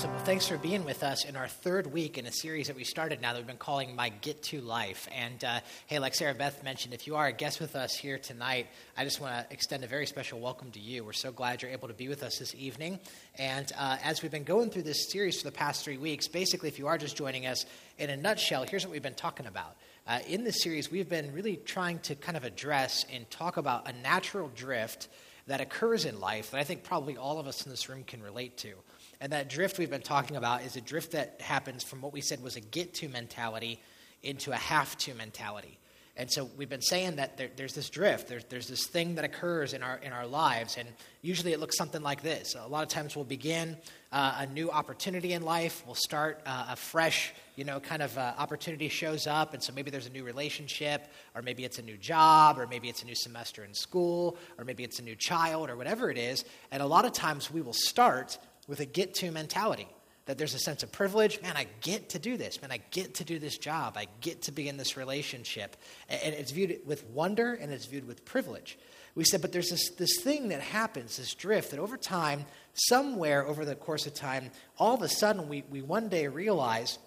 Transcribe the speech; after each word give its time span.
Awesome. 0.00 0.14
Well, 0.14 0.24
thanks 0.24 0.48
for 0.48 0.56
being 0.56 0.86
with 0.86 1.02
us 1.02 1.26
in 1.26 1.36
our 1.36 1.46
third 1.46 1.92
week 1.92 2.16
in 2.16 2.24
a 2.24 2.32
series 2.32 2.68
that 2.68 2.76
we 2.76 2.84
started 2.84 3.20
now 3.20 3.34
that 3.34 3.38
we've 3.38 3.46
been 3.46 3.58
calling 3.58 3.94
My 3.94 4.08
Get 4.08 4.42
to 4.44 4.62
Life. 4.62 5.06
And 5.14 5.44
uh, 5.44 5.60
hey, 5.88 5.98
like 5.98 6.14
Sarah 6.14 6.32
Beth 6.32 6.64
mentioned, 6.64 6.94
if 6.94 7.06
you 7.06 7.16
are 7.16 7.26
a 7.26 7.32
guest 7.32 7.60
with 7.60 7.76
us 7.76 7.94
here 7.94 8.16
tonight, 8.16 8.68
I 8.96 9.04
just 9.04 9.20
want 9.20 9.34
to 9.34 9.52
extend 9.52 9.84
a 9.84 9.86
very 9.86 10.06
special 10.06 10.40
welcome 10.40 10.70
to 10.70 10.80
you. 10.80 11.04
We're 11.04 11.12
so 11.12 11.32
glad 11.32 11.60
you're 11.60 11.70
able 11.70 11.88
to 11.88 11.92
be 11.92 12.08
with 12.08 12.22
us 12.22 12.38
this 12.38 12.54
evening. 12.54 12.98
And 13.38 13.70
uh, 13.76 13.98
as 14.02 14.22
we've 14.22 14.32
been 14.32 14.42
going 14.42 14.70
through 14.70 14.84
this 14.84 15.10
series 15.10 15.38
for 15.38 15.44
the 15.44 15.52
past 15.52 15.84
three 15.84 15.98
weeks, 15.98 16.28
basically, 16.28 16.70
if 16.70 16.78
you 16.78 16.86
are 16.86 16.96
just 16.96 17.14
joining 17.14 17.44
us, 17.44 17.66
in 17.98 18.08
a 18.08 18.16
nutshell, 18.16 18.62
here's 18.62 18.86
what 18.86 18.92
we've 18.92 19.02
been 19.02 19.12
talking 19.12 19.44
about. 19.44 19.76
Uh, 20.06 20.20
in 20.26 20.44
this 20.44 20.62
series, 20.62 20.90
we've 20.90 21.10
been 21.10 21.30
really 21.34 21.56
trying 21.56 21.98
to 21.98 22.14
kind 22.14 22.38
of 22.38 22.44
address 22.44 23.04
and 23.12 23.30
talk 23.30 23.58
about 23.58 23.86
a 23.86 23.92
natural 24.00 24.50
drift 24.56 25.08
that 25.46 25.60
occurs 25.60 26.06
in 26.06 26.20
life 26.20 26.52
that 26.52 26.60
I 26.60 26.64
think 26.64 26.84
probably 26.84 27.18
all 27.18 27.38
of 27.38 27.46
us 27.46 27.66
in 27.66 27.70
this 27.70 27.90
room 27.90 28.04
can 28.04 28.22
relate 28.22 28.56
to. 28.58 28.72
And 29.20 29.32
that 29.32 29.50
drift 29.50 29.78
we've 29.78 29.90
been 29.90 30.00
talking 30.00 30.36
about 30.36 30.62
is 30.62 30.76
a 30.76 30.80
drift 30.80 31.12
that 31.12 31.40
happens 31.40 31.84
from 31.84 32.00
what 32.00 32.12
we 32.12 32.20
said 32.20 32.42
was 32.42 32.56
a 32.56 32.60
get 32.60 32.94
to 32.94 33.08
mentality 33.08 33.80
into 34.22 34.52
a 34.52 34.56
have 34.56 34.96
to 34.98 35.14
mentality. 35.14 35.78
And 36.16 36.30
so 36.30 36.50
we've 36.58 36.68
been 36.68 36.82
saying 36.82 37.16
that 37.16 37.38
there, 37.38 37.48
there's 37.56 37.72
this 37.72 37.88
drift, 37.88 38.28
there's, 38.28 38.44
there's 38.44 38.68
this 38.68 38.86
thing 38.86 39.14
that 39.14 39.24
occurs 39.24 39.72
in 39.72 39.82
our, 39.82 39.96
in 39.98 40.12
our 40.12 40.26
lives, 40.26 40.76
and 40.76 40.86
usually 41.22 41.52
it 41.52 41.60
looks 41.60 41.78
something 41.78 42.02
like 42.02 42.22
this. 42.22 42.54
A 42.56 42.66
lot 42.66 42.82
of 42.82 42.90
times 42.90 43.16
we'll 43.16 43.24
begin 43.24 43.76
uh, 44.12 44.34
a 44.40 44.46
new 44.46 44.70
opportunity 44.70 45.32
in 45.32 45.42
life, 45.42 45.82
we'll 45.86 45.94
start 45.94 46.42
uh, 46.44 46.66
a 46.70 46.76
fresh, 46.76 47.32
you 47.56 47.64
know, 47.64 47.80
kind 47.80 48.02
of 48.02 48.18
uh, 48.18 48.34
opportunity 48.36 48.90
shows 48.90 49.26
up, 49.26 49.54
and 49.54 49.62
so 49.62 49.72
maybe 49.72 49.90
there's 49.90 50.08
a 50.08 50.10
new 50.10 50.24
relationship, 50.24 51.06
or 51.34 51.40
maybe 51.40 51.64
it's 51.64 51.78
a 51.78 51.82
new 51.82 51.96
job, 51.96 52.58
or 52.58 52.66
maybe 52.66 52.90
it's 52.90 53.02
a 53.02 53.06
new 53.06 53.14
semester 53.14 53.64
in 53.64 53.72
school, 53.72 54.36
or 54.58 54.64
maybe 54.66 54.84
it's 54.84 54.98
a 54.98 55.02
new 55.02 55.16
child, 55.16 55.70
or 55.70 55.76
whatever 55.76 56.10
it 56.10 56.18
is. 56.18 56.44
And 56.70 56.82
a 56.82 56.86
lot 56.86 57.06
of 57.06 57.12
times 57.12 57.50
we 57.50 57.62
will 57.62 57.72
start 57.72 58.36
with 58.70 58.80
a 58.80 58.86
get 58.86 59.12
to 59.16 59.30
mentality. 59.30 59.88
That 60.26 60.38
there's 60.38 60.54
a 60.54 60.60
sense 60.60 60.84
of 60.84 60.92
privilege. 60.92 61.42
Man, 61.42 61.56
I 61.56 61.66
get 61.80 62.10
to 62.10 62.20
do 62.20 62.36
this. 62.36 62.62
Man, 62.62 62.70
I 62.70 62.78
get 62.92 63.14
to 63.14 63.24
do 63.24 63.40
this 63.40 63.58
job. 63.58 63.96
I 63.96 64.06
get 64.20 64.42
to 64.42 64.52
be 64.52 64.68
in 64.68 64.76
this 64.76 64.96
relationship. 64.96 65.76
And 66.08 66.34
it's 66.34 66.52
viewed 66.52 66.78
with 66.86 67.04
wonder 67.06 67.52
and 67.52 67.72
it's 67.72 67.86
viewed 67.86 68.06
with 68.06 68.24
privilege. 68.24 68.78
We 69.16 69.24
said, 69.24 69.42
but 69.42 69.50
there's 69.50 69.70
this, 69.70 69.90
this 69.90 70.20
thing 70.20 70.50
that 70.50 70.60
happens, 70.60 71.16
this 71.16 71.34
drift, 71.34 71.72
that 71.72 71.80
over 71.80 71.96
time, 71.96 72.44
somewhere 72.74 73.44
over 73.44 73.64
the 73.64 73.74
course 73.74 74.06
of 74.06 74.14
time, 74.14 74.52
all 74.78 74.94
of 74.94 75.02
a 75.02 75.08
sudden 75.08 75.48
we, 75.48 75.64
we 75.68 75.82
one 75.82 76.08
day 76.08 76.28
realize 76.28 76.98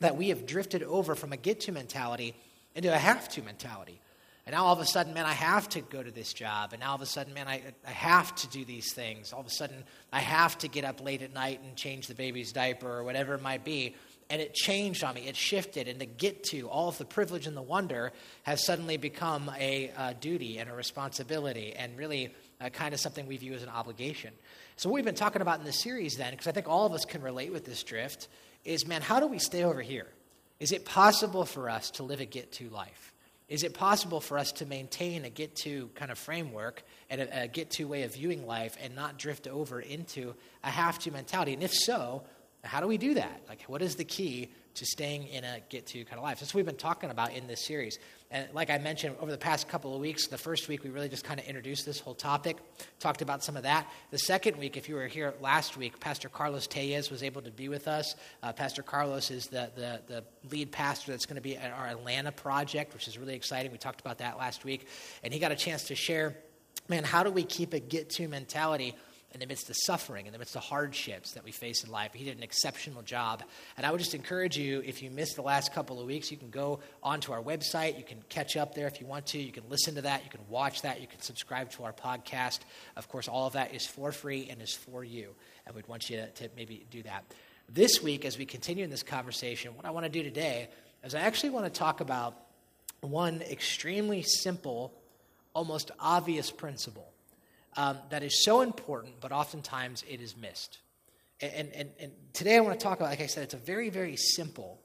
that 0.00 0.16
we 0.16 0.30
have 0.30 0.46
drifted 0.46 0.82
over 0.82 1.14
from 1.14 1.34
a 1.34 1.36
get 1.36 1.60
to 1.60 1.72
mentality 1.72 2.34
into 2.74 2.92
a 2.92 2.96
have 2.96 3.28
to 3.28 3.42
mentality. 3.42 4.00
And 4.44 4.54
now 4.54 4.64
all 4.64 4.72
of 4.72 4.80
a 4.80 4.86
sudden, 4.86 5.14
man, 5.14 5.24
I 5.24 5.34
have 5.34 5.68
to 5.70 5.80
go 5.80 6.02
to 6.02 6.10
this 6.10 6.32
job. 6.32 6.72
And 6.72 6.80
now 6.80 6.90
all 6.90 6.94
of 6.96 7.02
a 7.02 7.06
sudden, 7.06 7.32
man, 7.32 7.46
I, 7.46 7.62
I 7.86 7.90
have 7.90 8.34
to 8.36 8.48
do 8.48 8.64
these 8.64 8.92
things. 8.92 9.32
All 9.32 9.40
of 9.40 9.46
a 9.46 9.50
sudden, 9.50 9.84
I 10.12 10.18
have 10.18 10.58
to 10.58 10.68
get 10.68 10.84
up 10.84 11.00
late 11.00 11.22
at 11.22 11.32
night 11.32 11.60
and 11.62 11.76
change 11.76 12.08
the 12.08 12.14
baby's 12.14 12.50
diaper 12.52 12.90
or 12.90 13.04
whatever 13.04 13.34
it 13.34 13.42
might 13.42 13.64
be. 13.64 13.94
And 14.30 14.42
it 14.42 14.54
changed 14.54 15.04
on 15.04 15.14
me. 15.14 15.28
It 15.28 15.36
shifted. 15.36 15.86
And 15.86 16.00
to 16.00 16.06
get 16.06 16.42
to 16.44 16.68
all 16.68 16.88
of 16.88 16.98
the 16.98 17.04
privilege 17.04 17.46
and 17.46 17.56
the 17.56 17.62
wonder 17.62 18.12
has 18.42 18.64
suddenly 18.64 18.96
become 18.96 19.48
a 19.56 20.16
duty 20.20 20.58
and 20.58 20.68
a 20.68 20.72
responsibility 20.72 21.74
and 21.74 21.96
really 21.96 22.34
kind 22.72 22.94
of 22.94 23.00
something 23.00 23.26
we 23.26 23.36
view 23.36 23.52
as 23.52 23.62
an 23.62 23.68
obligation. 23.68 24.32
So, 24.76 24.88
what 24.88 24.94
we've 24.94 25.04
been 25.04 25.14
talking 25.14 25.42
about 25.42 25.58
in 25.58 25.64
this 25.64 25.82
series 25.82 26.14
then, 26.16 26.30
because 26.32 26.46
I 26.46 26.52
think 26.52 26.68
all 26.68 26.86
of 26.86 26.92
us 26.92 27.04
can 27.04 27.20
relate 27.20 27.52
with 27.52 27.64
this 27.64 27.82
drift, 27.82 28.28
is 28.64 28.86
man, 28.86 29.02
how 29.02 29.20
do 29.20 29.26
we 29.26 29.38
stay 29.38 29.64
over 29.64 29.82
here? 29.82 30.06
Is 30.58 30.72
it 30.72 30.84
possible 30.84 31.44
for 31.44 31.68
us 31.68 31.90
to 31.92 32.02
live 32.02 32.20
a 32.20 32.24
get 32.24 32.52
to 32.52 32.68
life? 32.70 33.11
Is 33.52 33.64
it 33.64 33.74
possible 33.74 34.22
for 34.22 34.38
us 34.38 34.50
to 34.52 34.64
maintain 34.64 35.26
a 35.26 35.28
get 35.28 35.54
to 35.56 35.90
kind 35.94 36.10
of 36.10 36.16
framework 36.16 36.82
and 37.10 37.20
a, 37.20 37.42
a 37.42 37.48
get 37.48 37.68
to 37.72 37.84
way 37.84 38.04
of 38.04 38.14
viewing 38.14 38.46
life 38.46 38.78
and 38.82 38.96
not 38.96 39.18
drift 39.18 39.46
over 39.46 39.78
into 39.78 40.34
a 40.64 40.70
have 40.70 40.98
to 41.00 41.10
mentality? 41.10 41.52
And 41.52 41.62
if 41.62 41.74
so, 41.74 42.22
how 42.64 42.80
do 42.80 42.86
we 42.86 42.96
do 42.96 43.12
that? 43.12 43.42
Like, 43.50 43.64
what 43.64 43.82
is 43.82 43.96
the 43.96 44.06
key 44.06 44.50
to 44.74 44.86
staying 44.86 45.26
in 45.28 45.44
a 45.44 45.60
get 45.68 45.86
to 45.88 46.04
kind 46.04 46.18
of 46.18 46.24
life? 46.24 46.40
That's 46.40 46.54
what 46.54 46.58
we've 46.58 46.66
been 46.66 46.76
talking 46.76 47.10
about 47.10 47.32
in 47.32 47.46
this 47.46 47.64
series. 47.64 47.98
And 48.30 48.48
like 48.54 48.70
I 48.70 48.78
mentioned, 48.78 49.16
over 49.20 49.30
the 49.30 49.36
past 49.36 49.68
couple 49.68 49.94
of 49.94 50.00
weeks, 50.00 50.26
the 50.26 50.38
first 50.38 50.66
week 50.66 50.84
we 50.84 50.90
really 50.90 51.10
just 51.10 51.22
kind 51.22 51.38
of 51.38 51.46
introduced 51.46 51.84
this 51.84 52.00
whole 52.00 52.14
topic, 52.14 52.56
talked 52.98 53.20
about 53.20 53.44
some 53.44 53.58
of 53.58 53.64
that. 53.64 53.86
The 54.10 54.18
second 54.18 54.56
week, 54.56 54.78
if 54.78 54.88
you 54.88 54.94
were 54.94 55.06
here 55.06 55.34
last 55.40 55.76
week, 55.76 56.00
Pastor 56.00 56.30
Carlos 56.30 56.66
Tellez 56.66 57.10
was 57.10 57.22
able 57.22 57.42
to 57.42 57.50
be 57.50 57.68
with 57.68 57.86
us. 57.86 58.16
Uh, 58.42 58.52
pastor 58.52 58.82
Carlos 58.82 59.30
is 59.30 59.48
the, 59.48 59.70
the, 59.76 60.00
the 60.06 60.24
lead 60.50 60.72
pastor 60.72 61.12
that's 61.12 61.26
going 61.26 61.36
to 61.36 61.42
be 61.42 61.58
at 61.58 61.72
our 61.72 61.88
Atlanta 61.88 62.32
project, 62.32 62.94
which 62.94 63.06
is 63.06 63.18
really 63.18 63.34
exciting. 63.34 63.70
We 63.70 63.76
talked 63.76 64.00
about 64.00 64.18
that 64.18 64.38
last 64.38 64.64
week. 64.64 64.86
And 65.22 65.32
he 65.32 65.38
got 65.38 65.52
a 65.52 65.56
chance 65.56 65.84
to 65.84 65.94
share, 65.94 66.34
man, 66.88 67.04
how 67.04 67.22
do 67.22 67.30
we 67.30 67.44
keep 67.44 67.74
a 67.74 67.80
get 67.80 68.08
to 68.10 68.28
mentality? 68.28 68.96
In 69.32 69.40
the 69.40 69.46
midst 69.46 69.70
of 69.70 69.76
suffering, 69.76 70.26
in 70.26 70.32
the 70.32 70.38
midst 70.38 70.56
of 70.56 70.62
hardships 70.62 71.32
that 71.32 71.44
we 71.44 71.52
face 71.52 71.84
in 71.84 71.90
life. 71.90 72.12
He 72.12 72.24
did 72.24 72.36
an 72.36 72.42
exceptional 72.42 73.02
job. 73.02 73.42
And 73.76 73.86
I 73.86 73.90
would 73.90 73.98
just 73.98 74.14
encourage 74.14 74.58
you, 74.58 74.82
if 74.84 75.02
you 75.02 75.10
missed 75.10 75.36
the 75.36 75.42
last 75.42 75.72
couple 75.72 76.00
of 76.00 76.06
weeks, 76.06 76.30
you 76.30 76.36
can 76.36 76.50
go 76.50 76.80
onto 77.02 77.32
our 77.32 77.42
website. 77.42 77.96
You 77.96 78.04
can 78.04 78.18
catch 78.28 78.56
up 78.56 78.74
there 78.74 78.86
if 78.86 79.00
you 79.00 79.06
want 79.06 79.26
to. 79.26 79.38
You 79.38 79.52
can 79.52 79.64
listen 79.70 79.94
to 79.94 80.02
that. 80.02 80.24
You 80.24 80.30
can 80.30 80.40
watch 80.48 80.82
that. 80.82 81.00
You 81.00 81.06
can 81.06 81.20
subscribe 81.20 81.70
to 81.72 81.84
our 81.84 81.92
podcast. 81.92 82.60
Of 82.96 83.08
course, 83.08 83.26
all 83.26 83.46
of 83.46 83.54
that 83.54 83.74
is 83.74 83.86
for 83.86 84.12
free 84.12 84.48
and 84.50 84.60
is 84.60 84.74
for 84.74 85.02
you. 85.02 85.34
And 85.66 85.74
we'd 85.74 85.88
want 85.88 86.10
you 86.10 86.16
to, 86.16 86.30
to 86.30 86.48
maybe 86.54 86.84
do 86.90 87.02
that. 87.04 87.24
This 87.68 88.02
week, 88.02 88.24
as 88.24 88.36
we 88.36 88.44
continue 88.44 88.84
in 88.84 88.90
this 88.90 89.02
conversation, 89.02 89.74
what 89.76 89.86
I 89.86 89.90
want 89.90 90.04
to 90.04 90.10
do 90.10 90.22
today 90.22 90.68
is 91.02 91.14
I 91.14 91.20
actually 91.20 91.50
want 91.50 91.64
to 91.64 91.78
talk 91.78 92.00
about 92.00 92.36
one 93.00 93.40
extremely 93.42 94.22
simple, 94.22 94.92
almost 95.54 95.90
obvious 95.98 96.50
principle 96.50 97.11
um, 97.76 97.98
that 98.10 98.22
is 98.22 98.44
so 98.44 98.60
important, 98.60 99.14
but 99.20 99.32
oftentimes 99.32 100.04
it 100.08 100.20
is 100.20 100.36
missed. 100.36 100.78
And, 101.40 101.70
and, 101.74 101.90
and 101.98 102.12
today 102.32 102.56
I 102.56 102.60
want 102.60 102.78
to 102.78 102.82
talk 102.82 102.98
about, 102.98 103.10
like 103.10 103.20
I 103.20 103.26
said, 103.26 103.42
it's 103.42 103.54
a 103.54 103.58
very, 103.58 103.90
very 103.90 104.16
simple. 104.16 104.78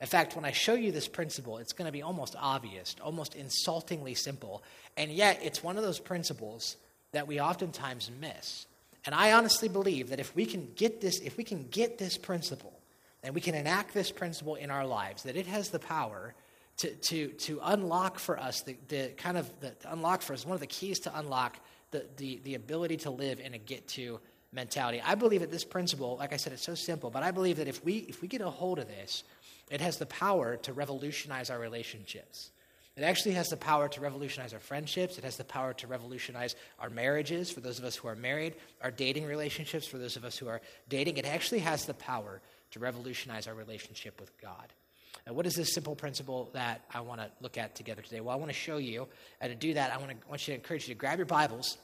In 0.00 0.06
fact, 0.06 0.36
when 0.36 0.44
I 0.44 0.50
show 0.50 0.74
you 0.74 0.92
this 0.92 1.08
principle, 1.08 1.58
it's 1.58 1.72
going 1.72 1.86
to 1.86 1.92
be 1.92 2.02
almost 2.02 2.34
obvious, 2.38 2.96
almost 3.02 3.34
insultingly 3.34 4.14
simple. 4.14 4.62
And 4.96 5.10
yet, 5.10 5.40
it's 5.42 5.62
one 5.62 5.76
of 5.76 5.84
those 5.84 6.00
principles 6.00 6.76
that 7.12 7.26
we 7.26 7.40
oftentimes 7.40 8.10
miss. 8.20 8.66
And 9.06 9.14
I 9.14 9.32
honestly 9.32 9.68
believe 9.68 10.10
that 10.10 10.20
if 10.20 10.34
we 10.34 10.44
can 10.44 10.68
get 10.76 11.00
this, 11.00 11.20
if 11.20 11.36
we 11.36 11.44
can 11.44 11.68
get 11.68 11.98
this 11.98 12.18
principle, 12.18 12.72
and 13.22 13.34
we 13.34 13.40
can 13.40 13.54
enact 13.54 13.94
this 13.94 14.10
principle 14.10 14.56
in 14.56 14.70
our 14.70 14.86
lives, 14.86 15.22
that 15.22 15.36
it 15.36 15.46
has 15.46 15.70
the 15.70 15.78
power 15.78 16.34
to, 16.78 16.90
to, 16.90 17.28
to 17.28 17.60
unlock 17.62 18.18
for 18.18 18.38
us 18.38 18.62
the, 18.62 18.76
the 18.88 19.12
kind 19.16 19.36
of 19.36 19.48
the, 19.60 19.72
unlock 19.86 20.22
for 20.22 20.32
us 20.32 20.44
one 20.44 20.54
of 20.54 20.60
the 20.60 20.66
keys 20.66 20.98
to 21.00 21.18
unlock 21.18 21.58
the, 21.92 22.06
the, 22.16 22.40
the 22.44 22.54
ability 22.54 22.96
to 22.98 23.10
live 23.10 23.38
in 23.40 23.54
a 23.54 23.58
get 23.58 23.86
to 23.88 24.18
mentality. 24.52 25.00
I 25.04 25.14
believe 25.14 25.40
that 25.40 25.50
this 25.50 25.64
principle, 25.64 26.16
like 26.18 26.32
I 26.32 26.36
said, 26.36 26.52
it's 26.52 26.62
so 26.62 26.74
simple, 26.74 27.10
but 27.10 27.22
I 27.22 27.30
believe 27.30 27.56
that 27.58 27.68
if 27.68 27.84
we, 27.84 27.98
if 28.08 28.20
we 28.20 28.28
get 28.28 28.40
a 28.40 28.50
hold 28.50 28.78
of 28.78 28.88
this, 28.88 29.24
it 29.70 29.80
has 29.80 29.96
the 29.96 30.06
power 30.06 30.56
to 30.56 30.72
revolutionize 30.72 31.48
our 31.48 31.58
relationships. 31.58 32.50
It 32.94 33.04
actually 33.04 33.32
has 33.32 33.48
the 33.48 33.56
power 33.56 33.88
to 33.88 34.00
revolutionize 34.02 34.52
our 34.52 34.60
friendships. 34.60 35.16
It 35.16 35.24
has 35.24 35.38
the 35.38 35.44
power 35.44 35.72
to 35.74 35.86
revolutionize 35.86 36.56
our 36.78 36.90
marriages 36.90 37.50
for 37.50 37.60
those 37.60 37.78
of 37.78 37.86
us 37.86 37.96
who 37.96 38.08
are 38.08 38.14
married, 38.14 38.54
our 38.82 38.90
dating 38.90 39.24
relationships 39.24 39.86
for 39.86 39.96
those 39.96 40.16
of 40.16 40.24
us 40.24 40.36
who 40.36 40.48
are 40.48 40.60
dating. 40.90 41.16
It 41.16 41.24
actually 41.24 41.60
has 41.60 41.86
the 41.86 41.94
power 41.94 42.42
to 42.72 42.78
revolutionize 42.78 43.46
our 43.46 43.54
relationship 43.54 44.20
with 44.20 44.36
God. 44.38 44.72
And 45.26 45.36
what 45.36 45.46
is 45.46 45.54
this 45.54 45.72
simple 45.72 45.94
principle 45.94 46.50
that 46.52 46.82
I 46.92 47.00
want 47.00 47.20
to 47.20 47.30
look 47.40 47.56
at 47.56 47.74
together 47.74 48.02
today? 48.02 48.20
Well, 48.20 48.34
I 48.34 48.38
want 48.38 48.50
to 48.50 48.56
show 48.56 48.78
you. 48.78 49.08
And 49.40 49.50
to 49.50 49.56
do 49.56 49.74
that, 49.74 49.92
I 49.92 49.98
want, 49.98 50.10
to, 50.10 50.16
want 50.28 50.46
you 50.46 50.52
to 50.52 50.58
encourage 50.58 50.88
you 50.88 50.94
to 50.94 50.98
grab 50.98 51.18
your 51.18 51.26
Bibles, 51.26 51.78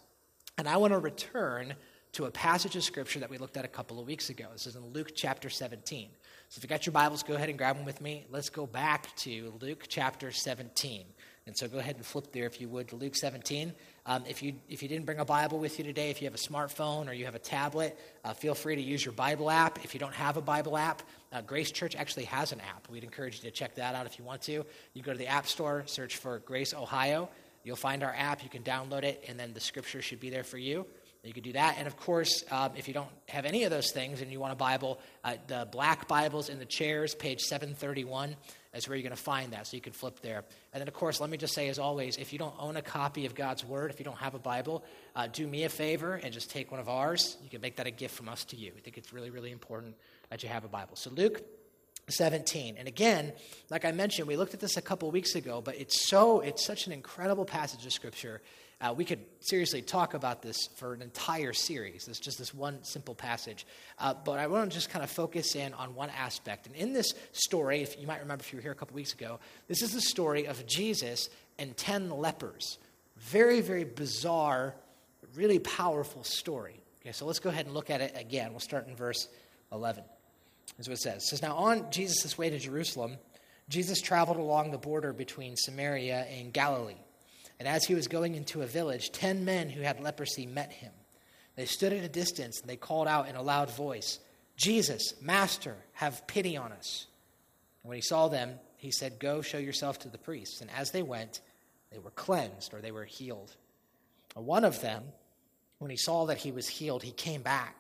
and 0.57 0.69
I 0.69 0.77
want 0.77 0.93
to 0.93 0.99
return 0.99 1.75
to 2.13 2.25
a 2.25 2.31
passage 2.31 2.75
of 2.75 2.83
Scripture 2.83 3.21
that 3.21 3.31
we 3.31 3.39
looked 3.39 3.57
at 3.57 3.65
a 3.65 3.69
couple 3.69 4.01
of 4.01 4.07
weeks 4.07 4.31
ago. 4.31 4.47
This 4.53 4.67
is 4.67 4.77
in 4.77 4.85
Luke 4.93 5.13
chapter 5.15 5.51
17. 5.51 6.09
So 6.49 6.59
if 6.59 6.65
you 6.65 6.69
got 6.69 6.87
your 6.87 6.93
Bibles, 6.93 7.23
go 7.23 7.35
ahead 7.35 7.49
and 7.49 7.59
grab 7.59 7.77
them 7.77 7.85
with 7.85 8.01
me. 8.01 8.27
Let's 8.31 8.49
go 8.49 8.67
back 8.67 9.15
to 9.19 9.53
Luke 9.61 9.85
chapter 9.89 10.33
17. 10.33 11.05
And 11.49 11.57
so 11.57 11.67
go 11.67 11.79
ahead 11.79 11.97
and 11.97 12.05
flip 12.05 12.31
there, 12.31 12.45
if 12.45 12.61
you 12.61 12.69
would, 12.69 12.89
to 12.89 12.97
Luke 12.97 13.17
17. 13.17 13.73
Um, 14.05 14.23
if, 14.29 14.43
you, 14.43 14.53
if 14.69 14.83
you 14.83 14.89
didn't 14.89 15.07
bring 15.07 15.19
a 15.19 15.25
Bible 15.25 15.59
with 15.59 15.79
you 15.79 15.85
today, 15.85 16.11
if 16.11 16.21
you 16.21 16.27
have 16.27 16.35
a 16.35 16.39
smartphone 16.39 17.09
or 17.09 17.15
you 17.15 17.25
have 17.25 17.35
a 17.35 17.39
tablet, 17.39 17.99
uh, 18.23 18.35
feel 18.35 18.55
free 18.55 18.77
to 18.77 18.83
use 18.83 19.03
your 19.03 19.15
Bible 19.15 19.51
app. 19.51 19.83
If 19.83 19.95
you 19.95 19.99
don't 19.99 20.13
have 20.13 20.37
a 20.37 20.43
Bible 20.43 20.77
app, 20.77 21.03
uh, 21.33 21.41
Grace 21.41 21.73
Church 21.73 21.97
actually 21.97 22.25
has 22.25 22.53
an 22.53 22.61
app. 22.61 22.87
We'd 22.91 23.03
encourage 23.03 23.37
you 23.37 23.43
to 23.45 23.51
check 23.51 23.77
that 23.77 23.95
out 23.95 24.05
if 24.05 24.19
you 24.19 24.27
want 24.27 24.43
to. 24.43 24.63
You 24.93 25.03
go 25.03 25.13
to 25.13 25.19
the 25.19 25.27
App 25.27 25.47
Store, 25.47 25.85
search 25.87 26.19
for 26.19 26.41
Grace 26.41 26.75
Ohio. 26.75 27.31
You'll 27.65 27.77
find 27.77 28.03
our 28.03 28.15
app. 28.15 28.45
You 28.45 28.51
can 28.51 28.63
download 28.63 29.05
it, 29.05 29.25
and 29.27 29.41
then 29.41 29.55
the 29.55 29.61
scripture 29.61 30.03
should 30.03 30.21
be 30.21 30.29
there 30.29 30.45
for 30.45 30.59
you. 30.59 30.85
You 31.25 31.33
could 31.33 31.45
do 31.45 31.53
that. 31.55 31.77
And 31.79 31.87
of 31.87 31.97
course, 31.97 32.45
um, 32.51 32.73
if 32.77 32.89
you 32.89 32.95
don't 32.95 33.09
have 33.29 33.45
any 33.45 33.65
of 33.65 33.71
those 33.71 33.91
things 33.91 34.21
and 34.21 34.31
you 34.31 34.39
want 34.39 34.53
a 34.53 34.57
Bible, 34.57 35.01
uh, 35.25 35.35
the 35.47 35.67
black 35.71 36.09
Bibles 36.09 36.49
in 36.49 36.59
the 36.59 36.65
chairs, 36.65 37.15
page 37.15 37.41
731, 37.41 38.37
is 38.79 38.89
where 38.89 38.97
you're 38.97 39.03
going 39.03 39.17
to 39.17 39.23
find 39.23 39.53
that. 39.53 39.67
So 39.67 39.77
you 39.77 39.81
can 39.81 39.93
flip 39.93 40.21
there. 40.21 40.45
And 40.73 40.81
then, 40.81 40.89
of 40.89 40.95
course, 40.95 41.21
let 41.21 41.29
me 41.29 41.37
just 41.37 41.55
say, 41.55 41.69
as 41.69 41.79
always, 41.79 42.17
if 42.17 42.33
you 42.33 42.39
don't 42.39 42.55
own 42.59 42.77
a 42.77 42.83
copy 42.83 43.27
of 43.27 43.35
God's 43.35 43.65
Word, 43.65 43.91
if 43.91 43.99
you 43.99 44.05
don't 44.05 44.19
have 44.19 44.35
a 44.35 44.39
Bible, 44.39 44.85
uh, 45.15 45.27
do 45.27 45.47
me 45.47 45.65
a 45.65 45.69
favor 45.69 46.15
and 46.15 46.33
just 46.33 46.51
take 46.51 46.71
one 46.71 46.81
of 46.81 46.89
ours. 46.89 47.37
You 47.43 47.51
can 47.51 47.61
make 47.61 47.77
that 47.77 47.87
a 47.87 47.91
gift 47.91 48.15
from 48.15 48.29
us 48.29 48.45
to 48.47 48.57
you. 48.57 48.73
I 48.77 48.81
think 48.81 48.97
it's 48.97 49.13
really, 49.13 49.31
really 49.31 49.53
important 49.53 49.97
that 50.31 50.43
you 50.43 50.49
have 50.49 50.65
a 50.65 50.69
Bible. 50.69 50.97
So, 50.97 51.11
Luke 51.11 51.43
17. 52.09 52.77
And 52.79 52.89
again, 52.89 53.33
like 53.71 53.85
I 53.85 53.93
mentioned, 53.93 54.29
we 54.29 54.37
looked 54.37 54.55
at 54.55 54.61
this 54.61 54.77
a 54.77 54.83
couple 54.83 55.11
weeks 55.11 55.35
ago, 55.35 55.61
but 55.61 55.77
it's 55.77 56.09
so 56.09 56.41
it's 56.41 56.65
such 56.65 56.87
an 56.87 56.93
incredible 56.93 57.45
passage 57.45 57.85
of 57.85 57.93
scripture 57.93 58.41
Uh, 58.81 58.95
we 58.97 59.05
could 59.05 59.19
seriously 59.41 59.83
talk 59.83 60.15
about 60.15 60.41
this 60.41 60.69
for 60.77 60.95
an 60.95 61.03
entire 61.03 61.53
series. 61.53 62.07
It's 62.07 62.21
just 62.21 62.39
this 62.39 62.55
one 62.55 62.85
simple 62.85 63.15
passage. 63.15 63.67
Uh, 63.99 64.15
but 64.15 64.39
I 64.39 64.47
want 64.47 64.71
to 64.71 64.75
just 64.75 64.89
kind 64.89 65.03
of 65.03 65.11
focus 65.11 65.57
in 65.57 65.75
on 65.75 65.97
one 65.97 66.11
aspect. 66.11 66.69
And 66.69 66.77
in 66.77 66.93
this 66.93 67.13
story, 67.33 67.83
if 67.83 68.01
you 68.01 68.07
might 68.07 68.21
remember 68.21 68.43
if 68.43 68.53
you 68.53 68.59
were 68.59 68.63
here 68.63 68.71
a 68.71 68.77
couple 68.77 68.95
weeks 68.95 69.13
ago, 69.13 69.41
this 69.67 69.83
is 69.83 69.93
the 69.93 70.01
story 70.01 70.47
of 70.47 70.65
Jesus 70.67 71.29
and 71.59 71.77
10 71.77 72.11
lepers. 72.11 72.79
Very, 73.17 73.61
very 73.61 73.83
bizarre, 73.83 74.77
really 75.35 75.59
powerful 75.59 76.23
story. 76.23 76.81
Okay, 77.03 77.11
so 77.11 77.27
let's 77.27 77.41
go 77.41 77.51
ahead 77.51 77.67
and 77.67 77.75
look 77.75 77.91
at 77.91 78.01
it 78.01 78.13
again. 78.17 78.53
We'll 78.53 78.61
start 78.61 78.87
in 78.87 78.95
verse 78.95 79.29
11. 79.73 80.05
Is 80.79 80.89
what 80.89 80.99
it 80.99 81.01
says. 81.01 81.25
It 81.25 81.27
says, 81.27 81.43
Now 81.43 81.57
on 81.57 81.91
Jesus' 81.91 82.39
way 82.39 82.49
to 82.49 82.59
Jerusalem, 82.61 83.17
Jesus 83.69 84.01
traveled 84.01 84.37
along 84.37 84.71
the 84.71 84.79
border 84.79 85.13
between 85.13 85.57
Samaria 85.57 86.27
and 86.31 86.53
Galilee. 86.53 86.95
And 87.59 87.67
as 87.67 87.85
he 87.85 87.95
was 87.95 88.09
going 88.09 88.35
into 88.35 88.63
a 88.63 88.67
village, 88.67 89.11
ten 89.11 89.45
men 89.45 89.69
who 89.69 89.83
had 89.83 90.01
leprosy 90.01 90.47
met 90.47 90.73
him. 90.73 90.93
They 91.57 91.67
stood 91.67 91.93
at 91.93 92.05
a 92.05 92.09
distance 92.09 92.61
and 92.61 92.71
they 92.71 92.77
called 92.77 93.09
out 93.09 93.29
in 93.29 93.35
a 93.35 93.43
loud 93.43 93.71
voice, 93.71 94.21
Jesus, 94.57 95.15
Master, 95.21 95.77
have 95.95 96.27
pity 96.27 96.57
on 96.57 96.73
us. 96.73 97.07
And 97.83 97.89
when 97.89 97.97
he 97.97 98.03
saw 98.03 98.29
them, 98.29 98.55
he 98.77 98.93
said, 98.93 99.19
Go 99.19 99.43
show 99.43 99.59
yourself 99.59 99.99
to 100.01 100.09
the 100.09 100.19
priests. 100.19 100.61
And 100.61 100.71
as 100.71 100.93
they 100.93 101.03
went, 101.03 101.41
they 101.91 101.99
were 101.99 102.11
cleansed 102.11 102.73
or 102.75 102.81
they 102.81 102.93
were 102.93 103.05
healed. 103.05 103.55
And 104.37 104.47
one 104.47 104.65
of 104.65 104.81
them, 104.81 105.03
when 105.79 105.91
he 105.91 105.97
saw 105.97 106.27
that 106.27 106.39
he 106.39 106.53
was 106.53 106.69
healed, 106.69 107.03
he 107.03 107.11
came 107.11 107.43
back, 107.43 107.77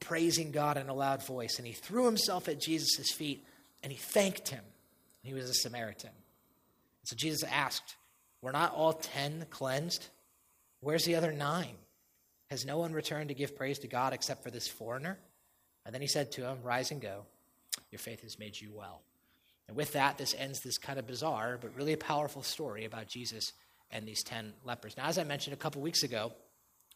praising 0.00 0.50
God 0.50 0.76
in 0.76 0.88
a 0.88 0.94
loud 0.94 1.24
voice, 1.24 1.58
and 1.58 1.66
he 1.66 1.72
threw 1.72 2.06
himself 2.06 2.48
at 2.48 2.60
Jesus' 2.60 3.12
feet 3.12 3.44
and 3.82 3.92
he 3.92 3.98
thanked 3.98 4.48
him. 4.48 4.64
He 5.22 5.34
was 5.34 5.50
a 5.50 5.54
Samaritan. 5.54 6.10
So 7.04 7.16
Jesus 7.16 7.42
asked, 7.44 7.96
Were 8.46 8.52
not 8.52 8.76
all 8.76 8.92
ten 8.92 9.44
cleansed? 9.50 10.06
Where's 10.78 11.04
the 11.04 11.16
other 11.16 11.32
nine? 11.32 11.74
Has 12.48 12.64
no 12.64 12.78
one 12.78 12.92
returned 12.92 13.26
to 13.30 13.34
give 13.34 13.56
praise 13.56 13.80
to 13.80 13.88
God 13.88 14.12
except 14.12 14.44
for 14.44 14.52
this 14.52 14.68
foreigner? 14.68 15.18
And 15.84 15.92
then 15.92 16.00
he 16.00 16.06
said 16.06 16.30
to 16.30 16.46
him, 16.46 16.58
Rise 16.62 16.92
and 16.92 17.00
go. 17.00 17.24
Your 17.90 17.98
faith 17.98 18.22
has 18.22 18.38
made 18.38 18.60
you 18.60 18.70
well. 18.72 19.02
And 19.66 19.76
with 19.76 19.94
that, 19.94 20.16
this 20.16 20.32
ends 20.38 20.60
this 20.60 20.78
kind 20.78 20.96
of 20.96 21.08
bizarre 21.08 21.58
but 21.60 21.74
really 21.74 21.92
a 21.92 21.96
powerful 21.96 22.44
story 22.44 22.84
about 22.84 23.08
Jesus 23.08 23.50
and 23.90 24.06
these 24.06 24.22
10 24.22 24.52
lepers. 24.64 24.96
Now, 24.96 25.06
as 25.06 25.18
I 25.18 25.24
mentioned 25.24 25.54
a 25.54 25.58
couple 25.58 25.82
weeks 25.82 26.04
ago, 26.04 26.32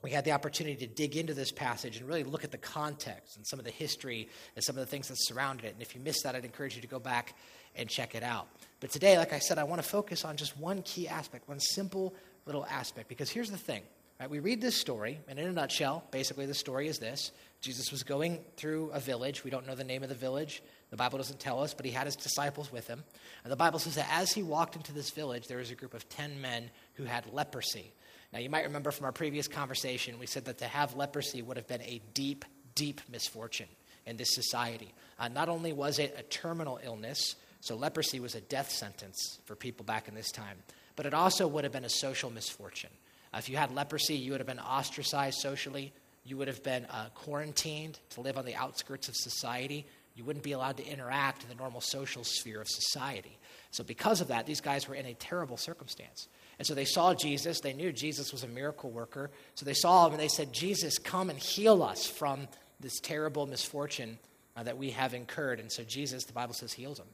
we 0.03 0.13
had 0.13 0.25
the 0.25 0.31
opportunity 0.31 0.87
to 0.87 0.95
dig 0.95 1.17
into 1.17 1.35
this 1.35 1.51
passage 1.51 1.97
and 1.97 2.07
really 2.07 2.23
look 2.23 2.45
at 2.45 2.53
the 2.53 2.59
context 2.59 3.37
and 3.37 3.45
some 3.45 3.59
of 3.59 3.65
the 3.65 3.73
history 3.73 4.29
and 4.55 4.63
some 4.63 4.77
of 4.77 4.81
the 4.81 4.87
things 4.87 5.09
that 5.09 5.17
surrounded 5.19 5.65
it. 5.67 5.73
And 5.73 5.83
if 5.83 5.97
you 5.97 6.01
missed 6.01 6.23
that, 6.23 6.37
I'd 6.37 6.45
encourage 6.45 6.77
you 6.77 6.83
to 6.83 6.87
go 6.87 7.01
back 7.01 7.35
and 7.77 7.89
check 7.89 8.15
it 8.15 8.23
out. 8.23 8.49
But 8.81 8.91
today, 8.91 9.19
like 9.19 9.33
I 9.33 9.39
said, 9.39 9.59
I 9.59 9.65
want 9.65 9.83
to 9.83 9.89
focus 9.89 10.25
on 10.25 10.37
just 10.37 10.59
one 10.59 10.83
key 10.83 11.07
aspect, 11.09 11.49
one 11.49 11.61
simple 11.61 12.15
little 12.47 12.67
aspect. 12.67 13.09
Because 13.09 13.31
here's 13.31 13.51
the 13.51 13.59
thing 13.59 13.83
right? 14.21 14.31
we 14.31 14.39
read 14.39 14.61
this 14.61 14.77
story, 14.77 15.21
and 15.29 15.39
in 15.39 15.47
a 15.47 15.53
nutshell, 15.53 16.05
basically 16.11 16.47
the 16.47 16.55
story 16.55 16.89
is 16.89 16.99
this 16.99 17.33
Jesus 17.61 17.93
was 17.93 18.03
going 18.03 18.39
through 18.57 18.91
a 18.93 19.01
village. 19.01 19.45
We 19.45 19.51
don't 19.51 19.67
know 19.67 19.75
the 19.75 19.85
name 19.85 20.03
of 20.03 20.09
the 20.09 20.15
village. 20.15 20.63
The 20.91 20.97
Bible 20.97 21.19
doesn't 21.19 21.41
tell 21.41 21.63
us, 21.63 21.75
but 21.75 21.85
he 21.85 21.93
had 21.93 22.07
his 22.07 22.17
disciples 22.17 22.73
with 22.73 22.87
him. 22.87 23.05
And 23.45 23.53
the 23.53 23.57
Bible 23.57 23.79
says 23.79 23.95
that 23.97 24.09
as 24.11 24.33
he 24.33 24.43
walked 24.43 24.77
into 24.77 24.93
this 24.93 25.11
village, 25.11 25.47
there 25.47 25.59
was 25.59 25.71
a 25.71 25.75
group 25.75 25.95
of 25.95 26.09
10 26.09 26.41
men 26.41 26.71
who 26.95 27.05
had 27.05 27.33
leprosy. 27.33 27.93
Now, 28.33 28.39
you 28.39 28.49
might 28.49 28.65
remember 28.65 28.91
from 28.91 29.07
our 29.07 29.13
previous 29.13 29.47
conversation, 29.47 30.19
we 30.19 30.27
said 30.27 30.45
that 30.47 30.59
to 30.59 30.65
have 30.65 30.97
leprosy 30.97 31.43
would 31.43 31.57
have 31.57 31.67
been 31.67 31.83
a 31.83 32.01
deep, 32.15 32.45
deep 32.75 33.01
misfortune 33.11 33.69
in 34.07 34.17
this 34.17 34.35
society. 34.35 34.95
Uh, 35.19 35.29
not 35.29 35.49
only 35.49 35.73
was 35.73 35.99
it 35.99 36.15
a 36.19 36.23
terminal 36.23 36.81
illness, 36.83 37.37
so 37.61 37.77
leprosy 37.77 38.21
was 38.21 38.35
a 38.35 38.41
death 38.41 38.71
sentence 38.71 39.39
for 39.45 39.55
people 39.55 39.85
back 39.85 40.09
in 40.09 40.15
this 40.15 40.33
time, 40.33 40.57
but 40.97 41.07
it 41.07 41.15
also 41.15 41.47
would 41.47 41.65
have 41.65 41.73
been 41.73 41.85
a 41.85 41.91
social 41.91 42.31
misfortune. 42.31 42.91
Uh, 43.33 43.39
if 43.39 43.49
you 43.49 43.57
had 43.57 43.75
leprosy, 43.75 44.17
you 44.17 44.33
would 44.33 44.41
have 44.41 44.47
been 44.47 44.59
ostracized 44.59 45.39
socially. 45.39 45.93
You 46.25 46.37
would 46.37 46.49
have 46.49 46.63
been 46.63 46.87
uh, 46.87 47.07
quarantined 47.15 47.99
to 48.11 48.21
live 48.21 48.37
on 48.37 48.45
the 48.45 48.57
outskirts 48.57 49.09
of 49.09 49.17
society. 49.17 49.87
You 50.15 50.25
wouldn't 50.25 50.45
be 50.45 50.53
allowed 50.53 50.77
to 50.79 50.87
interact 50.87 51.43
in 51.43 51.49
the 51.49 51.55
normal 51.55 51.81
social 51.81 52.25
sphere 52.25 52.61
of 52.61 52.69
society. 52.69 53.39
So, 53.71 53.85
because 53.85 54.21
of 54.21 54.29
that, 54.29 54.47
these 54.47 54.61
guys 54.61 54.89
were 54.89 54.97
in 54.97 55.07
a 55.07 55.15
terrible 55.15 55.57
circumstance. 55.57 56.29
And 56.59 56.67
so 56.67 56.75
they 56.75 56.85
saw 56.85 57.15
Jesus. 57.15 57.61
They 57.61 57.73
knew 57.73 57.91
Jesus 57.91 58.33
was 58.33 58.45
a 58.45 58.49
miracle 58.49 58.91
worker. 58.91 59.31
So 59.55 59.65
they 59.65 59.73
saw 59.73 60.07
him 60.07 60.13
and 60.13 60.21
they 60.21 60.29
said, 60.29 60.53
Jesus, 60.53 60.99
come 60.99 61.31
and 61.31 61.39
heal 61.39 61.83
us 61.83 62.07
from 62.07 62.49
this 62.81 63.01
terrible 63.01 63.47
misfortune 63.47 64.19
uh, 64.57 64.65
that 64.65 64.77
we 64.77 64.91
have 64.91 65.15
incurred. 65.15 65.59
And 65.59 65.73
so 65.73 65.85
Jesus, 65.85 66.25
the 66.25 66.35
Bible 66.35 66.53
says, 66.53 66.75
heals 66.75 66.99
them. 66.99 67.07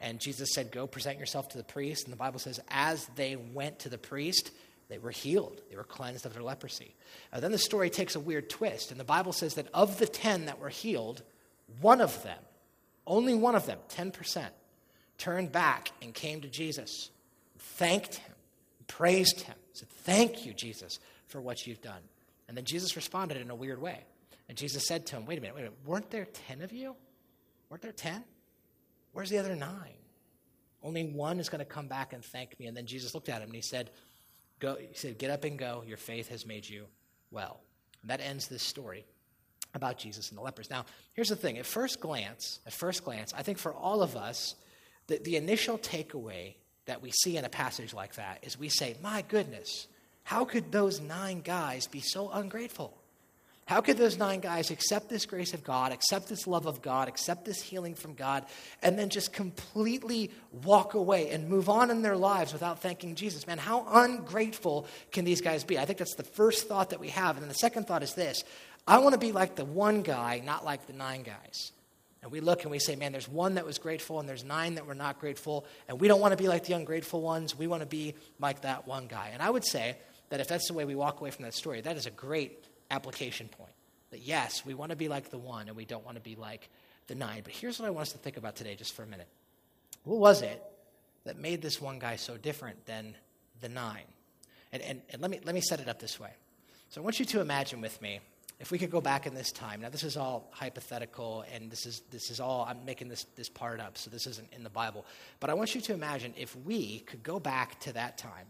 And 0.00 0.20
Jesus 0.20 0.52
said, 0.52 0.70
Go 0.70 0.86
present 0.86 1.18
yourself 1.18 1.48
to 1.50 1.58
the 1.58 1.64
priest. 1.64 2.04
And 2.04 2.12
the 2.12 2.18
Bible 2.18 2.38
says, 2.38 2.60
as 2.68 3.06
they 3.16 3.36
went 3.36 3.80
to 3.80 3.88
the 3.88 3.98
priest, 3.98 4.50
they 4.88 4.98
were 4.98 5.10
healed. 5.10 5.60
They 5.70 5.76
were 5.76 5.84
cleansed 5.84 6.24
of 6.24 6.34
their 6.34 6.42
leprosy. 6.42 6.94
Uh, 7.32 7.40
then 7.40 7.52
the 7.52 7.58
story 7.58 7.90
takes 7.90 8.14
a 8.14 8.20
weird 8.20 8.48
twist. 8.48 8.90
And 8.90 8.98
the 8.98 9.04
Bible 9.04 9.32
says 9.32 9.54
that 9.54 9.68
of 9.74 9.98
the 9.98 10.06
10 10.06 10.46
that 10.46 10.60
were 10.60 10.68
healed, 10.68 11.22
one 11.80 12.00
of 12.00 12.22
them, 12.22 12.38
only 13.06 13.34
one 13.34 13.54
of 13.54 13.66
them, 13.66 13.78
10%, 13.90 14.46
turned 15.18 15.52
back 15.52 15.90
and 16.00 16.14
came 16.14 16.40
to 16.40 16.48
Jesus, 16.48 17.10
thanked 17.58 18.16
him, 18.16 18.34
praised 18.86 19.42
him, 19.42 19.56
said, 19.72 19.88
Thank 19.88 20.46
you, 20.46 20.54
Jesus, 20.54 21.00
for 21.26 21.40
what 21.40 21.66
you've 21.66 21.82
done. 21.82 22.00
And 22.46 22.56
then 22.56 22.64
Jesus 22.64 22.96
responded 22.96 23.36
in 23.36 23.50
a 23.50 23.54
weird 23.54 23.80
way. 23.80 24.04
And 24.48 24.56
Jesus 24.56 24.86
said 24.86 25.06
to 25.06 25.16
him, 25.16 25.26
Wait 25.26 25.38
a 25.38 25.40
minute, 25.40 25.56
wait 25.56 25.62
a 25.62 25.64
minute, 25.64 25.78
weren't 25.84 26.10
there 26.10 26.26
10 26.48 26.62
of 26.62 26.72
you? 26.72 26.94
Weren't 27.68 27.82
there 27.82 27.92
10? 27.92 28.24
Where's 29.12 29.30
the 29.30 29.38
other 29.38 29.56
nine? 29.56 29.94
Only 30.82 31.04
one 31.04 31.40
is 31.40 31.48
going 31.48 31.60
to 31.60 31.64
come 31.64 31.88
back 31.88 32.12
and 32.12 32.24
thank 32.24 32.58
me. 32.60 32.66
And 32.66 32.76
then 32.76 32.86
Jesus 32.86 33.14
looked 33.14 33.28
at 33.28 33.42
him 33.42 33.48
and 33.48 33.54
he 33.54 33.62
said, 33.62 33.90
Go, 34.60 34.76
he 34.76 34.88
said, 34.94 35.18
Get 35.18 35.30
up 35.30 35.44
and 35.44 35.58
go. 35.58 35.82
Your 35.86 35.96
faith 35.96 36.28
has 36.28 36.46
made 36.46 36.68
you 36.68 36.86
well. 37.30 37.60
And 38.02 38.10
that 38.10 38.20
ends 38.20 38.48
this 38.48 38.62
story 38.62 39.04
about 39.74 39.98
Jesus 39.98 40.30
and 40.30 40.38
the 40.38 40.42
lepers. 40.42 40.70
Now, 40.70 40.86
here's 41.14 41.28
the 41.28 41.36
thing. 41.36 41.58
At 41.58 41.66
first 41.66 42.00
glance, 42.00 42.60
at 42.66 42.72
first 42.72 43.04
glance, 43.04 43.34
I 43.36 43.42
think 43.42 43.58
for 43.58 43.72
all 43.72 44.02
of 44.02 44.16
us, 44.16 44.54
the, 45.08 45.18
the 45.18 45.36
initial 45.36 45.78
takeaway 45.78 46.54
that 46.86 47.02
we 47.02 47.10
see 47.10 47.36
in 47.36 47.44
a 47.44 47.48
passage 47.48 47.92
like 47.92 48.14
that 48.14 48.38
is 48.42 48.58
we 48.58 48.68
say, 48.68 48.96
My 49.02 49.22
goodness, 49.28 49.88
how 50.22 50.44
could 50.44 50.72
those 50.72 51.00
nine 51.00 51.40
guys 51.40 51.86
be 51.86 52.00
so 52.00 52.30
ungrateful? 52.30 52.96
How 53.68 53.82
could 53.82 53.98
those 53.98 54.16
nine 54.16 54.40
guys 54.40 54.70
accept 54.70 55.10
this 55.10 55.26
grace 55.26 55.52
of 55.52 55.62
God, 55.62 55.92
accept 55.92 56.26
this 56.26 56.46
love 56.46 56.64
of 56.64 56.80
God, 56.80 57.06
accept 57.06 57.44
this 57.44 57.60
healing 57.60 57.94
from 57.94 58.14
God, 58.14 58.46
and 58.80 58.98
then 58.98 59.10
just 59.10 59.30
completely 59.30 60.30
walk 60.64 60.94
away 60.94 61.28
and 61.28 61.50
move 61.50 61.68
on 61.68 61.90
in 61.90 62.00
their 62.00 62.16
lives 62.16 62.54
without 62.54 62.80
thanking 62.80 63.14
Jesus? 63.14 63.46
Man, 63.46 63.58
how 63.58 63.86
ungrateful 63.86 64.86
can 65.12 65.26
these 65.26 65.42
guys 65.42 65.64
be? 65.64 65.78
I 65.78 65.84
think 65.84 65.98
that's 65.98 66.14
the 66.14 66.22
first 66.22 66.66
thought 66.66 66.88
that 66.90 66.98
we 66.98 67.10
have. 67.10 67.36
And 67.36 67.42
then 67.42 67.50
the 67.50 67.56
second 67.56 67.86
thought 67.86 68.02
is 68.02 68.14
this 68.14 68.42
I 68.86 69.00
want 69.00 69.12
to 69.12 69.18
be 69.18 69.32
like 69.32 69.54
the 69.54 69.66
one 69.66 70.00
guy, 70.00 70.40
not 70.42 70.64
like 70.64 70.86
the 70.86 70.94
nine 70.94 71.22
guys. 71.22 71.72
And 72.22 72.32
we 72.32 72.40
look 72.40 72.62
and 72.62 72.70
we 72.70 72.78
say, 72.78 72.96
man, 72.96 73.12
there's 73.12 73.28
one 73.28 73.56
that 73.56 73.66
was 73.66 73.76
grateful 73.76 74.18
and 74.18 74.26
there's 74.26 74.44
nine 74.44 74.76
that 74.76 74.86
were 74.86 74.94
not 74.94 75.20
grateful. 75.20 75.66
And 75.88 76.00
we 76.00 76.08
don't 76.08 76.22
want 76.22 76.32
to 76.32 76.38
be 76.38 76.48
like 76.48 76.64
the 76.64 76.72
ungrateful 76.72 77.20
ones. 77.20 77.54
We 77.54 77.66
want 77.66 77.82
to 77.82 77.86
be 77.86 78.14
like 78.40 78.62
that 78.62 78.86
one 78.86 79.08
guy. 79.08 79.28
And 79.34 79.42
I 79.42 79.50
would 79.50 79.66
say 79.66 79.98
that 80.30 80.40
if 80.40 80.48
that's 80.48 80.68
the 80.68 80.74
way 80.74 80.86
we 80.86 80.94
walk 80.94 81.20
away 81.20 81.32
from 81.32 81.44
that 81.44 81.52
story, 81.52 81.82
that 81.82 81.98
is 81.98 82.06
a 82.06 82.10
great 82.10 82.64
application 82.90 83.48
point. 83.48 83.72
That 84.10 84.20
yes, 84.20 84.64
we 84.64 84.74
want 84.74 84.90
to 84.90 84.96
be 84.96 85.08
like 85.08 85.30
the 85.30 85.38
one 85.38 85.68
and 85.68 85.76
we 85.76 85.84
don't 85.84 86.04
want 86.04 86.16
to 86.16 86.22
be 86.22 86.36
like 86.36 86.68
the 87.06 87.14
nine. 87.14 87.42
But 87.44 87.52
here's 87.52 87.78
what 87.78 87.86
I 87.86 87.90
want 87.90 88.08
us 88.08 88.12
to 88.12 88.18
think 88.18 88.36
about 88.36 88.56
today, 88.56 88.74
just 88.74 88.94
for 88.94 89.02
a 89.02 89.06
minute. 89.06 89.28
What 90.04 90.18
was 90.18 90.42
it 90.42 90.62
that 91.24 91.38
made 91.38 91.60
this 91.60 91.80
one 91.80 91.98
guy 91.98 92.16
so 92.16 92.36
different 92.36 92.86
than 92.86 93.14
the 93.60 93.68
nine? 93.68 94.04
And, 94.72 94.82
and, 94.82 95.02
and 95.10 95.20
let, 95.20 95.30
me, 95.30 95.40
let 95.44 95.54
me 95.54 95.60
set 95.60 95.80
it 95.80 95.88
up 95.88 95.98
this 95.98 96.18
way. 96.18 96.30
So 96.90 97.00
I 97.00 97.04
want 97.04 97.18
you 97.18 97.26
to 97.26 97.40
imagine 97.40 97.80
with 97.80 98.00
me 98.00 98.20
if 98.60 98.70
we 98.70 98.78
could 98.78 98.90
go 98.90 99.00
back 99.00 99.26
in 99.26 99.34
this 99.34 99.52
time 99.52 99.80
now 99.80 99.88
this 99.88 100.02
is 100.02 100.16
all 100.16 100.48
hypothetical 100.52 101.44
and 101.52 101.70
this 101.70 101.86
is 101.86 102.02
this 102.10 102.30
is 102.30 102.40
all 102.40 102.66
i'm 102.68 102.84
making 102.84 103.08
this 103.08 103.24
this 103.36 103.48
part 103.48 103.80
up 103.80 103.96
so 103.96 104.10
this 104.10 104.26
isn't 104.26 104.52
in 104.52 104.62
the 104.62 104.70
bible 104.70 105.04
but 105.40 105.50
i 105.50 105.54
want 105.54 105.74
you 105.74 105.80
to 105.80 105.92
imagine 105.92 106.34
if 106.36 106.56
we 106.64 107.00
could 107.00 107.22
go 107.22 107.38
back 107.38 107.78
to 107.80 107.92
that 107.92 108.18
time 108.18 108.46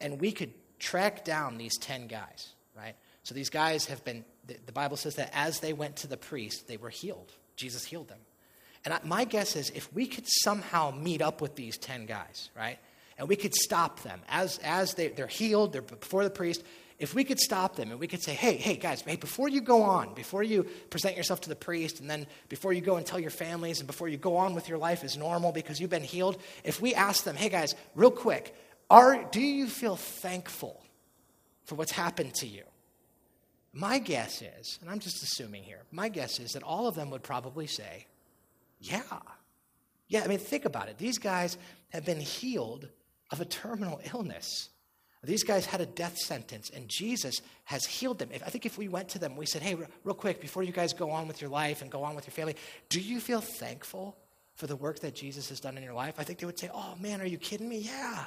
and 0.00 0.20
we 0.20 0.32
could 0.32 0.52
track 0.78 1.24
down 1.24 1.56
these 1.56 1.76
10 1.78 2.06
guys 2.06 2.54
right 2.78 2.94
so 3.28 3.34
these 3.34 3.50
guys 3.50 3.84
have 3.84 4.02
been, 4.06 4.24
the, 4.46 4.56
the 4.64 4.72
Bible 4.72 4.96
says 4.96 5.16
that 5.16 5.30
as 5.34 5.60
they 5.60 5.74
went 5.74 5.96
to 5.96 6.06
the 6.06 6.16
priest, 6.16 6.66
they 6.66 6.78
were 6.78 6.88
healed. 6.88 7.30
Jesus 7.56 7.84
healed 7.84 8.08
them. 8.08 8.20
And 8.86 8.94
I, 8.94 9.00
my 9.04 9.24
guess 9.24 9.54
is 9.54 9.68
if 9.68 9.92
we 9.92 10.06
could 10.06 10.24
somehow 10.26 10.92
meet 10.92 11.20
up 11.20 11.42
with 11.42 11.54
these 11.54 11.76
10 11.76 12.06
guys, 12.06 12.48
right? 12.56 12.78
And 13.18 13.28
we 13.28 13.36
could 13.36 13.54
stop 13.54 14.00
them 14.00 14.22
as, 14.30 14.56
as 14.64 14.94
they, 14.94 15.08
they're 15.08 15.26
healed, 15.26 15.74
they're 15.74 15.82
before 15.82 16.24
the 16.24 16.30
priest. 16.30 16.62
If 16.98 17.14
we 17.14 17.22
could 17.22 17.38
stop 17.38 17.76
them 17.76 17.90
and 17.90 18.00
we 18.00 18.06
could 18.06 18.22
say, 18.22 18.32
hey, 18.32 18.56
hey, 18.56 18.76
guys, 18.76 19.02
hey, 19.02 19.16
before 19.16 19.50
you 19.50 19.60
go 19.60 19.82
on, 19.82 20.14
before 20.14 20.42
you 20.42 20.62
present 20.88 21.14
yourself 21.14 21.42
to 21.42 21.50
the 21.50 21.54
priest, 21.54 22.00
and 22.00 22.08
then 22.08 22.26
before 22.48 22.72
you 22.72 22.80
go 22.80 22.96
and 22.96 23.04
tell 23.04 23.20
your 23.20 23.30
families, 23.30 23.80
and 23.80 23.86
before 23.86 24.08
you 24.08 24.16
go 24.16 24.38
on 24.38 24.54
with 24.54 24.70
your 24.70 24.78
life 24.78 25.04
as 25.04 25.18
normal 25.18 25.52
because 25.52 25.80
you've 25.80 25.90
been 25.90 26.02
healed, 26.02 26.40
if 26.64 26.80
we 26.80 26.94
ask 26.94 27.24
them, 27.24 27.36
hey, 27.36 27.50
guys, 27.50 27.74
real 27.94 28.10
quick, 28.10 28.54
are, 28.88 29.22
do 29.32 29.42
you 29.42 29.66
feel 29.66 29.96
thankful 29.96 30.82
for 31.68 31.74
what's 31.74 31.92
happened 31.92 32.34
to 32.36 32.46
you? 32.46 32.62
My 33.74 33.98
guess 33.98 34.40
is, 34.40 34.78
and 34.80 34.88
I'm 34.88 34.98
just 34.98 35.22
assuming 35.22 35.62
here, 35.62 35.82
my 35.92 36.08
guess 36.08 36.40
is 36.40 36.52
that 36.52 36.62
all 36.62 36.88
of 36.88 36.94
them 36.94 37.10
would 37.10 37.22
probably 37.22 37.66
say, 37.66 38.06
Yeah. 38.80 39.02
Yeah, 40.08 40.22
I 40.24 40.26
mean, 40.26 40.38
think 40.38 40.64
about 40.64 40.88
it. 40.88 40.96
These 40.96 41.18
guys 41.18 41.58
have 41.90 42.06
been 42.06 42.20
healed 42.20 42.88
of 43.30 43.42
a 43.42 43.44
terminal 43.44 44.00
illness. 44.14 44.70
These 45.22 45.44
guys 45.44 45.66
had 45.66 45.82
a 45.82 45.86
death 45.86 46.16
sentence, 46.16 46.70
and 46.70 46.88
Jesus 46.88 47.42
has 47.64 47.84
healed 47.84 48.18
them. 48.18 48.30
If, 48.32 48.42
I 48.42 48.46
think 48.46 48.64
if 48.64 48.78
we 48.78 48.88
went 48.88 49.10
to 49.10 49.18
them, 49.18 49.36
we 49.36 49.44
said, 49.44 49.60
hey, 49.60 49.76
real 50.04 50.14
quick, 50.14 50.40
before 50.40 50.62
you 50.62 50.72
guys 50.72 50.94
go 50.94 51.10
on 51.10 51.28
with 51.28 51.42
your 51.42 51.50
life 51.50 51.82
and 51.82 51.90
go 51.90 52.04
on 52.04 52.14
with 52.14 52.26
your 52.26 52.32
family, 52.32 52.56
do 52.88 53.00
you 53.00 53.20
feel 53.20 53.42
thankful 53.42 54.16
for 54.54 54.66
the 54.66 54.76
work 54.76 55.00
that 55.00 55.14
Jesus 55.14 55.50
has 55.50 55.60
done 55.60 55.76
in 55.76 55.82
your 55.82 55.92
life? 55.92 56.14
I 56.18 56.24
think 56.24 56.38
they 56.38 56.46
would 56.46 56.58
say, 56.58 56.70
oh, 56.72 56.94
man, 56.98 57.20
are 57.20 57.26
you 57.26 57.36
kidding 57.36 57.68
me? 57.68 57.78
Yeah. 57.80 58.24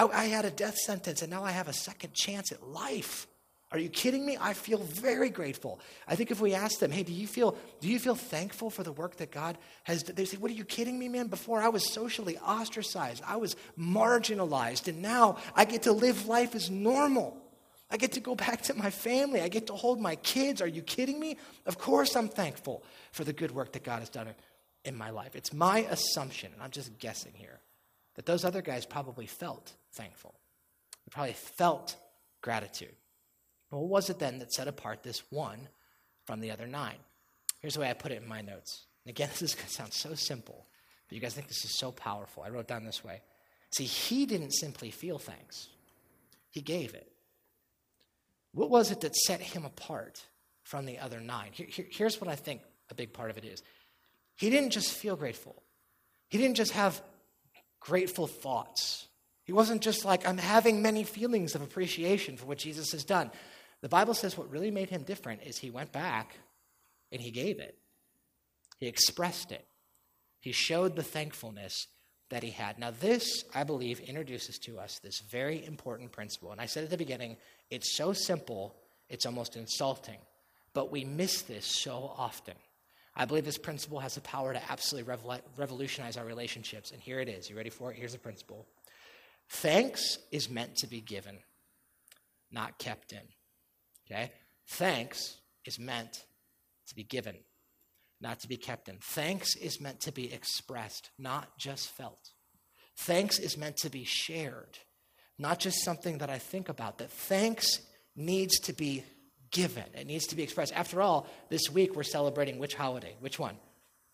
I, 0.00 0.22
I 0.22 0.24
had 0.26 0.44
a 0.44 0.50
death 0.50 0.78
sentence, 0.78 1.20
and 1.20 1.30
now 1.30 1.44
I 1.44 1.50
have 1.50 1.68
a 1.68 1.72
second 1.72 2.14
chance 2.14 2.52
at 2.52 2.66
life. 2.66 3.26
Are 3.72 3.78
you 3.78 3.88
kidding 3.88 4.24
me? 4.24 4.36
I 4.40 4.54
feel 4.54 4.78
very 4.78 5.30
grateful. 5.30 5.78
I 6.08 6.16
think 6.16 6.30
if 6.30 6.40
we 6.40 6.54
ask 6.54 6.80
them, 6.80 6.90
hey, 6.90 7.02
do 7.02 7.12
you 7.12 7.26
feel, 7.26 7.56
do 7.80 7.88
you 7.88 7.98
feel 7.98 8.16
thankful 8.16 8.70
for 8.70 8.82
the 8.82 8.92
work 8.92 9.16
that 9.18 9.30
God 9.30 9.58
has 9.84 10.02
done? 10.02 10.16
They 10.16 10.24
say, 10.24 10.38
what 10.38 10.50
are 10.50 10.54
you 10.54 10.64
kidding 10.64 10.98
me, 10.98 11.08
man? 11.08 11.28
Before 11.28 11.60
I 11.60 11.68
was 11.68 11.92
socially 11.92 12.36
ostracized, 12.38 13.22
I 13.26 13.36
was 13.36 13.54
marginalized, 13.78 14.88
and 14.88 15.02
now 15.02 15.36
I 15.54 15.66
get 15.66 15.82
to 15.82 15.92
live 15.92 16.26
life 16.26 16.54
as 16.54 16.70
normal. 16.70 17.36
I 17.90 17.96
get 17.96 18.12
to 18.12 18.20
go 18.20 18.34
back 18.46 18.62
to 18.62 18.74
my 18.74 18.90
family. 18.90 19.42
I 19.42 19.48
get 19.48 19.66
to 19.66 19.74
hold 19.74 20.00
my 20.00 20.16
kids. 20.16 20.62
Are 20.62 20.66
you 20.66 20.82
kidding 20.82 21.20
me? 21.20 21.36
Of 21.66 21.78
course 21.78 22.16
I'm 22.16 22.28
thankful 22.28 22.82
for 23.12 23.22
the 23.22 23.34
good 23.34 23.50
work 23.50 23.72
that 23.72 23.84
God 23.84 24.00
has 24.00 24.08
done 24.08 24.28
in 24.84 24.96
my 24.96 25.10
life. 25.10 25.36
It's 25.36 25.52
my 25.52 25.80
assumption, 25.90 26.52
and 26.54 26.62
I'm 26.62 26.70
just 26.70 26.98
guessing 26.98 27.32
here, 27.34 27.59
that 28.20 28.26
those 28.26 28.44
other 28.44 28.60
guys 28.60 28.84
probably 28.84 29.24
felt 29.24 29.72
thankful. 29.94 30.34
They 31.06 31.10
probably 31.10 31.32
felt 31.32 31.96
gratitude. 32.42 32.94
What 33.70 33.88
was 33.88 34.10
it 34.10 34.18
then 34.18 34.40
that 34.40 34.52
set 34.52 34.68
apart 34.68 35.02
this 35.02 35.22
one 35.30 35.70
from 36.26 36.40
the 36.40 36.50
other 36.50 36.66
nine? 36.66 36.98
Here's 37.60 37.72
the 37.72 37.80
way 37.80 37.88
I 37.88 37.94
put 37.94 38.12
it 38.12 38.20
in 38.20 38.28
my 38.28 38.42
notes. 38.42 38.84
And 39.06 39.10
again, 39.10 39.30
this 39.32 39.40
is 39.40 39.54
going 39.54 39.68
to 39.68 39.72
sound 39.72 39.94
so 39.94 40.12
simple, 40.12 40.66
but 41.08 41.14
you 41.14 41.22
guys 41.22 41.32
think 41.32 41.48
this 41.48 41.64
is 41.64 41.78
so 41.78 41.92
powerful. 41.92 42.42
I 42.42 42.50
wrote 42.50 42.68
down 42.68 42.84
this 42.84 43.02
way. 43.02 43.22
See, 43.70 43.84
he 43.84 44.26
didn't 44.26 44.50
simply 44.50 44.90
feel 44.90 45.18
thanks, 45.18 45.68
he 46.50 46.60
gave 46.60 46.92
it. 46.92 47.10
What 48.52 48.68
was 48.68 48.90
it 48.90 49.00
that 49.00 49.16
set 49.16 49.40
him 49.40 49.64
apart 49.64 50.26
from 50.62 50.84
the 50.84 50.98
other 50.98 51.20
nine? 51.20 51.52
Here, 51.52 51.68
here, 51.70 51.86
here's 51.88 52.20
what 52.20 52.28
I 52.28 52.36
think 52.36 52.60
a 52.90 52.94
big 52.94 53.14
part 53.14 53.30
of 53.30 53.38
it 53.38 53.46
is 53.46 53.62
he 54.36 54.50
didn't 54.50 54.72
just 54.72 54.92
feel 54.92 55.16
grateful, 55.16 55.62
he 56.28 56.36
didn't 56.36 56.56
just 56.56 56.72
have 56.72 57.00
grateful 57.80 58.26
thoughts. 58.26 59.06
He 59.44 59.52
wasn't 59.52 59.82
just 59.82 60.04
like, 60.04 60.28
I'm 60.28 60.38
having 60.38 60.82
many 60.82 61.02
feelings 61.02 61.54
of 61.54 61.62
appreciation 61.62 62.36
for 62.36 62.46
what 62.46 62.58
Jesus 62.58 62.92
has 62.92 63.04
done. 63.04 63.30
The 63.80 63.88
Bible 63.88 64.14
says 64.14 64.36
what 64.36 64.50
really 64.50 64.70
made 64.70 64.90
him 64.90 65.02
different 65.02 65.42
is 65.42 65.58
he 65.58 65.70
went 65.70 65.90
back 65.90 66.36
and 67.10 67.20
he 67.20 67.30
gave 67.30 67.58
it. 67.58 67.76
He 68.78 68.86
expressed 68.86 69.50
it. 69.50 69.66
He 70.40 70.52
showed 70.52 70.96
the 70.96 71.02
thankfulness 71.02 71.86
that 72.30 72.42
he 72.42 72.50
had. 72.50 72.78
Now, 72.78 72.92
this, 72.92 73.44
I 73.54 73.64
believe, 73.64 74.00
introduces 74.00 74.58
to 74.60 74.78
us 74.78 75.00
this 75.00 75.20
very 75.20 75.64
important 75.64 76.12
principle. 76.12 76.52
And 76.52 76.60
I 76.60 76.66
said 76.66 76.84
at 76.84 76.90
the 76.90 76.96
beginning, 76.96 77.36
it's 77.70 77.96
so 77.96 78.12
simple, 78.12 78.76
it's 79.08 79.26
almost 79.26 79.56
insulting. 79.56 80.18
But 80.72 80.92
we 80.92 81.04
miss 81.04 81.42
this 81.42 81.66
so 81.66 82.14
often. 82.16 82.54
I 83.20 83.26
believe 83.26 83.44
this 83.44 83.58
principle 83.58 84.00
has 84.00 84.14
the 84.14 84.22
power 84.22 84.54
to 84.54 84.72
absolutely 84.72 85.14
revolutionize 85.58 86.16
our 86.16 86.24
relationships. 86.24 86.90
And 86.90 87.02
here 87.02 87.20
it 87.20 87.28
is. 87.28 87.50
You 87.50 87.56
ready 87.56 87.68
for 87.68 87.92
it? 87.92 87.98
Here's 87.98 88.14
the 88.14 88.18
principle 88.18 88.66
Thanks 89.50 90.18
is 90.32 90.48
meant 90.48 90.76
to 90.76 90.86
be 90.86 91.02
given, 91.02 91.36
not 92.50 92.78
kept 92.78 93.12
in. 93.12 93.20
Okay? 94.10 94.32
Thanks 94.68 95.36
is 95.66 95.78
meant 95.78 96.24
to 96.88 96.94
be 96.94 97.02
given, 97.02 97.36
not 98.22 98.40
to 98.40 98.48
be 98.48 98.56
kept 98.56 98.88
in. 98.88 98.96
Thanks 99.02 99.54
is 99.54 99.82
meant 99.82 100.00
to 100.00 100.12
be 100.12 100.32
expressed, 100.32 101.10
not 101.18 101.58
just 101.58 101.90
felt. 101.90 102.30
Thanks 102.96 103.38
is 103.38 103.58
meant 103.58 103.76
to 103.78 103.90
be 103.90 104.04
shared, 104.04 104.78
not 105.38 105.58
just 105.58 105.84
something 105.84 106.18
that 106.18 106.30
I 106.30 106.38
think 106.38 106.70
about. 106.70 106.96
That 106.96 107.10
thanks 107.10 107.82
needs 108.16 108.58
to 108.60 108.72
be 108.72 109.04
given, 109.50 109.84
it 109.94 110.06
needs 110.06 110.26
to 110.28 110.36
be 110.36 110.42
expressed. 110.42 110.72
After 110.74 111.02
all, 111.02 111.26
this 111.48 111.70
week 111.70 111.94
we're 111.94 112.02
celebrating 112.02 112.58
which 112.58 112.74
holiday? 112.74 113.14
Which 113.20 113.38
one? 113.38 113.56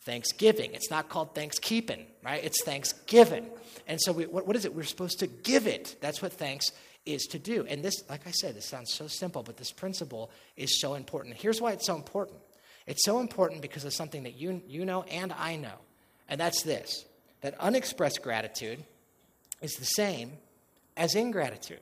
Thanksgiving. 0.03 0.73
It's 0.75 0.91
not 0.91 1.09
called 1.09 1.35
Thankskeeping, 1.35 2.05
right? 2.25 2.43
It's 2.45 2.63
Thanksgiving. 2.63 3.47
And 3.89 4.01
so, 4.01 4.13
we, 4.13 4.27
what, 4.27 4.47
what 4.47 4.55
is 4.55 4.65
it? 4.65 4.75
We're 4.75 4.85
supposed 4.85 5.19
to 5.19 5.27
give 5.27 5.67
it. 5.67 5.97
That's 6.01 6.23
what 6.23 6.33
thanks 6.33 6.71
is 7.05 7.27
to 7.27 7.39
do. 7.39 7.67
And 7.69 7.85
this, 7.85 8.03
like 8.09 8.27
I 8.27 8.31
said, 8.31 8.55
this 8.55 8.67
sounds 8.67 8.93
so 8.93 9.07
simple, 9.07 9.43
but 9.43 9.57
this 9.57 9.73
principle 9.73 10.31
is 10.57 10.81
so 10.81 10.95
important. 10.95 11.37
Here's 11.37 11.61
why 11.61 11.73
it's 11.73 11.87
so 11.87 11.97
important 11.97 12.39
it's 12.87 13.05
so 13.05 13.19
important 13.19 13.63
because 13.63 13.85
of 13.85 13.93
something 13.93 14.23
that 14.23 14.37
you, 14.37 14.63
you 14.67 14.85
know 14.85 15.03
and 15.05 15.33
I 15.33 15.57
know. 15.57 15.75
And 16.29 16.41
that's 16.41 16.63
this 16.63 17.05
that 17.41 17.59
unexpressed 17.61 18.23
gratitude 18.23 18.83
is 19.61 19.75
the 19.75 19.85
same 19.85 20.33
as 20.97 21.15
ingratitude. 21.15 21.81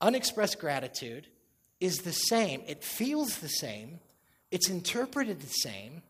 Unexpressed 0.00 0.58
gratitude 0.58 1.26
is 1.80 1.98
the 1.98 2.12
same, 2.12 2.62
it 2.66 2.82
feels 2.82 3.38
the 3.38 3.48
same, 3.48 4.00
it's 4.50 4.68
interpreted 4.68 5.40
the 5.40 5.46
same 5.46 6.02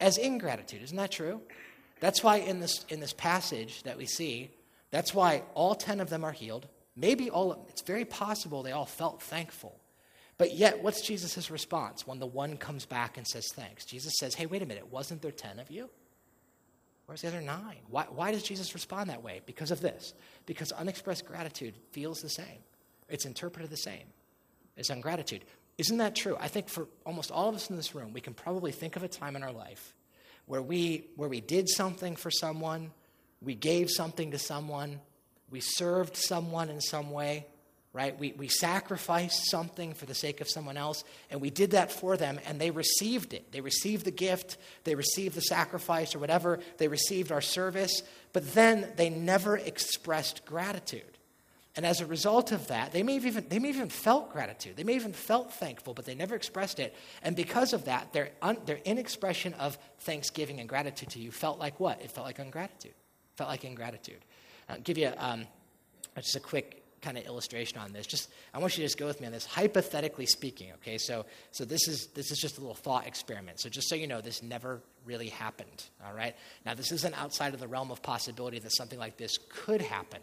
as 0.00 0.16
ingratitude. 0.18 0.82
Isn't 0.82 0.96
that 0.96 1.10
true? 1.10 1.40
That's 2.00 2.22
why 2.22 2.36
in 2.36 2.60
this, 2.60 2.84
in 2.88 3.00
this 3.00 3.12
passage 3.12 3.82
that 3.84 3.96
we 3.96 4.06
see, 4.06 4.50
that's 4.90 5.14
why 5.14 5.42
all 5.54 5.74
10 5.74 6.00
of 6.00 6.10
them 6.10 6.24
are 6.24 6.32
healed. 6.32 6.66
Maybe 6.96 7.30
all, 7.30 7.52
of 7.52 7.58
it's 7.68 7.82
very 7.82 8.04
possible 8.04 8.62
they 8.62 8.72
all 8.72 8.86
felt 8.86 9.22
thankful. 9.22 9.78
But 10.38 10.54
yet, 10.54 10.82
what's 10.82 11.06
Jesus' 11.06 11.50
response 11.50 12.06
when 12.06 12.18
the 12.18 12.26
one 12.26 12.56
comes 12.56 12.86
back 12.86 13.16
and 13.16 13.26
says 13.26 13.46
thanks? 13.54 13.84
Jesus 13.84 14.14
says, 14.18 14.34
hey, 14.34 14.46
wait 14.46 14.62
a 14.62 14.66
minute, 14.66 14.90
wasn't 14.90 15.22
there 15.22 15.30
10 15.30 15.60
of 15.60 15.70
you? 15.70 15.88
Where's 17.06 17.22
the 17.22 17.28
other 17.28 17.40
nine? 17.40 17.78
Why, 17.88 18.06
why 18.10 18.32
does 18.32 18.42
Jesus 18.42 18.74
respond 18.74 19.10
that 19.10 19.22
way? 19.22 19.40
Because 19.46 19.70
of 19.70 19.80
this. 19.80 20.14
Because 20.46 20.72
unexpressed 20.72 21.26
gratitude 21.26 21.74
feels 21.92 22.20
the 22.20 22.30
same, 22.30 22.58
it's 23.08 23.26
interpreted 23.26 23.70
the 23.70 23.76
same 23.76 24.06
as 24.76 24.90
ungratitude. 24.90 25.44
Isn't 25.78 25.98
that 25.98 26.14
true? 26.14 26.36
I 26.38 26.48
think 26.48 26.68
for 26.68 26.86
almost 27.04 27.30
all 27.30 27.48
of 27.48 27.54
us 27.54 27.70
in 27.70 27.76
this 27.76 27.94
room, 27.94 28.12
we 28.12 28.20
can 28.20 28.34
probably 28.34 28.72
think 28.72 28.96
of 28.96 29.02
a 29.02 29.08
time 29.08 29.36
in 29.36 29.42
our 29.42 29.52
life 29.52 29.94
where 30.46 30.62
we, 30.62 31.06
where 31.16 31.28
we 31.28 31.40
did 31.40 31.68
something 31.68 32.16
for 32.16 32.30
someone, 32.30 32.90
we 33.40 33.54
gave 33.54 33.90
something 33.90 34.32
to 34.32 34.38
someone, 34.38 35.00
we 35.50 35.60
served 35.60 36.16
someone 36.16 36.68
in 36.68 36.80
some 36.80 37.10
way, 37.10 37.46
right? 37.92 38.18
We, 38.18 38.32
we 38.32 38.48
sacrificed 38.48 39.50
something 39.50 39.92
for 39.92 40.06
the 40.06 40.14
sake 40.14 40.40
of 40.40 40.48
someone 40.48 40.76
else, 40.76 41.04
and 41.30 41.40
we 41.40 41.50
did 41.50 41.72
that 41.72 41.92
for 41.92 42.16
them, 42.16 42.40
and 42.46 42.60
they 42.60 42.70
received 42.70 43.34
it. 43.34 43.52
They 43.52 43.60
received 43.60 44.04
the 44.04 44.10
gift, 44.10 44.56
they 44.84 44.94
received 44.94 45.36
the 45.36 45.42
sacrifice 45.42 46.14
or 46.14 46.18
whatever, 46.18 46.60
they 46.78 46.88
received 46.88 47.30
our 47.30 47.42
service, 47.42 48.02
but 48.32 48.54
then 48.54 48.92
they 48.96 49.10
never 49.10 49.56
expressed 49.56 50.44
gratitude. 50.44 51.18
And 51.74 51.86
as 51.86 52.02
a 52.02 52.06
result 52.06 52.52
of 52.52 52.68
that, 52.68 52.92
they 52.92 53.02
may 53.02 53.14
have 53.14 53.24
even, 53.24 53.46
they 53.48 53.58
may 53.58 53.68
have 53.68 53.76
even 53.76 53.88
felt 53.88 54.30
gratitude. 54.30 54.76
They 54.76 54.84
may 54.84 54.92
have 54.94 55.02
even 55.02 55.14
felt 55.14 55.54
thankful, 55.54 55.94
but 55.94 56.04
they 56.04 56.14
never 56.14 56.34
expressed 56.34 56.78
it. 56.78 56.94
And 57.22 57.34
because 57.34 57.72
of 57.72 57.86
that, 57.86 58.12
their, 58.12 58.30
un, 58.42 58.58
their 58.66 58.78
inexpression 58.84 59.54
of 59.54 59.78
thanksgiving 60.00 60.60
and 60.60 60.68
gratitude 60.68 61.10
to 61.10 61.18
you 61.18 61.30
felt 61.30 61.58
like 61.58 61.80
what? 61.80 62.02
It 62.02 62.10
felt 62.10 62.26
like 62.26 62.38
ungratitude. 62.38 62.92
Felt 63.36 63.48
like 63.48 63.64
ingratitude. 63.64 64.20
I'll 64.68 64.80
give 64.80 64.98
you 64.98 65.12
um, 65.16 65.46
just 66.16 66.36
a 66.36 66.40
quick 66.40 66.82
kind 67.00 67.16
of 67.16 67.24
illustration 67.24 67.78
on 67.78 67.92
this. 67.92 68.06
Just 68.06 68.30
I 68.54 68.58
want 68.58 68.76
you 68.76 68.82
to 68.82 68.84
just 68.84 68.98
go 68.98 69.06
with 69.06 69.20
me 69.20 69.26
on 69.26 69.32
this. 69.32 69.44
Hypothetically 69.44 70.26
speaking, 70.26 70.72
okay. 70.74 70.98
So 70.98 71.26
so 71.50 71.64
this 71.64 71.88
is 71.88 72.08
this 72.14 72.30
is 72.30 72.38
just 72.38 72.58
a 72.58 72.60
little 72.60 72.76
thought 72.76 73.06
experiment. 73.06 73.60
So 73.60 73.68
just 73.68 73.88
so 73.88 73.96
you 73.96 74.06
know, 74.06 74.20
this 74.20 74.42
never 74.42 74.80
really 75.04 75.28
happened. 75.28 75.84
All 76.06 76.14
right. 76.14 76.36
Now 76.64 76.74
this 76.74 76.92
isn't 76.92 77.20
outside 77.20 77.54
of 77.54 77.60
the 77.60 77.66
realm 77.66 77.90
of 77.90 78.02
possibility 78.02 78.60
that 78.60 78.72
something 78.76 79.00
like 79.00 79.16
this 79.16 79.36
could 79.48 79.82
happen 79.82 80.20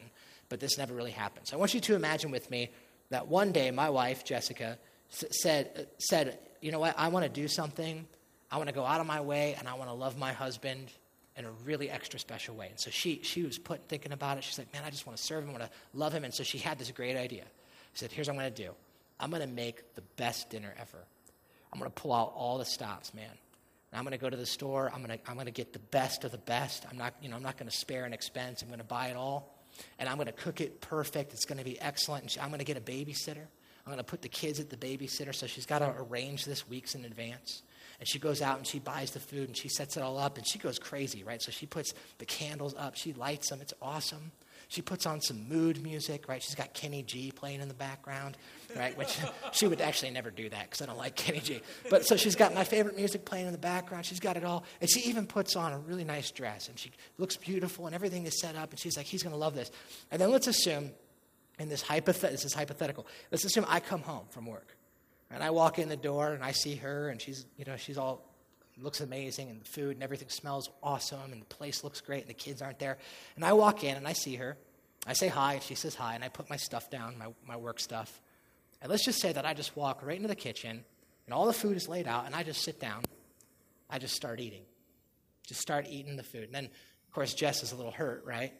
but 0.49 0.59
this 0.59 0.77
never 0.77 0.93
really 0.93 1.11
happened. 1.11 1.47
So 1.47 1.55
I 1.55 1.59
want 1.59 1.73
you 1.73 1.79
to 1.79 1.95
imagine 1.95 2.31
with 2.31 2.49
me 2.51 2.71
that 3.09 3.27
one 3.27 3.51
day 3.51 3.71
my 3.71 3.89
wife, 3.89 4.25
Jessica, 4.25 4.77
said, 5.09 5.71
uh, 5.77 5.81
said 5.99 6.39
You 6.61 6.71
know 6.71 6.79
what? 6.79 6.95
I 6.97 7.07
want 7.07 7.23
to 7.23 7.29
do 7.29 7.47
something. 7.47 8.05
I 8.51 8.57
want 8.57 8.67
to 8.67 8.75
go 8.75 8.83
out 8.83 8.99
of 8.99 9.07
my 9.07 9.21
way 9.21 9.55
and 9.57 9.67
I 9.67 9.75
want 9.75 9.89
to 9.89 9.93
love 9.93 10.17
my 10.17 10.33
husband 10.33 10.91
in 11.37 11.45
a 11.45 11.51
really 11.63 11.89
extra 11.89 12.19
special 12.19 12.55
way. 12.55 12.67
And 12.67 12.79
so 12.79 12.89
she, 12.89 13.21
she 13.23 13.43
was 13.43 13.57
put 13.57 13.87
thinking 13.87 14.11
about 14.11 14.37
it. 14.37 14.43
She's 14.43 14.57
like, 14.57 14.73
Man, 14.73 14.83
I 14.83 14.89
just 14.89 15.05
want 15.07 15.17
to 15.17 15.23
serve 15.23 15.43
him. 15.43 15.51
I 15.51 15.53
want 15.53 15.63
to 15.65 15.69
love 15.93 16.13
him. 16.13 16.23
And 16.23 16.33
so 16.33 16.43
she 16.43 16.57
had 16.57 16.77
this 16.79 16.91
great 16.91 17.15
idea. 17.15 17.45
She 17.93 17.99
said, 17.99 18.11
Here's 18.11 18.27
what 18.27 18.33
I'm 18.33 18.39
going 18.39 18.53
to 18.53 18.63
do 18.63 18.71
I'm 19.19 19.29
going 19.29 19.41
to 19.41 19.47
make 19.47 19.95
the 19.95 20.01
best 20.17 20.49
dinner 20.49 20.73
ever. 20.79 21.03
I'm 21.71 21.79
going 21.79 21.91
to 21.91 22.01
pull 22.01 22.13
out 22.13 22.33
all 22.35 22.57
the 22.57 22.65
stops, 22.65 23.13
man. 23.13 23.29
I'm 23.93 24.03
going 24.03 24.11
to 24.11 24.19
go 24.19 24.29
to 24.29 24.37
the 24.37 24.45
store. 24.45 24.91
I'm 24.93 25.03
going 25.03 25.17
to, 25.17 25.29
I'm 25.29 25.35
going 25.35 25.47
to 25.47 25.51
get 25.51 25.73
the 25.73 25.79
best 25.79 26.23
of 26.23 26.31
the 26.31 26.37
best. 26.37 26.85
I'm 26.89 26.97
not, 26.97 27.15
you 27.21 27.29
know, 27.29 27.35
I'm 27.35 27.43
not 27.43 27.57
going 27.57 27.69
to 27.69 27.75
spare 27.75 28.05
an 28.05 28.13
expense. 28.13 28.61
I'm 28.61 28.67
going 28.67 28.79
to 28.79 28.85
buy 28.85 29.07
it 29.07 29.15
all 29.15 29.58
and 29.97 30.07
I'm 30.09 30.15
going 30.15 30.27
to 30.27 30.33
cook 30.33 30.61
it 30.61 30.81
perfect. 30.81 31.33
It's 31.33 31.45
going 31.45 31.57
to 31.57 31.63
be 31.63 31.79
excellent. 31.79 32.23
And 32.23 32.31
she, 32.31 32.39
I'm 32.39 32.47
going 32.47 32.59
to 32.59 32.65
get 32.65 32.77
a 32.77 32.81
babysitter. 32.81 33.45
I'm 33.85 33.93
going 33.93 33.97
to 33.97 34.03
put 34.03 34.21
the 34.21 34.29
kids 34.29 34.59
at 34.59 34.69
the 34.69 34.77
babysitter. 34.77 35.33
So 35.33 35.47
she's 35.47 35.65
got 35.65 35.79
to 35.79 35.93
arrange 35.97 36.45
this 36.45 36.67
weeks 36.69 36.95
in 36.95 37.05
advance. 37.05 37.63
And 37.99 38.07
she 38.07 38.19
goes 38.19 38.41
out 38.41 38.57
and 38.57 38.65
she 38.65 38.79
buys 38.79 39.11
the 39.11 39.19
food 39.19 39.47
and 39.47 39.57
she 39.57 39.67
sets 39.67 39.97
it 39.97 40.03
all 40.03 40.17
up 40.17 40.37
and 40.37 40.47
she 40.47 40.57
goes 40.57 40.79
crazy, 40.79 41.23
right? 41.23 41.41
So 41.41 41.51
she 41.51 41.65
puts 41.65 41.93
the 42.17 42.25
candles 42.25 42.73
up, 42.77 42.95
she 42.95 43.13
lights 43.13 43.49
them. 43.49 43.59
It's 43.61 43.73
awesome. 43.81 44.31
She 44.69 44.83
puts 44.83 45.07
on 45.07 45.19
some 45.19 45.49
mood 45.49 45.81
music, 45.81 46.27
right? 46.27 46.43
She's 46.43 46.53
got 46.53 46.75
Kenny 46.75 47.01
G 47.01 47.31
playing 47.31 47.59
in 47.59 47.67
the 47.67 47.73
background, 47.73 48.37
right? 48.77 48.95
Which 48.95 49.17
she 49.51 49.65
would 49.65 49.81
actually 49.81 50.11
never 50.11 50.29
do 50.29 50.47
that 50.47 50.65
because 50.65 50.83
I 50.83 50.85
don't 50.85 50.97
like 50.97 51.15
Kenny 51.15 51.39
G. 51.39 51.61
But 51.89 52.05
so 52.05 52.15
she's 52.15 52.35
got 52.35 52.53
my 52.53 52.63
favorite 52.63 52.95
music 52.95 53.25
playing 53.25 53.47
in 53.47 53.51
the 53.51 53.57
background. 53.57 54.05
She's 54.05 54.19
got 54.19 54.37
it 54.37 54.43
all. 54.43 54.63
And 54.79 54.87
she 54.87 55.01
even 55.09 55.25
puts 55.25 55.55
on 55.55 55.73
a 55.73 55.79
really 55.79 56.03
nice 56.03 56.29
dress 56.29 56.69
and 56.69 56.77
she 56.77 56.91
looks 57.17 57.35
beautiful 57.35 57.87
and 57.87 57.95
everything 57.95 58.27
is 58.27 58.39
set 58.39 58.55
up. 58.55 58.69
And 58.69 58.79
she's 58.79 58.95
like, 58.95 59.07
he's 59.07 59.23
going 59.23 59.33
to 59.33 59.39
love 59.39 59.55
this. 59.55 59.71
And 60.11 60.21
then 60.21 60.29
let's 60.29 60.45
assume 60.45 60.91
in 61.57 61.67
this, 61.67 61.83
hypothet- 61.83 62.29
this 62.29 62.45
is 62.45 62.53
hypothetical. 62.53 63.07
Let's 63.31 63.45
assume 63.45 63.65
I 63.67 63.79
come 63.79 64.01
home 64.01 64.27
from 64.29 64.45
work. 64.45 64.77
And 65.31 65.43
I 65.43 65.49
walk 65.49 65.79
in 65.79 65.89
the 65.89 65.97
door 65.97 66.33
and 66.33 66.43
I 66.43 66.51
see 66.51 66.75
her 66.75 67.09
and 67.09 67.19
she's, 67.19 67.47
you 67.57 67.65
know, 67.65 67.75
she's 67.75 67.97
all 67.97 68.23
looks 68.83 69.01
amazing 69.01 69.49
and 69.49 69.61
the 69.61 69.65
food 69.65 69.95
and 69.95 70.03
everything 70.03 70.29
smells 70.29 70.69
awesome 70.81 71.31
and 71.31 71.41
the 71.41 71.45
place 71.45 71.83
looks 71.83 72.01
great 72.01 72.21
and 72.21 72.29
the 72.29 72.33
kids 72.33 72.61
aren't 72.61 72.79
there. 72.79 72.97
And 73.35 73.45
I 73.45 73.53
walk 73.53 73.83
in 73.83 73.97
and 73.97 74.07
I 74.07 74.13
see 74.13 74.35
her. 74.35 74.57
I 75.07 75.13
say 75.13 75.27
hi 75.27 75.53
and 75.55 75.63
she 75.63 75.75
says 75.75 75.95
hi 75.95 76.15
and 76.15 76.23
I 76.23 76.29
put 76.29 76.49
my 76.49 76.57
stuff 76.57 76.89
down, 76.89 77.17
my, 77.17 77.27
my 77.47 77.57
work 77.57 77.79
stuff. 77.79 78.21
And 78.81 78.89
let's 78.89 79.05
just 79.05 79.19
say 79.19 79.31
that 79.31 79.45
I 79.45 79.53
just 79.53 79.75
walk 79.75 80.03
right 80.03 80.15
into 80.15 80.27
the 80.27 80.35
kitchen 80.35 80.83
and 81.25 81.33
all 81.33 81.45
the 81.45 81.53
food 81.53 81.77
is 81.77 81.87
laid 81.87 82.07
out 82.07 82.25
and 82.25 82.35
I 82.35 82.43
just 82.43 82.61
sit 82.61 82.79
down. 82.79 83.03
I 83.89 83.99
just 83.99 84.15
start 84.15 84.39
eating. 84.39 84.63
Just 85.47 85.61
start 85.61 85.87
eating 85.89 86.15
the 86.15 86.23
food. 86.23 86.43
And 86.43 86.53
then, 86.53 86.65
of 86.65 87.13
course, 87.13 87.33
Jess 87.33 87.63
is 87.63 87.71
a 87.71 87.75
little 87.75 87.91
hurt, 87.91 88.23
right? 88.25 88.53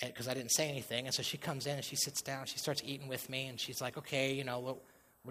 Because 0.00 0.26
I 0.26 0.34
didn't 0.34 0.50
say 0.50 0.68
anything. 0.68 1.06
And 1.06 1.14
so 1.14 1.22
she 1.22 1.38
comes 1.38 1.66
in 1.66 1.76
and 1.76 1.84
she 1.84 1.96
sits 1.96 2.22
down. 2.22 2.46
She 2.46 2.58
starts 2.58 2.82
eating 2.84 3.06
with 3.06 3.28
me 3.30 3.46
and 3.46 3.60
she's 3.60 3.80
like, 3.80 3.96
okay, 3.96 4.32
you 4.32 4.42
know, 4.42 4.58
what 4.58 4.76
We'll 4.76 4.82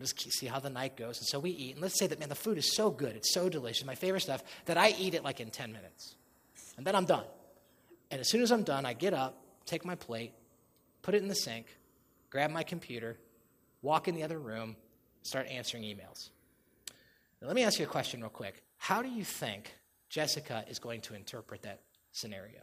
just 0.02 0.20
see 0.32 0.48
how 0.48 0.60
the 0.60 0.70
night 0.70 0.98
goes. 0.98 1.20
And 1.20 1.28
so 1.28 1.40
we 1.40 1.52
eat. 1.52 1.74
And 1.74 1.82
let's 1.82 2.00
say 2.00 2.08
that, 2.08 2.20
man, 2.20 2.30
the 2.30 2.36
food 2.36 2.58
is 2.58 2.76
so 2.76 2.90
good. 2.90 3.16
It's 3.16 3.34
so 3.34 3.50
delicious. 3.50 3.86
My 3.86 3.96
favorite 3.96 4.22
stuff 4.22 4.44
that 4.66 4.78
I 4.78 4.96
eat 4.98 5.14
it 5.14 5.24
like 5.24 5.40
in 5.40 5.52
10 5.52 5.72
minutes. 5.72 6.16
And 6.78 6.86
then 6.86 6.96
I'm 6.96 7.06
done. 7.06 7.26
And 8.10 8.20
as 8.20 8.30
soon 8.30 8.42
as 8.42 8.52
I'm 8.52 8.64
done, 8.64 8.86
I 8.86 8.94
get 8.94 9.14
up, 9.14 9.42
take 9.66 9.86
my 9.86 9.96
plate, 9.96 10.34
put 11.02 11.14
it 11.16 11.22
in 11.22 11.28
the 11.28 11.36
sink, 11.36 11.68
grab 12.30 12.52
my 12.52 12.64
computer, 12.64 13.18
walk 13.82 14.08
in 14.08 14.16
the 14.16 14.24
other 14.24 14.40
room, 14.40 14.76
start 15.22 15.48
answering 15.48 15.84
emails. 15.84 16.30
Now, 17.42 17.48
let 17.48 17.56
me 17.56 17.64
ask 17.64 17.80
you 17.80 17.86
a 17.86 17.90
question 17.90 18.22
real 18.22 18.30
quick. 18.30 18.64
How 18.78 19.02
do 19.02 19.10
you 19.10 19.24
think 19.24 19.76
Jessica 20.10 20.66
is 20.68 20.80
going 20.80 21.02
to 21.02 21.14
interpret 21.14 21.62
that 21.64 21.82
scenario? 22.12 22.62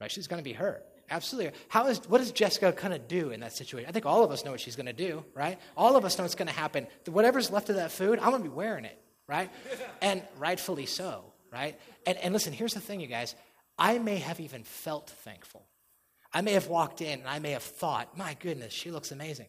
Right? 0.00 0.10
She's 0.10 0.26
going 0.26 0.42
to 0.42 0.44
be 0.44 0.54
hurt. 0.54 0.84
Absolutely. 1.10 1.58
How 1.68 1.88
is, 1.88 1.98
what 2.08 2.18
does 2.18 2.30
Jessica 2.30 2.72
kind 2.72 2.94
of 2.94 3.08
do 3.08 3.30
in 3.30 3.40
that 3.40 3.52
situation? 3.52 3.88
I 3.88 3.92
think 3.92 4.06
all 4.06 4.22
of 4.22 4.30
us 4.30 4.44
know 4.44 4.52
what 4.52 4.60
she's 4.60 4.76
going 4.76 4.86
to 4.86 4.92
do, 4.92 5.24
right? 5.34 5.58
All 5.76 5.96
of 5.96 6.04
us 6.04 6.16
know 6.16 6.22
what's 6.24 6.36
going 6.36 6.48
to 6.48 6.54
happen. 6.54 6.86
Whatever's 7.06 7.50
left 7.50 7.68
of 7.68 7.76
that 7.76 7.90
food, 7.90 8.20
I'm 8.20 8.30
going 8.30 8.44
to 8.44 8.48
be 8.48 8.54
wearing 8.54 8.84
it, 8.84 8.98
right? 9.26 9.50
And 10.02 10.22
rightfully 10.38 10.86
so, 10.86 11.24
right? 11.52 11.78
And, 12.06 12.16
and 12.18 12.32
listen, 12.32 12.52
here's 12.52 12.74
the 12.74 12.80
thing, 12.80 13.00
you 13.00 13.08
guys. 13.08 13.34
I 13.76 13.98
may 13.98 14.16
have 14.16 14.40
even 14.40 14.62
felt 14.62 15.10
thankful. 15.10 15.66
I 16.32 16.42
may 16.42 16.52
have 16.52 16.68
walked 16.68 17.00
in 17.00 17.20
and 17.20 17.28
I 17.28 17.40
may 17.40 17.50
have 17.50 17.62
thought, 17.62 18.16
my 18.16 18.36
goodness, 18.38 18.72
she 18.72 18.90
looks 18.90 19.10
amazing. 19.10 19.48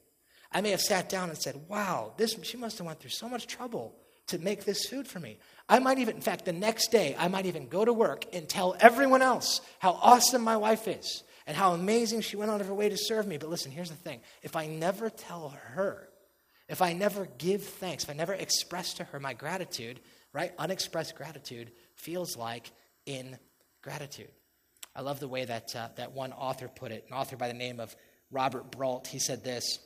I 0.52 0.62
may 0.62 0.72
have 0.72 0.82
sat 0.82 1.10
down 1.10 1.30
and 1.30 1.38
said, 1.38 1.62
wow, 1.68 2.14
this, 2.18 2.36
she 2.42 2.58
must 2.58 2.80
have 2.80 2.88
went 2.88 3.00
through 3.00 3.12
so 3.12 3.30
much 3.30 3.48
trouble 3.48 3.96
to 4.28 4.40
make 4.40 4.66
this 4.66 4.88
food 4.88 5.08
for 5.08 5.20
me. 5.20 5.38
I 5.70 5.80
might 5.80 6.00
even, 6.00 6.16
in 6.16 6.22
fact, 6.22 6.46
the 6.46 6.54
next 6.54 6.92
day, 6.92 7.16
I 7.18 7.28
might 7.28 7.46
even 7.46 7.68
go 7.68 7.86
to 7.86 7.94
work 7.94 8.26
and 8.34 8.50
tell 8.50 8.76
everyone 8.80 9.22
else 9.22 9.62
how 9.80 9.92
awesome 10.02 10.42
my 10.42 10.58
wife 10.58 10.88
is 10.88 11.24
and 11.48 11.58
how 11.58 11.74
amazing 11.74 12.22
she 12.22 12.36
went 12.36 12.52
out 12.52 12.62
of 12.62 12.68
her 12.68 12.74
way 12.74 12.90
to 12.90 12.98
serve 12.98 13.28
me. 13.28 13.38
But 13.38 13.50
listen, 13.50 13.72
here's 13.72 13.90
the 13.90 13.96
thing 13.96 14.22
if 14.42 14.56
I 14.56 14.68
never 14.68 15.10
tell 15.10 15.50
her, 15.74 16.10
if 16.68 16.82
I 16.82 16.94
never 16.94 17.28
give 17.38 17.64
thanks, 17.64 18.04
if 18.04 18.10
I 18.10 18.14
never 18.14 18.34
express 18.34 18.94
to 18.96 19.04
her 19.06 19.20
my 19.20 19.34
gratitude, 19.34 20.00
right? 20.34 20.52
Unexpressed 20.58 21.16
gratitude 21.16 21.72
feels 21.96 22.38
like 22.38 22.72
ingratitude. 23.06 24.32
I 24.96 25.02
love 25.02 25.20
the 25.20 25.28
way 25.28 25.46
that, 25.46 25.76
uh, 25.76 25.90
that 25.96 26.12
one 26.12 26.34
author 26.34 26.68
put 26.68 26.92
it, 26.92 27.06
an 27.10 27.16
author 27.16 27.38
by 27.38 27.48
the 27.48 27.54
name 27.54 27.80
of 27.80 27.96
Robert 28.30 28.72
Brault. 28.72 29.08
He 29.08 29.20
said 29.20 29.44
this 29.44 29.80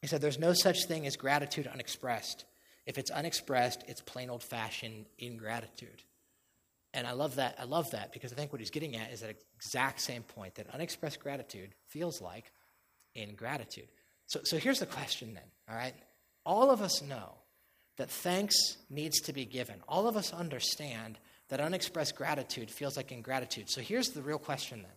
He 0.00 0.06
said, 0.06 0.20
There's 0.20 0.38
no 0.38 0.52
such 0.52 0.84
thing 0.84 1.06
as 1.06 1.16
gratitude 1.16 1.66
unexpressed. 1.66 2.44
If 2.86 2.98
it's 2.98 3.10
unexpressed, 3.10 3.84
it's 3.88 4.02
plain 4.02 4.28
old 4.28 4.42
fashioned 4.42 5.06
ingratitude. 5.18 6.02
And 6.94 7.08
I 7.08 7.12
love 7.12 7.36
that. 7.36 7.56
I 7.58 7.64
love 7.64 7.90
that 7.90 8.12
because 8.12 8.32
I 8.32 8.36
think 8.36 8.52
what 8.52 8.60
he's 8.60 8.70
getting 8.70 8.96
at 8.96 9.12
is 9.12 9.20
that 9.20 9.34
exact 9.56 10.00
same 10.00 10.22
point 10.22 10.54
that 10.54 10.72
unexpressed 10.72 11.18
gratitude 11.18 11.74
feels 11.88 12.22
like 12.22 12.52
ingratitude. 13.14 13.88
So, 14.26 14.40
so 14.44 14.56
here's 14.56 14.78
the 14.78 14.86
question 14.86 15.34
then, 15.34 15.44
all 15.68 15.76
right? 15.76 15.94
All 16.46 16.70
of 16.70 16.80
us 16.80 17.02
know 17.02 17.34
that 17.96 18.10
thanks 18.10 18.54
needs 18.88 19.20
to 19.22 19.32
be 19.32 19.44
given. 19.44 19.76
All 19.88 20.06
of 20.06 20.16
us 20.16 20.32
understand 20.32 21.18
that 21.48 21.60
unexpressed 21.60 22.14
gratitude 22.14 22.70
feels 22.70 22.96
like 22.96 23.10
ingratitude. 23.10 23.68
So 23.68 23.80
here's 23.80 24.10
the 24.10 24.22
real 24.22 24.38
question 24.38 24.82
then. 24.82 24.92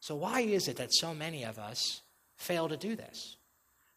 So, 0.00 0.16
why 0.16 0.40
is 0.40 0.68
it 0.68 0.76
that 0.76 0.92
so 0.92 1.14
many 1.14 1.44
of 1.44 1.58
us 1.58 2.02
fail 2.36 2.68
to 2.68 2.76
do 2.76 2.96
this? 2.96 3.36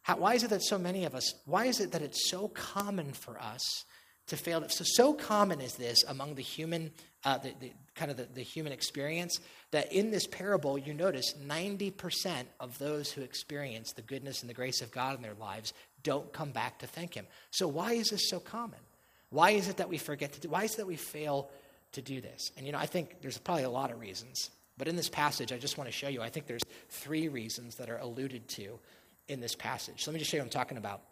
How, 0.02 0.16
why 0.16 0.34
is 0.34 0.42
it 0.42 0.50
that 0.50 0.62
so 0.62 0.78
many 0.78 1.04
of 1.04 1.14
us, 1.14 1.34
why 1.44 1.66
is 1.66 1.80
it 1.80 1.92
that 1.92 2.02
it's 2.02 2.30
so 2.30 2.48
common 2.48 3.12
for 3.12 3.38
us 3.38 3.84
to 4.28 4.36
fail. 4.36 4.64
So, 4.68 4.84
so 4.86 5.12
common 5.12 5.60
is 5.60 5.74
this 5.74 6.04
among 6.04 6.34
the 6.34 6.42
human, 6.42 6.92
uh, 7.24 7.38
the, 7.38 7.52
the, 7.60 7.72
kind 7.94 8.10
of 8.10 8.16
the, 8.16 8.28
the 8.34 8.42
human 8.42 8.72
experience, 8.72 9.40
that 9.70 9.92
in 9.92 10.10
this 10.10 10.26
parable, 10.26 10.78
you 10.78 10.94
notice 10.94 11.34
90% 11.44 12.44
of 12.60 12.78
those 12.78 13.10
who 13.10 13.22
experience 13.22 13.92
the 13.92 14.02
goodness 14.02 14.40
and 14.40 14.48
the 14.48 14.54
grace 14.54 14.80
of 14.80 14.90
God 14.90 15.16
in 15.16 15.22
their 15.22 15.34
lives 15.34 15.72
don't 16.02 16.32
come 16.32 16.50
back 16.50 16.78
to 16.78 16.86
thank 16.86 17.14
Him. 17.14 17.26
So, 17.50 17.66
why 17.66 17.92
is 17.92 18.08
this 18.10 18.28
so 18.28 18.40
common? 18.40 18.78
Why 19.30 19.50
is 19.50 19.68
it 19.68 19.76
that 19.78 19.88
we 19.88 19.98
forget 19.98 20.32
to 20.34 20.40
do, 20.40 20.48
why 20.48 20.64
is 20.64 20.74
it 20.74 20.78
that 20.78 20.86
we 20.86 20.96
fail 20.96 21.50
to 21.92 22.02
do 22.02 22.20
this? 22.20 22.50
And, 22.56 22.64
you 22.64 22.72
know, 22.72 22.78
I 22.78 22.86
think 22.86 23.20
there's 23.20 23.38
probably 23.38 23.64
a 23.64 23.70
lot 23.70 23.90
of 23.90 24.00
reasons. 24.00 24.50
But 24.78 24.88
in 24.88 24.96
this 24.96 25.08
passage, 25.08 25.52
I 25.52 25.58
just 25.58 25.76
want 25.76 25.88
to 25.88 25.92
show 25.92 26.08
you, 26.08 26.22
I 26.22 26.30
think 26.30 26.46
there's 26.46 26.62
three 26.88 27.28
reasons 27.28 27.74
that 27.76 27.90
are 27.90 27.98
alluded 27.98 28.48
to 28.50 28.78
in 29.26 29.40
this 29.40 29.54
passage. 29.54 30.04
So 30.04 30.10
let 30.10 30.14
me 30.14 30.20
just 30.20 30.30
show 30.30 30.36
you 30.36 30.42
what 30.42 30.46
I'm 30.46 30.50
talking 30.50 30.78
about. 30.78 31.02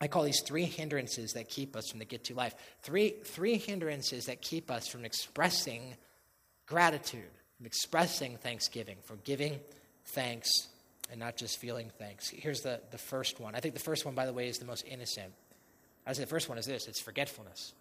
I 0.00 0.08
call 0.08 0.24
these 0.24 0.42
three 0.42 0.64
hindrances 0.64 1.32
that 1.32 1.48
keep 1.48 1.74
us 1.74 1.88
from 1.90 2.00
the 2.00 2.04
get 2.04 2.24
to 2.24 2.34
life. 2.34 2.54
Three, 2.82 3.14
three 3.24 3.56
hindrances 3.56 4.26
that 4.26 4.42
keep 4.42 4.70
us 4.70 4.88
from 4.88 5.04
expressing 5.04 5.94
gratitude, 6.66 7.30
from 7.56 7.66
expressing 7.66 8.36
thanksgiving, 8.36 8.96
for 9.04 9.16
giving 9.16 9.58
thanks 10.04 10.50
and 11.10 11.20
not 11.20 11.36
just 11.36 11.58
feeling 11.58 11.90
thanks. 11.98 12.28
Here's 12.28 12.60
the, 12.60 12.80
the 12.90 12.98
first 12.98 13.40
one. 13.40 13.54
I 13.54 13.60
think 13.60 13.74
the 13.74 13.80
first 13.80 14.04
one, 14.04 14.14
by 14.14 14.26
the 14.26 14.32
way, 14.32 14.48
is 14.48 14.58
the 14.58 14.66
most 14.66 14.84
innocent. 14.86 15.32
I 16.06 16.12
say 16.12 16.22
the 16.22 16.28
first 16.28 16.48
one 16.48 16.58
is 16.58 16.66
this 16.66 16.86
it's 16.88 17.00
forgetfulness. 17.00 17.72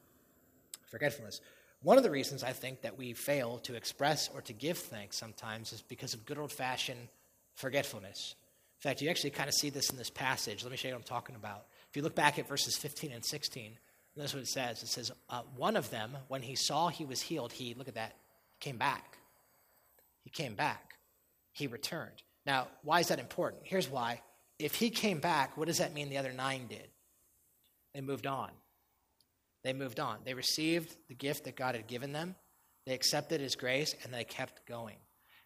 Forgetfulness. 0.89 1.41
One 1.82 1.97
of 1.97 2.04
the 2.04 2.12
reasons 2.12 2.43
I 2.43 2.51
think 2.54 2.82
that 2.82 2.97
we 2.97 3.13
fail 3.13 3.60
to 3.60 3.75
express 3.75 4.30
or 4.34 4.41
to 4.43 4.54
give 4.54 4.78
thanks 4.78 5.17
sometimes 5.17 5.73
is 5.73 5.82
because 5.82 6.13
of 6.13 6.25
good 6.25 6.38
old 6.38 6.51
fashioned 6.51 7.10
forgetfulness. 7.56 8.36
In 8.80 8.89
fact, 8.89 9.01
you 9.01 9.10
actually 9.10 9.32
kind 9.32 9.49
of 9.49 9.54
see 9.54 9.69
this 9.69 9.89
in 9.89 9.97
this 9.97 10.10
passage. 10.10 10.63
Let 10.63 10.71
me 10.71 10.78
show 10.78 10.88
you 10.88 10.93
what 10.93 10.99
I'm 10.99 11.04
talking 11.04 11.36
about. 11.36 11.65
If 11.95 11.99
you 11.99 12.03
look 12.03 12.13
back 12.13 12.38
at 12.38 12.49
verses 12.49 12.75
15 12.75 13.13
and 13.13 13.23
16, 13.23 13.71
that's 14.17 14.34
what 14.34 14.43
it 14.43 14.49
says. 14.49 14.84
It 14.84 14.89
says, 14.89 15.13
uh, 15.29 15.43
One 15.55 15.77
of 15.77 15.89
them, 15.91 16.12
when 16.27 16.41
he 16.41 16.53
saw 16.53 16.89
he 16.89 17.05
was 17.05 17.21
healed, 17.21 17.53
he, 17.53 17.73
look 17.73 17.88
at 17.88 17.95
that, 17.95 18.17
came 18.60 18.77
back. 18.77 19.17
He 20.25 20.29
came 20.29 20.55
back. 20.55 20.95
He 21.53 21.67
returned. 21.67 22.21
Now, 22.45 22.67
why 22.84 22.99
is 22.99 23.08
that 23.08 23.19
important? 23.19 23.62
Here's 23.63 23.89
why. 23.89 24.21
If 24.60 24.75
he 24.75 24.89
came 24.89 25.21
back, 25.21 25.55
what 25.55 25.69
does 25.69 25.77
that 25.77 25.93
mean 25.93 26.10
the 26.10 26.17
other 26.17 26.34
nine 26.34 26.67
did? 26.67 26.89
They 27.93 28.01
moved 28.01 28.27
on. 28.27 28.49
They 29.63 29.71
moved 29.71 30.01
on. 30.01 30.17
They 30.25 30.34
received 30.34 30.97
the 31.08 31.15
gift 31.15 31.45
that 31.45 31.55
God 31.55 31.75
had 31.75 31.88
given 31.88 32.12
them, 32.12 32.36
they 32.86 32.93
accepted 32.93 33.39
his 33.39 33.55
grace, 33.55 33.95
and 34.03 34.13
they 34.13 34.25
kept 34.25 34.67
going. 34.67 34.97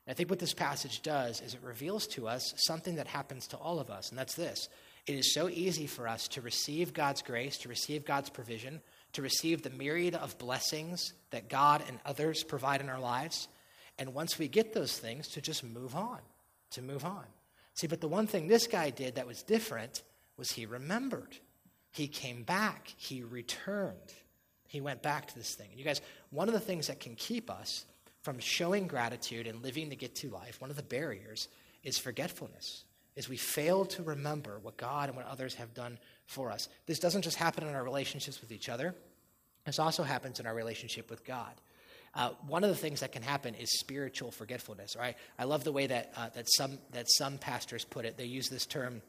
And 0.07 0.15
I 0.15 0.17
think 0.17 0.31
what 0.31 0.39
this 0.39 0.55
passage 0.55 1.03
does 1.03 1.41
is 1.41 1.53
it 1.53 1.61
reveals 1.61 2.07
to 2.07 2.27
us 2.27 2.55
something 2.57 2.95
that 2.95 3.05
happens 3.05 3.45
to 3.49 3.57
all 3.57 3.79
of 3.79 3.91
us, 3.91 4.09
and 4.09 4.17
that's 4.17 4.33
this 4.33 4.67
it 5.05 5.15
is 5.15 5.33
so 5.33 5.49
easy 5.49 5.87
for 5.87 6.07
us 6.07 6.27
to 6.29 6.41
receive 6.41 6.93
God's 6.93 7.21
grace, 7.21 7.57
to 7.59 7.69
receive 7.69 8.05
God's 8.05 8.29
provision, 8.29 8.81
to 9.13 9.21
receive 9.21 9.61
the 9.61 9.69
myriad 9.69 10.15
of 10.15 10.37
blessings 10.37 11.13
that 11.31 11.49
God 11.49 11.83
and 11.87 11.99
others 12.05 12.43
provide 12.43 12.81
in 12.81 12.89
our 12.89 12.99
lives. 12.99 13.47
And 13.97 14.13
once 14.13 14.37
we 14.37 14.47
get 14.47 14.73
those 14.73 14.97
things, 14.97 15.27
to 15.29 15.41
just 15.41 15.63
move 15.63 15.95
on, 15.95 16.19
to 16.71 16.81
move 16.81 17.05
on. 17.05 17.25
See, 17.73 17.87
but 17.87 18.01
the 18.01 18.07
one 18.07 18.27
thing 18.27 18.47
this 18.47 18.67
guy 18.67 18.89
did 18.89 19.15
that 19.15 19.27
was 19.27 19.41
different 19.41 20.03
was 20.37 20.51
he 20.51 20.65
remembered. 20.65 21.37
He 21.91 22.07
came 22.07 22.43
back. 22.43 22.93
He 22.97 23.23
returned. 23.23 24.13
He 24.67 24.81
went 24.81 25.01
back 25.01 25.27
to 25.27 25.35
this 25.35 25.55
thing. 25.55 25.69
And 25.71 25.79
you 25.79 25.85
guys, 25.85 26.01
one 26.29 26.47
of 26.47 26.53
the 26.53 26.59
things 26.59 26.87
that 26.87 26.99
can 26.99 27.15
keep 27.15 27.49
us 27.49 27.85
from 28.21 28.37
showing 28.39 28.87
gratitude 28.87 29.47
and 29.47 29.63
living 29.63 29.89
the 29.89 29.95
get 29.95 30.15
to 30.15 30.29
life, 30.29 30.61
one 30.61 30.69
of 30.69 30.75
the 30.75 30.83
barriers 30.83 31.47
is 31.83 31.97
forgetfulness 31.97 32.83
is 33.15 33.27
we 33.27 33.37
fail 33.37 33.85
to 33.85 34.03
remember 34.03 34.59
what 34.61 34.77
God 34.77 35.09
and 35.09 35.17
what 35.17 35.27
others 35.27 35.55
have 35.55 35.73
done 35.73 35.97
for 36.25 36.51
us. 36.51 36.69
This 36.85 36.99
doesn't 36.99 37.23
just 37.23 37.37
happen 37.37 37.67
in 37.67 37.75
our 37.75 37.83
relationships 37.83 38.41
with 38.41 38.51
each 38.51 38.69
other, 38.69 38.95
this 39.65 39.79
also 39.79 40.03
happens 40.03 40.39
in 40.39 40.47
our 40.47 40.55
relationship 40.55 41.09
with 41.09 41.25
God. 41.25 41.53
Uh, 42.15 42.31
one 42.47 42.63
of 42.63 42.69
the 42.69 42.75
things 42.75 43.01
that 43.01 43.11
can 43.11 43.21
happen 43.21 43.53
is 43.53 43.79
spiritual 43.79 44.31
forgetfulness. 44.31 44.95
Right? 44.95 45.15
I 45.37 45.43
love 45.43 45.63
the 45.63 45.71
way 45.71 45.85
that 45.87 46.11
uh, 46.17 46.29
that 46.29 46.45
some 46.49 46.79
that 46.91 47.05
some 47.07 47.37
pastors 47.37 47.85
put 47.85 48.05
it. 48.05 48.17
They 48.17 48.25
use 48.25 48.49
this 48.49 48.65
term, 48.65 49.01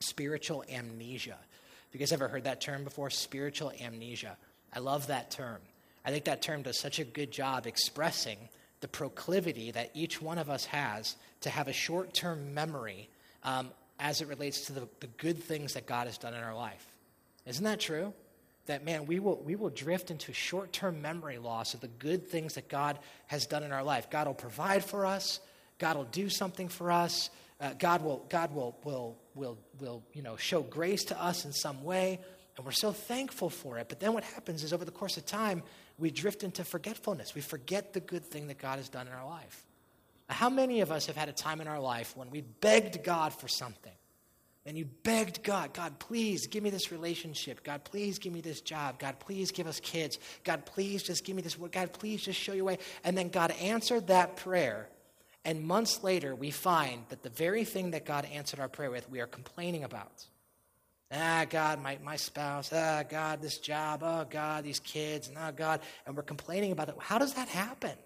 spiritual 0.00 0.64
amnesia. 0.70 1.30
Have 1.30 1.94
you 1.94 1.98
guys 1.98 2.12
ever 2.12 2.28
heard 2.28 2.44
that 2.44 2.60
term 2.60 2.84
before? 2.84 3.10
Spiritual 3.10 3.72
amnesia. 3.80 4.36
I 4.72 4.80
love 4.80 5.06
that 5.06 5.30
term. 5.30 5.60
I 6.04 6.10
think 6.10 6.24
that 6.24 6.42
term 6.42 6.62
does 6.62 6.78
such 6.78 6.98
a 6.98 7.04
good 7.04 7.30
job 7.30 7.66
expressing 7.66 8.38
the 8.80 8.88
proclivity 8.88 9.70
that 9.70 9.90
each 9.94 10.20
one 10.20 10.38
of 10.38 10.50
us 10.50 10.64
has 10.66 11.16
to 11.42 11.50
have 11.50 11.68
a 11.68 11.72
short-term 11.72 12.52
memory 12.52 13.08
um, 13.44 13.70
as 13.98 14.20
it 14.20 14.28
relates 14.28 14.66
to 14.66 14.72
the, 14.72 14.88
the 15.00 15.06
good 15.18 15.42
things 15.42 15.74
that 15.74 15.86
God 15.86 16.06
has 16.06 16.18
done 16.18 16.34
in 16.34 16.42
our 16.42 16.54
life. 16.54 16.86
Isn't 17.46 17.64
that 17.64 17.80
true? 17.80 18.12
That, 18.66 18.84
man, 18.84 19.06
we 19.06 19.18
will, 19.18 19.42
we 19.42 19.56
will 19.56 19.70
drift 19.70 20.10
into 20.10 20.32
short 20.32 20.72
term 20.72 21.02
memory 21.02 21.38
loss 21.38 21.74
of 21.74 21.80
the 21.80 21.88
good 21.88 22.28
things 22.28 22.54
that 22.54 22.68
God 22.68 22.98
has 23.26 23.46
done 23.46 23.64
in 23.64 23.72
our 23.72 23.82
life. 23.82 24.08
God 24.10 24.26
will 24.26 24.34
provide 24.34 24.84
for 24.84 25.04
us, 25.04 25.40
God 25.78 25.96
will 25.96 26.04
do 26.04 26.28
something 26.28 26.68
for 26.68 26.92
us, 26.92 27.30
uh, 27.60 27.72
God, 27.78 28.04
will, 28.04 28.24
God 28.28 28.54
will, 28.54 28.76
will 28.84 29.16
will, 29.34 29.58
will 29.80 30.02
you 30.12 30.22
know, 30.22 30.36
show 30.36 30.62
grace 30.62 31.04
to 31.04 31.22
us 31.22 31.44
in 31.44 31.52
some 31.52 31.82
way, 31.84 32.20
and 32.56 32.66
we're 32.66 32.72
so 32.72 32.92
thankful 32.92 33.50
for 33.50 33.78
it. 33.78 33.88
But 33.88 34.00
then 34.00 34.12
what 34.12 34.24
happens 34.24 34.62
is 34.62 34.72
over 34.72 34.84
the 34.84 34.90
course 34.90 35.16
of 35.16 35.26
time, 35.26 35.62
we 35.98 36.10
drift 36.10 36.42
into 36.42 36.64
forgetfulness. 36.64 37.34
We 37.34 37.40
forget 37.40 37.92
the 37.92 38.00
good 38.00 38.24
thing 38.24 38.48
that 38.48 38.58
God 38.58 38.78
has 38.78 38.88
done 38.88 39.06
in 39.06 39.12
our 39.12 39.26
life. 39.26 39.64
How 40.28 40.48
many 40.48 40.80
of 40.80 40.90
us 40.90 41.06
have 41.06 41.16
had 41.16 41.28
a 41.28 41.32
time 41.32 41.60
in 41.60 41.68
our 41.68 41.80
life 41.80 42.16
when 42.16 42.30
we 42.30 42.40
begged 42.40 43.02
God 43.04 43.32
for 43.32 43.48
something? 43.48 43.92
And 44.64 44.78
you 44.78 44.84
begged 44.84 45.42
God, 45.42 45.72
God, 45.72 45.98
please 45.98 46.46
give 46.46 46.62
me 46.62 46.70
this 46.70 46.92
relationship. 46.92 47.64
God, 47.64 47.82
please 47.82 48.20
give 48.20 48.32
me 48.32 48.40
this 48.40 48.60
job. 48.60 49.00
God, 49.00 49.18
please 49.18 49.50
give 49.50 49.66
us 49.66 49.80
kids. 49.80 50.18
God, 50.44 50.64
please 50.64 51.02
just 51.02 51.24
give 51.24 51.34
me 51.34 51.42
this. 51.42 51.56
God, 51.56 51.92
please 51.92 52.22
just 52.22 52.38
show 52.38 52.52
your 52.52 52.64
way. 52.64 52.78
And 53.02 53.18
then 53.18 53.28
God 53.28 53.50
answered 53.60 54.06
that 54.06 54.36
prayer. 54.36 54.88
And 55.44 55.64
months 55.64 56.04
later, 56.04 56.36
we 56.36 56.52
find 56.52 57.02
that 57.08 57.24
the 57.24 57.28
very 57.28 57.64
thing 57.64 57.90
that 57.90 58.06
God 58.06 58.24
answered 58.32 58.60
our 58.60 58.68
prayer 58.68 58.92
with, 58.92 59.10
we 59.10 59.20
are 59.20 59.26
complaining 59.26 59.82
about. 59.82 60.26
Ah, 61.10 61.44
God, 61.50 61.82
my, 61.82 61.98
my 62.04 62.14
spouse. 62.14 62.72
Ah, 62.72 63.02
God, 63.02 63.42
this 63.42 63.58
job. 63.58 64.02
Oh, 64.04 64.24
God, 64.30 64.62
these 64.62 64.78
kids. 64.78 65.26
And 65.26 65.36
oh, 65.36 65.50
God. 65.50 65.80
And 66.06 66.16
we're 66.16 66.22
complaining 66.22 66.70
about 66.70 66.88
it. 66.88 66.94
How 67.00 67.18
does 67.18 67.34
that 67.34 67.48
happen? 67.48 67.96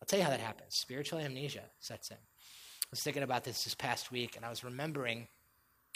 I'll 0.00 0.06
tell 0.06 0.18
you 0.18 0.24
how 0.24 0.30
that 0.30 0.40
happens. 0.40 0.74
Spiritual 0.74 1.18
amnesia 1.18 1.62
sets 1.78 2.10
in. 2.10 2.16
I 2.16 2.88
was 2.90 3.02
thinking 3.02 3.22
about 3.22 3.44
this 3.44 3.64
this 3.64 3.74
past 3.74 4.10
week, 4.10 4.36
and 4.36 4.44
I 4.44 4.50
was 4.50 4.64
remembering 4.64 5.28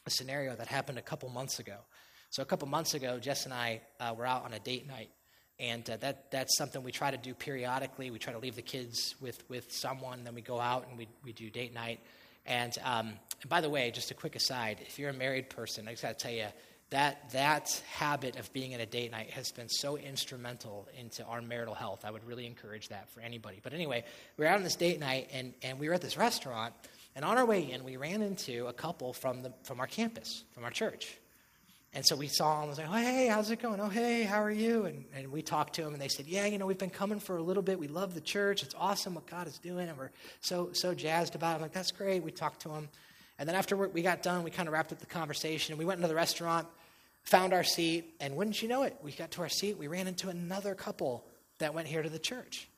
a 0.06 0.10
scenario 0.10 0.54
that 0.54 0.68
happened 0.68 0.98
a 0.98 1.02
couple 1.02 1.28
months 1.28 1.58
ago. 1.58 1.78
So 2.30 2.42
a 2.42 2.46
couple 2.46 2.68
months 2.68 2.94
ago, 2.94 3.18
Jess 3.18 3.44
and 3.44 3.54
I 3.54 3.80
uh, 4.00 4.14
were 4.16 4.26
out 4.26 4.44
on 4.44 4.52
a 4.52 4.58
date 4.58 4.86
night, 4.86 5.10
and 5.58 5.88
uh, 5.88 5.96
that 5.98 6.30
that's 6.30 6.56
something 6.56 6.82
we 6.82 6.92
try 6.92 7.10
to 7.10 7.16
do 7.16 7.32
periodically. 7.34 8.10
We 8.10 8.18
try 8.18 8.32
to 8.32 8.38
leave 8.38 8.56
the 8.56 8.62
kids 8.62 9.14
with 9.20 9.42
with 9.48 9.72
someone, 9.72 10.24
then 10.24 10.34
we 10.34 10.42
go 10.42 10.60
out 10.60 10.86
and 10.88 10.98
we 10.98 11.08
we 11.24 11.32
do 11.32 11.50
date 11.50 11.72
night. 11.72 12.00
And, 12.46 12.76
um, 12.84 13.14
and 13.40 13.48
by 13.48 13.62
the 13.62 13.70
way, 13.70 13.90
just 13.90 14.10
a 14.10 14.14
quick 14.14 14.36
aside: 14.36 14.80
if 14.86 14.98
you're 14.98 15.10
a 15.10 15.14
married 15.14 15.48
person, 15.48 15.88
I 15.88 15.92
just 15.92 16.02
got 16.02 16.18
to 16.18 16.22
tell 16.22 16.34
you 16.34 16.46
that 16.90 17.30
that 17.32 17.82
habit 17.92 18.38
of 18.38 18.52
being 18.52 18.72
in 18.72 18.80
a 18.80 18.86
date 18.86 19.10
night 19.10 19.30
has 19.30 19.50
been 19.52 19.68
so 19.68 19.96
instrumental 19.96 20.86
into 20.98 21.24
our 21.24 21.42
marital 21.42 21.74
health. 21.74 22.04
I 22.04 22.10
would 22.10 22.24
really 22.24 22.46
encourage 22.46 22.88
that 22.88 23.10
for 23.10 23.20
anybody. 23.20 23.60
But 23.62 23.72
anyway, 23.72 24.04
we 24.36 24.44
were 24.44 24.50
out 24.50 24.58
on 24.58 24.62
this 24.62 24.76
date 24.76 25.00
night, 25.00 25.30
and 25.32 25.54
and 25.62 25.78
we 25.78 25.88
were 25.88 25.94
at 25.94 26.02
this 26.02 26.16
restaurant 26.16 26.74
and 27.16 27.24
on 27.24 27.38
our 27.38 27.46
way 27.46 27.70
in, 27.70 27.84
we 27.84 27.96
ran 27.96 28.22
into 28.22 28.66
a 28.66 28.72
couple 28.72 29.12
from, 29.12 29.42
the, 29.42 29.52
from 29.62 29.78
our 29.78 29.86
campus, 29.86 30.44
from 30.52 30.64
our 30.64 30.70
church. 30.70 31.16
And 31.92 32.04
so 32.04 32.16
we 32.16 32.26
saw 32.26 32.54
them 32.54 32.62
and 32.62 32.68
was 32.70 32.78
like, 32.78 32.88
oh, 32.88 32.92
hey, 32.94 33.28
how's 33.28 33.52
it 33.52 33.62
going? 33.62 33.78
Oh, 33.78 33.88
hey, 33.88 34.24
how 34.24 34.42
are 34.42 34.50
you? 34.50 34.86
And, 34.86 35.04
and 35.14 35.30
we 35.30 35.42
talked 35.42 35.76
to 35.76 35.82
them, 35.84 35.92
and 35.92 36.02
they 36.02 36.08
said, 36.08 36.26
yeah, 36.26 36.46
you 36.46 36.58
know, 36.58 36.66
we've 36.66 36.76
been 36.76 36.90
coming 36.90 37.20
for 37.20 37.36
a 37.36 37.42
little 37.42 37.62
bit. 37.62 37.78
We 37.78 37.86
love 37.86 38.14
the 38.14 38.20
church. 38.20 38.64
It's 38.64 38.74
awesome 38.76 39.14
what 39.14 39.26
God 39.26 39.46
is 39.46 39.58
doing, 39.58 39.88
and 39.88 39.96
we're 39.96 40.10
so, 40.40 40.70
so 40.72 40.92
jazzed 40.92 41.36
about 41.36 41.52
it. 41.52 41.54
I'm 41.56 41.62
like, 41.62 41.72
that's 41.72 41.92
great. 41.92 42.24
We 42.24 42.32
talked 42.32 42.62
to 42.62 42.68
them. 42.68 42.88
And 43.38 43.48
then 43.48 43.56
after 43.56 43.76
we 43.76 44.02
got 44.02 44.22
done, 44.22 44.44
we 44.44 44.50
kind 44.50 44.68
of 44.68 44.72
wrapped 44.72 44.92
up 44.92 45.00
the 45.00 45.06
conversation. 45.06 45.72
and 45.72 45.78
We 45.78 45.84
went 45.84 45.98
into 45.98 46.08
the 46.08 46.14
restaurant, 46.14 46.66
found 47.22 47.52
our 47.52 47.64
seat, 47.64 48.14
and 48.20 48.36
wouldn't 48.36 48.62
you 48.62 48.68
know 48.68 48.82
it, 48.82 48.96
we 49.02 49.12
got 49.12 49.32
to 49.32 49.42
our 49.42 49.48
seat, 49.48 49.76
we 49.76 49.86
ran 49.86 50.06
into 50.06 50.28
another 50.28 50.74
couple 50.74 51.26
that 51.58 51.74
went 51.74 51.88
here 51.88 52.02
to 52.02 52.08
the 52.08 52.18
church 52.18 52.68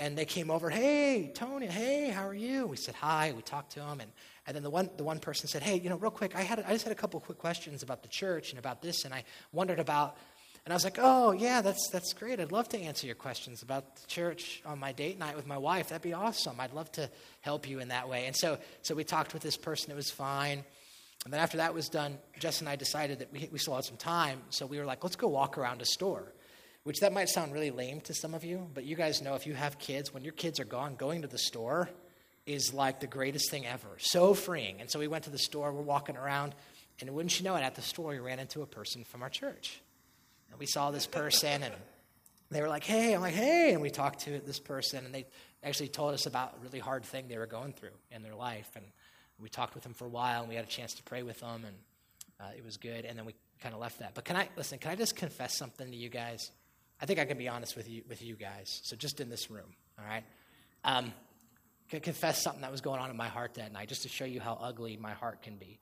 and 0.00 0.16
they 0.16 0.24
came 0.24 0.50
over, 0.50 0.70
hey, 0.70 1.30
Tony, 1.34 1.66
hey, 1.66 2.08
how 2.08 2.26
are 2.26 2.34
you? 2.34 2.66
We 2.66 2.78
said 2.78 2.94
hi, 2.94 3.34
we 3.36 3.42
talked 3.42 3.72
to 3.72 3.80
them, 3.80 4.00
and, 4.00 4.10
and 4.46 4.56
then 4.56 4.62
the 4.62 4.70
one, 4.70 4.88
the 4.96 5.04
one 5.04 5.18
person 5.18 5.46
said, 5.46 5.62
hey, 5.62 5.78
you 5.78 5.90
know, 5.90 5.96
real 5.96 6.10
quick, 6.10 6.34
I, 6.34 6.40
had, 6.40 6.58
I 6.66 6.72
just 6.72 6.84
had 6.84 6.92
a 6.92 6.96
couple 6.96 7.20
quick 7.20 7.36
questions 7.36 7.82
about 7.82 8.02
the 8.02 8.08
church 8.08 8.48
and 8.50 8.58
about 8.58 8.80
this, 8.80 9.04
and 9.04 9.12
I 9.12 9.24
wondered 9.52 9.78
about, 9.78 10.16
and 10.64 10.72
I 10.72 10.74
was 10.74 10.84
like, 10.84 10.98
oh, 11.00 11.32
yeah, 11.32 11.62
that's, 11.62 11.88
that's 11.90 12.12
great. 12.12 12.38
I'd 12.38 12.52
love 12.52 12.68
to 12.70 12.78
answer 12.78 13.06
your 13.06 13.16
questions 13.16 13.62
about 13.62 13.96
the 13.96 14.06
church 14.06 14.62
on 14.66 14.78
my 14.78 14.92
date 14.92 15.18
night 15.18 15.36
with 15.36 15.46
my 15.46 15.58
wife. 15.58 15.88
That'd 15.88 16.02
be 16.02 16.12
awesome. 16.12 16.60
I'd 16.60 16.74
love 16.74 16.92
to 16.92 17.10
help 17.40 17.68
you 17.68 17.80
in 17.80 17.88
that 17.88 18.08
way. 18.08 18.26
And 18.26 18.36
so, 18.36 18.58
so 18.82 18.94
we 18.94 19.04
talked 19.04 19.32
with 19.32 19.42
this 19.42 19.56
person, 19.56 19.90
it 19.90 19.96
was 19.96 20.10
fine. 20.10 20.64
And 21.24 21.32
then 21.32 21.40
after 21.40 21.58
that 21.58 21.74
was 21.74 21.88
done, 21.88 22.18
Jess 22.38 22.60
and 22.60 22.68
I 22.68 22.76
decided 22.76 23.20
that 23.20 23.32
we, 23.32 23.48
we 23.52 23.58
still 23.58 23.74
had 23.74 23.84
some 23.84 23.96
time, 23.96 24.40
so 24.50 24.66
we 24.66 24.78
were 24.78 24.86
like, 24.86 25.02
let's 25.02 25.16
go 25.16 25.28
walk 25.28 25.58
around 25.58 25.82
a 25.82 25.86
store 25.86 26.32
which 26.84 27.00
that 27.00 27.12
might 27.12 27.28
sound 27.28 27.52
really 27.52 27.70
lame 27.70 28.00
to 28.00 28.14
some 28.14 28.34
of 28.34 28.44
you, 28.44 28.66
but 28.72 28.84
you 28.84 28.96
guys 28.96 29.20
know 29.20 29.34
if 29.34 29.46
you 29.46 29.54
have 29.54 29.78
kids, 29.78 30.14
when 30.14 30.24
your 30.24 30.32
kids 30.32 30.58
are 30.58 30.64
gone, 30.64 30.94
going 30.94 31.22
to 31.22 31.28
the 31.28 31.38
store 31.38 31.90
is 32.46 32.72
like 32.72 33.00
the 33.00 33.06
greatest 33.06 33.50
thing 33.50 33.66
ever. 33.66 33.88
So 33.98 34.34
freeing. 34.34 34.80
And 34.80 34.90
so 34.90 34.98
we 34.98 35.06
went 35.06 35.24
to 35.24 35.30
the 35.30 35.38
store, 35.38 35.72
we're 35.72 35.82
walking 35.82 36.16
around, 36.16 36.54
and 37.00 37.10
wouldn't 37.10 37.38
you 37.38 37.44
know 37.44 37.54
it, 37.56 37.62
at 37.62 37.74
the 37.74 37.82
store 37.82 38.10
we 38.10 38.18
ran 38.18 38.38
into 38.38 38.62
a 38.62 38.66
person 38.66 39.04
from 39.04 39.22
our 39.22 39.28
church. 39.28 39.80
We 40.60 40.66
saw 40.66 40.90
this 40.90 41.06
person, 41.06 41.62
and 41.62 41.74
they 42.50 42.60
were 42.60 42.68
like, 42.68 42.84
hey, 42.84 43.14
I'm 43.14 43.22
like, 43.22 43.34
hey. 43.34 43.72
And 43.72 43.80
we 43.80 43.88
talked 43.88 44.20
to 44.26 44.40
this 44.40 44.60
person, 44.60 45.06
and 45.06 45.14
they 45.14 45.26
actually 45.64 45.88
told 45.88 46.12
us 46.12 46.26
about 46.26 46.54
a 46.58 46.62
really 46.62 46.78
hard 46.78 47.02
thing 47.02 47.28
they 47.28 47.38
were 47.38 47.46
going 47.46 47.72
through 47.72 47.96
in 48.10 48.22
their 48.22 48.34
life. 48.34 48.68
And 48.76 48.84
we 49.40 49.48
talked 49.48 49.74
with 49.74 49.82
them 49.82 49.94
for 49.94 50.04
a 50.04 50.10
while, 50.10 50.40
and 50.40 50.50
we 50.50 50.56
had 50.56 50.64
a 50.64 50.68
chance 50.68 50.92
to 50.94 51.02
pray 51.02 51.22
with 51.22 51.40
them, 51.40 51.64
and 51.66 51.76
uh, 52.38 52.52
it 52.54 52.62
was 52.62 52.76
good. 52.76 53.06
And 53.06 53.18
then 53.18 53.24
we 53.24 53.34
kind 53.62 53.74
of 53.74 53.80
left 53.80 54.00
that. 54.00 54.14
But 54.14 54.26
can 54.26 54.36
I, 54.36 54.50
listen, 54.54 54.78
can 54.78 54.90
I 54.90 54.96
just 54.96 55.16
confess 55.16 55.56
something 55.56 55.90
to 55.90 55.96
you 55.96 56.10
guys? 56.10 56.50
I 57.00 57.06
think 57.06 57.18
I 57.18 57.24
can 57.24 57.38
be 57.38 57.48
honest 57.48 57.74
with 57.74 57.88
you, 57.88 58.02
with 58.06 58.22
you 58.22 58.36
guys. 58.36 58.80
So 58.84 58.96
just 58.96 59.20
in 59.20 59.30
this 59.30 59.50
room, 59.50 59.74
all 59.98 60.04
right? 60.04 60.24
Um, 60.84 61.14
can 61.88 62.00
confess 62.00 62.42
something 62.42 62.60
that 62.60 62.70
was 62.70 62.82
going 62.82 63.00
on 63.00 63.08
in 63.08 63.16
my 63.16 63.28
heart 63.28 63.54
that 63.54 63.72
night, 63.72 63.88
just 63.88 64.02
to 64.02 64.08
show 64.08 64.26
you 64.26 64.40
how 64.40 64.58
ugly 64.60 64.98
my 64.98 65.12
heart 65.12 65.40
can 65.40 65.56
be. 65.56 65.80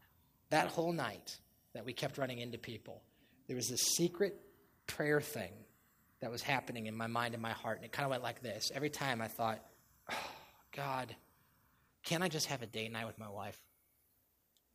That 0.50 0.68
whole 0.68 0.92
night 0.92 1.36
that 1.74 1.84
we 1.84 1.92
kept 1.92 2.16
running 2.16 2.38
into 2.38 2.58
people, 2.58 3.02
there 3.48 3.56
was 3.56 3.66
this 3.66 3.80
secret 3.80 4.40
prayer 4.88 5.20
thing 5.20 5.52
that 6.20 6.32
was 6.32 6.42
happening 6.42 6.86
in 6.86 6.96
my 6.96 7.06
mind 7.06 7.34
and 7.34 7.42
my 7.42 7.52
heart, 7.52 7.76
and 7.76 7.84
it 7.84 7.92
kind 7.92 8.04
of 8.04 8.10
went 8.10 8.24
like 8.24 8.42
this. 8.42 8.72
Every 8.74 8.90
time 8.90 9.22
I 9.22 9.28
thought, 9.28 9.60
oh, 10.10 10.30
God, 10.74 11.14
can 12.04 12.22
I 12.22 12.28
just 12.28 12.46
have 12.46 12.62
a 12.62 12.66
date 12.66 12.90
night 12.90 13.06
with 13.06 13.18
my 13.18 13.28
wife? 13.28 13.58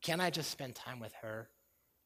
Can 0.02 0.22
I 0.22 0.30
just 0.30 0.50
spend 0.50 0.76
time 0.76 1.00
with 1.00 1.14
her? 1.22 1.50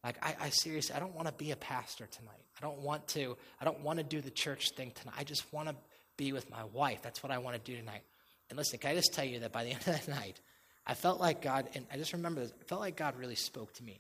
Like, 0.04 0.18
I, 0.24 0.36
I 0.40 0.50
seriously, 0.50 0.96
I 0.96 1.00
don't 1.00 1.16
want 1.16 1.28
to 1.28 1.34
be 1.34 1.52
a 1.52 1.56
pastor 1.56 2.08
tonight. 2.08 2.44
I 2.58 2.66
don't 2.66 2.80
want 2.80 3.08
to, 3.10 3.36
I 3.60 3.66
don't 3.66 3.82
want 3.82 4.00
to 4.00 4.04
do 4.04 4.22
the 4.22 4.32
church 4.32 4.72
thing 4.76 4.92
tonight. 4.92 5.16
I 5.18 5.24
just 5.24 5.52
want 5.52 5.70
to 5.70 5.76
be 6.16 6.32
with 6.32 6.50
my 6.50 6.64
wife. 6.66 7.02
That's 7.02 7.22
what 7.22 7.32
I 7.32 7.38
want 7.38 7.64
to 7.64 7.72
do 7.72 7.78
tonight. 7.78 8.02
And 8.50 8.58
listen, 8.58 8.80
can 8.80 8.92
I 8.92 8.96
just 8.96 9.14
tell 9.14 9.26
you 9.26 9.40
that 9.40 9.52
by 9.52 9.64
the 9.64 9.70
end 9.72 9.80
of 9.80 9.86
that 9.86 10.08
night, 10.08 10.40
I 10.86 10.94
felt 10.94 11.20
like 11.20 11.42
God, 11.42 11.70
and 11.74 11.86
I 11.92 11.98
just 11.98 12.14
remember 12.14 12.42
this, 12.42 12.54
I 12.60 12.64
felt 12.64 12.82
like 12.82 12.96
God 12.96 13.18
really 13.18 13.36
spoke 13.36 13.74
to 13.74 13.84
me. 13.84 14.00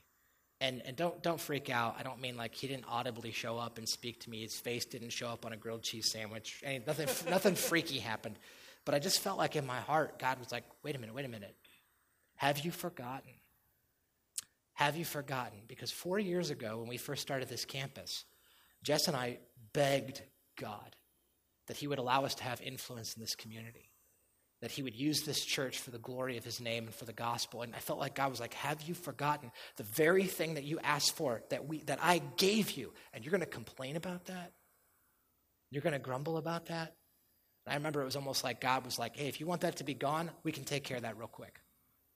And, 0.60 0.82
and 0.86 0.96
don't, 0.96 1.22
don't 1.22 1.40
freak 1.40 1.70
out. 1.70 1.96
I 2.00 2.04
don't 2.04 2.20
mean 2.20 2.36
like 2.36 2.56
he 2.56 2.68
didn't 2.68 2.86
audibly 2.90 3.32
show 3.32 3.60
up 3.60 3.78
and 3.78 3.88
speak 3.88 4.22
to 4.22 4.30
me. 4.30 4.42
His 4.42 4.60
face 4.60 4.86
didn't 4.86 5.12
show 5.12 5.28
up 5.28 5.46
on 5.46 5.54
a 5.54 5.58
grilled 5.58 5.84
cheese 5.84 6.12
sandwich. 6.12 6.62
Any, 6.64 6.82
nothing, 6.86 7.08
nothing 7.30 7.56
freaky 7.56 8.00
happened. 8.00 8.40
But 8.86 8.96
I 8.96 9.00
just 9.00 9.20
felt 9.20 9.38
like 9.38 9.56
in 9.56 9.68
my 9.68 9.80
heart, 9.80 10.18
God 10.18 10.40
was 10.40 10.52
like, 10.52 10.64
wait 10.84 10.96
a 10.96 11.00
minute, 11.00 11.14
wait 11.14 11.26
a 11.26 11.30
minute. 11.30 11.56
Have 12.38 12.60
you 12.60 12.72
forgotten 12.72 13.34
have 14.78 14.96
you 14.96 15.06
forgotten? 15.06 15.58
Because 15.68 15.90
four 15.90 16.20
years 16.20 16.52
ago, 16.52 16.78
when 16.78 16.88
we 16.88 16.98
first 16.98 17.24
started 17.24 17.50
this 17.50 17.66
campus, 17.66 18.26
Jess 18.84 19.08
and 19.08 19.18
I 19.18 19.40
begged 19.74 20.22
God 20.56 20.96
that 21.66 21.78
He 21.78 21.88
would 21.88 21.98
allow 21.98 22.26
us 22.26 22.36
to 22.36 22.44
have 22.44 22.62
influence 22.62 23.16
in 23.16 23.22
this 23.22 23.34
community, 23.34 23.90
that 24.62 24.72
He 24.72 24.84
would 24.84 24.96
use 24.96 25.22
this 25.22 25.44
church 25.44 25.80
for 25.80 25.92
the 25.92 26.00
glory 26.00 26.38
of 26.38 26.44
His 26.44 26.60
name 26.60 26.86
and 26.86 26.94
for 26.94 27.06
the 27.06 27.14
gospel. 27.14 27.62
And 27.62 27.76
I 27.76 27.80
felt 27.80 28.00
like 28.00 28.16
God 28.16 28.30
was 28.30 28.40
like, 28.40 28.54
Have 28.56 28.82
you 28.84 28.94
forgotten 28.94 29.52
the 29.76 29.84
very 29.84 30.26
thing 30.26 30.56
that 30.56 30.64
you 30.64 30.80
asked 30.80 31.16
for, 31.16 31.42
that, 31.50 31.68
we, 31.68 31.82
that 31.84 32.00
I 32.02 32.22
gave 32.38 32.72
you? 32.72 32.94
And 33.14 33.24
you're 33.24 33.32
going 33.32 33.42
to 33.42 33.48
complain 33.48 33.96
about 33.96 34.26
that? 34.26 34.52
You're 35.70 35.82
going 35.82 35.94
to 35.94 36.00
grumble 36.00 36.38
about 36.38 36.68
that? 36.68 36.96
And 37.66 37.74
I 37.74 37.76
remember 37.76 38.02
it 38.02 38.06
was 38.06 38.16
almost 38.16 38.44
like 38.44 38.62
God 38.62 38.86
was 38.86 38.98
like, 38.98 39.16
Hey, 39.16 39.28
if 39.28 39.40
you 39.40 39.46
want 39.46 39.62
that 39.62 39.78
to 39.78 39.84
be 39.84 39.94
gone, 39.94 40.32
we 40.44 40.52
can 40.52 40.64
take 40.64 40.84
care 40.84 40.98
of 40.98 41.04
that 41.04 41.18
real 41.18 41.28
quick. 41.28 41.60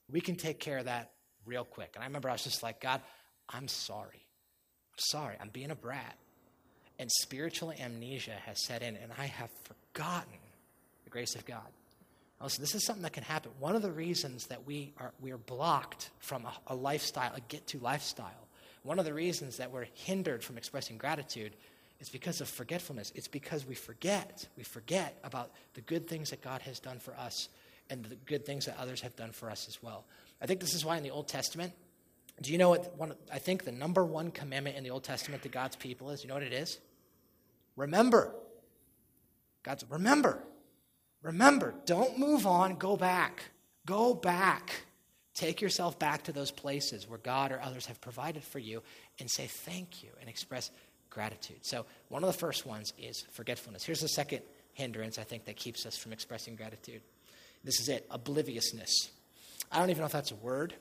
We 0.10 0.22
can 0.22 0.36
take 0.36 0.60
care 0.60 0.80
of 0.80 0.86
that 0.86 1.12
real 1.46 1.64
quick. 1.64 1.92
And 1.96 2.04
I 2.04 2.08
remember 2.08 2.30
I 2.30 2.34
was 2.34 2.44
just 2.44 2.64
like, 2.64 2.82
God, 2.82 3.02
I'm 3.50 3.68
sorry. 3.68 4.26
I'm 4.94 5.00
sorry. 5.00 5.36
I'm 5.40 5.50
being 5.50 5.72
a 5.72 5.76
brat. 5.76 6.18
And 7.00 7.10
spiritual 7.12 7.72
amnesia 7.72 8.36
has 8.46 8.64
set 8.64 8.84
in, 8.84 8.96
and 8.96 9.12
I 9.18 9.26
have 9.26 9.50
forgotten 9.64 10.38
the 11.04 11.10
grace 11.10 11.36
of 11.36 11.46
God. 11.46 11.68
Listen, 12.44 12.62
this 12.62 12.76
is 12.76 12.86
something 12.86 13.04
that 13.04 13.14
can 13.14 13.24
happen. 13.24 13.52
One 13.60 13.76
of 13.76 13.82
the 13.82 13.92
reasons 13.92 14.48
that 14.48 14.66
we 14.66 14.94
are, 15.00 15.12
we 15.20 15.32
are 15.32 15.38
blocked 15.38 16.10
from 16.20 16.46
a, 16.46 16.54
a 16.68 16.76
lifestyle, 16.76 17.32
a 17.36 17.42
get 17.42 17.68
to 17.68 17.80
lifestyle, 17.80 18.48
one 18.84 18.98
of 18.98 19.06
the 19.06 19.14
reasons 19.14 19.58
that 19.58 19.72
we're 19.72 19.86
hindered 19.94 20.44
from 20.44 20.58
expressing 20.58 20.98
gratitude 20.98 21.54
is 22.00 22.10
because 22.10 22.42
of 22.42 22.50
forgetfulness. 22.50 23.12
It's 23.14 23.28
because 23.28 23.66
we 23.66 23.76
forget. 23.76 24.48
We 24.58 24.64
forget 24.64 25.18
about 25.24 25.52
the 25.76 25.82
good 25.82 26.08
things 26.08 26.32
that 26.32 26.42
God 26.42 26.62
has 26.64 26.80
done 26.80 26.98
for 26.98 27.16
us 27.16 27.50
and 27.90 28.04
the 28.04 28.16
good 28.16 28.46
things 28.46 28.66
that 28.66 28.78
others 28.80 29.02
have 29.02 29.16
done 29.16 29.32
for 29.32 29.52
us 29.52 29.68
as 29.68 29.84
well. 29.84 30.06
I 30.42 30.48
think 30.48 30.60
this 30.60 30.74
is 30.74 30.84
why 30.84 30.98
in 30.98 31.04
the 31.04 31.12
Old 31.12 31.28
Testament, 31.28 31.74
do 32.42 32.52
you 32.52 32.58
know 32.58 32.70
what 32.70 32.98
one, 32.98 33.14
I 33.32 33.38
think 33.38 33.66
the 33.66 33.72
number 33.72 34.04
one 34.04 34.32
commandment 34.32 34.78
in 34.78 34.84
the 34.84 34.90
Old 34.90 35.04
Testament 35.04 35.44
to 35.44 35.50
God's 35.50 35.76
people 35.76 36.10
is? 36.10 36.24
You 36.24 36.30
know 36.30 36.34
what 36.34 36.44
it 36.44 36.54
is? 36.54 36.80
Remember. 37.76 38.34
God's 39.62 39.86
remember. 39.88 40.42
Remember. 41.24 41.74
Don't 41.86 42.18
move 42.18 42.48
on. 42.48 42.76
Go 42.76 42.98
back. 42.98 43.44
Go 43.86 44.14
back. 44.14 44.72
Take 45.34 45.62
yourself 45.62 45.98
back 45.98 46.24
to 46.24 46.32
those 46.32 46.52
places 46.52 47.08
where 47.08 47.18
God 47.18 47.52
or 47.52 47.62
others 47.62 47.86
have 47.86 48.02
provided 48.02 48.44
for 48.44 48.60
you 48.60 48.84
and 49.20 49.30
say 49.30 49.48
thank 49.48 50.04
you 50.04 50.10
and 50.20 50.30
express 50.30 50.72
gratitude. 51.10 51.58
So, 51.62 51.86
one 52.10 52.24
of 52.24 52.28
the 52.28 52.38
first 52.38 52.66
ones 52.66 52.94
is 52.98 53.24
forgetfulness. 53.32 53.84
Here's 53.84 54.02
the 54.02 54.10
second 54.10 54.42
hindrance, 54.74 55.18
I 55.18 55.24
think, 55.24 55.46
that 55.46 55.56
keeps 55.56 55.86
us 55.86 55.98
from 55.98 56.12
expressing 56.14 56.56
gratitude. 56.56 57.02
This 57.64 57.80
is 57.80 57.90
it 57.90 58.08
obliviousness. 58.10 59.10
I 59.72 59.80
don't 59.80 59.90
even 59.90 60.02
know 60.02 60.08
if 60.08 60.12
that's 60.12 60.32
a 60.32 60.36
word, 60.36 60.74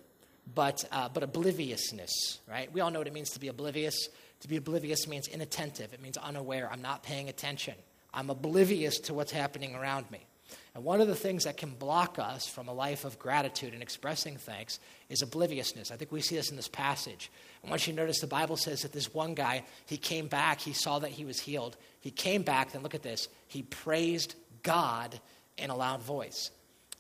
but, 0.53 0.85
uh, 0.91 1.09
but 1.09 1.23
obliviousness, 1.23 2.41
right? 2.49 2.73
We 2.73 2.81
all 2.81 2.91
know 2.91 2.99
what 2.99 3.07
it 3.07 3.13
means 3.13 3.31
to 3.31 3.41
be 3.41 3.49
oblivious. 3.49 4.09
To 4.41 4.49
be 4.49 4.57
oblivious 4.57 5.07
means 5.07 5.29
inattentive, 5.29 5.93
it 5.93 6.01
means 6.01 6.17
unaware. 6.17 6.71
I'm 6.73 6.83
not 6.83 7.03
paying 7.03 7.29
attention, 7.29 7.75
I'm 8.13 8.31
oblivious 8.31 8.99
to 9.01 9.15
what's 9.15 9.33
happening 9.33 9.75
around 9.75 10.11
me. 10.11 10.27
And 10.75 10.85
one 10.85 11.01
of 11.01 11.09
the 11.09 11.15
things 11.15 11.45
that 11.45 11.57
can 11.57 11.71
block 11.71 12.19
us 12.19 12.47
from 12.47 12.69
a 12.69 12.73
life 12.73 13.05
of 13.05 13.19
gratitude 13.19 13.73
and 13.73 13.83
expressing 13.83 14.37
thanks 14.37 14.79
is 15.09 15.23
obliviousness. 15.23 15.91
I 15.91 15.97
think 15.97 16.13
we 16.13 16.21
see 16.21 16.37
this 16.37 16.51
in 16.51 16.57
this 16.57 16.69
passage. 16.69 17.31
And 17.63 17.71
once 17.71 17.87
you 17.87 17.93
notice, 17.93 18.21
the 18.21 18.27
Bible 18.27 18.57
says 18.57 18.83
that 18.83 18.93
this 18.93 19.13
one 19.13 19.35
guy, 19.35 19.65
he 19.87 19.97
came 19.97 20.29
back, 20.29 20.61
he 20.61 20.73
saw 20.73 20.99
that 21.01 21.11
he 21.11 21.25
was 21.25 21.41
healed. 21.41 21.77
He 22.01 22.11
came 22.11 22.43
back, 22.43 22.73
then 22.73 22.83
look 22.83 22.95
at 22.95 23.03
this, 23.03 23.29
he 23.49 23.63
praised 23.63 24.35
God 24.63 25.19
in 25.59 25.71
a 25.71 25.77
loud 25.77 26.03
voice. 26.03 26.51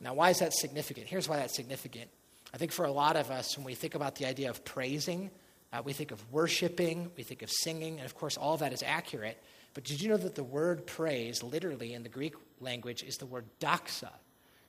Now, 0.01 0.15
why 0.15 0.31
is 0.31 0.39
that 0.39 0.53
significant? 0.53 1.07
Here's 1.07 1.29
why 1.29 1.37
that's 1.37 1.55
significant. 1.55 2.11
I 2.53 2.57
think 2.57 2.73
for 2.73 2.85
a 2.85 2.91
lot 2.93 3.17
of 3.17 3.31
us, 3.31 3.57
when 3.57 3.65
we 3.65 3.75
think 3.75 3.95
about 3.95 4.17
the 4.17 4.27
idea 4.27 4.51
of 4.51 4.65
praising, 4.65 5.31
uh, 5.73 5.83
we 5.85 5.93
think 5.93 6.11
of 6.11 6.33
worshiping, 6.33 7.11
we 7.17 7.23
think 7.23 7.43
of 7.43 7.51
singing, 7.51 7.99
and 7.99 8.07
of 8.07 8.15
course, 8.15 8.37
all 8.37 8.55
of 8.55 8.61
that 8.61 8.73
is 8.73 8.83
accurate. 8.83 9.41
But 9.73 9.85
did 9.85 10.03
you 10.03 10.09
know 10.09 10.17
that 10.17 10.35
the 10.35 10.43
word 10.43 10.87
praise, 10.87 11.43
literally 11.43 11.95
in 11.95 12.03
the 12.03 12.09
Greek 12.09 12.35
language, 12.61 13.03
is 13.03 13.19
the 13.19 13.27
word 13.27 13.47
doxa? 13.61 14.11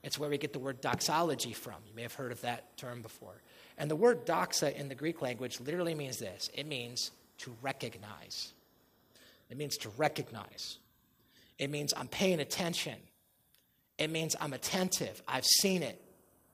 It's 0.04 0.18
where 0.18 0.30
we 0.30 0.38
get 0.38 0.54
the 0.54 0.60
word 0.60 0.82
doxology 0.82 1.54
from. 1.54 1.76
You 1.88 1.94
may 1.96 2.02
have 2.02 2.16
heard 2.16 2.32
of 2.32 2.42
that 2.42 2.76
term 2.78 3.02
before. 3.02 3.42
And 3.78 3.90
the 3.90 3.96
word 3.96 4.26
doxa 4.26 4.74
in 4.76 4.90
the 4.90 4.96
Greek 4.96 5.22
language 5.22 5.60
literally 5.60 5.96
means 5.96 6.18
this 6.18 6.50
it 6.54 6.66
means 6.66 7.12
to 7.40 7.56
recognize. 7.62 8.54
It 9.50 9.58
means 9.58 9.78
to 9.78 9.90
recognize. 9.98 10.78
It 11.60 11.70
means 11.70 11.94
I'm 11.96 12.08
paying 12.08 12.40
attention. 12.40 12.96
It 13.98 14.10
means 14.10 14.36
I'm 14.40 14.54
attentive. 14.54 15.22
I've 15.28 15.46
seen 15.46 15.84
it. 15.84 16.02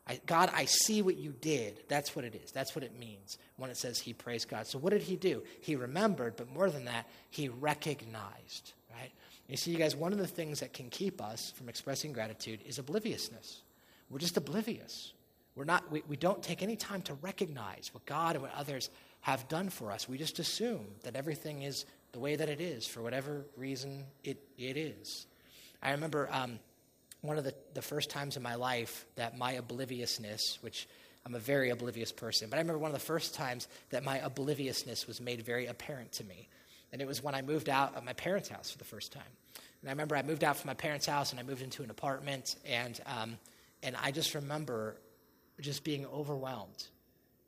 I, 0.08 0.19
God, 0.26 0.50
I 0.54 0.65
see 0.65 1.02
what 1.02 1.17
you 1.17 1.34
did. 1.39 1.84
That's 1.89 2.15
what 2.15 2.23
it 2.23 2.34
is. 2.36 2.52
That's 2.52 2.76
what 2.76 2.84
it 2.84 2.97
means 2.97 3.38
when 3.58 3.69
it 3.69 3.78
says 3.78 4.00
he 4.00 4.13
praised 4.13 4.50
God. 4.50 4.65
So, 4.67 4.80
what 4.80 4.91
did 4.91 5.02
he 5.02 5.15
do? 5.15 5.43
He 5.62 5.76
remembered, 5.76 6.36
but 6.38 6.50
more 6.52 6.69
than 6.69 6.86
that, 6.86 7.08
he 7.30 7.50
recognized? 7.50 8.73
You 9.47 9.55
see, 9.55 9.71
you 9.71 9.77
guys, 9.77 9.95
one 9.95 10.12
of 10.12 10.19
the 10.19 10.27
things 10.27 10.60
that 10.60 10.73
can 10.73 10.89
keep 10.89 11.21
us 11.21 11.51
from 11.55 11.69
expressing 11.69 12.12
gratitude 12.12 12.60
is 12.65 12.79
obliviousness. 12.79 13.62
We're 14.10 14.19
just 14.19 14.38
oblivious. 14.38 15.13
We're 15.55 15.63
not, 15.63 15.89
we, 15.91 16.03
we 16.07 16.17
don't 16.17 16.43
take 16.43 16.62
any 16.62 16.75
time 16.75 17.01
to 17.03 17.13
recognize 17.15 17.89
what 17.93 18.05
God 18.05 18.36
and 18.36 18.43
what 18.43 18.53
others 18.55 18.89
have 19.21 19.47
done 19.47 19.69
for 19.69 19.91
us. 19.91 20.07
We 20.07 20.17
just 20.17 20.39
assume 20.39 20.86
that 21.03 21.15
everything 21.15 21.63
is 21.63 21.86
the 22.12 22.19
way 22.19 22.36
that 22.36 22.49
it 22.49 22.62
is 22.62 22.86
for 22.86 23.01
whatever 23.01 23.45
reason 23.55 24.03
it, 24.23 24.38
it 24.57 24.77
is. 24.77 25.25
I 25.81 25.91
remember 25.91 26.29
um, 26.31 26.60
one 27.21 27.38
of 27.38 27.43
the, 27.43 27.53
the 27.73 27.81
first 27.81 28.10
times 28.10 28.38
in 28.38 28.43
my 28.43 28.55
life 28.55 29.05
that 29.15 29.38
my 29.38 29.53
obliviousness, 29.53 30.60
which 30.62 30.88
I'm 31.25 31.36
a 31.36 31.39
very 31.39 31.69
oblivious 31.69 32.12
person, 32.12 32.49
but 32.49 32.57
I 32.57 32.60
remember 32.60 32.79
one 32.79 32.91
of 32.91 32.99
the 32.99 33.05
first 33.05 33.33
times 33.33 33.67
that 33.89 34.03
my 34.03 34.19
obliviousness 34.19 35.07
was 35.07 35.19
made 35.19 35.41
very 35.41 35.65
apparent 35.65 36.12
to 36.13 36.23
me. 36.23 36.47
And 36.91 37.02
it 37.02 37.08
was 37.08 37.21
when 37.21 37.36
I 37.36 37.41
moved 37.41 37.69
out 37.69 37.95
of 37.95 38.04
my 38.04 38.13
parents' 38.13 38.50
house 38.50 38.71
for 38.71 38.78
the 38.78 38.86
first 38.86 39.12
time. 39.12 39.23
And 39.82 39.89
I 39.89 39.91
remember 39.91 40.15
I 40.15 40.23
moved 40.23 40.43
out 40.43 40.58
from 40.58 40.67
my 40.67 40.73
parents' 40.73 41.06
house 41.06 41.32
and 41.32 41.39
I 41.39 41.43
moved 41.43 41.62
into 41.62 41.84
an 41.84 41.89
apartment. 41.89 42.56
And, 42.65 43.00
um, 43.06 43.38
and 43.84 43.95
I 44.02 44.12
just 44.12 44.36
remember 44.36 44.95
just 45.60 45.84
being 45.84 46.06
overwhelmed. 46.06 46.88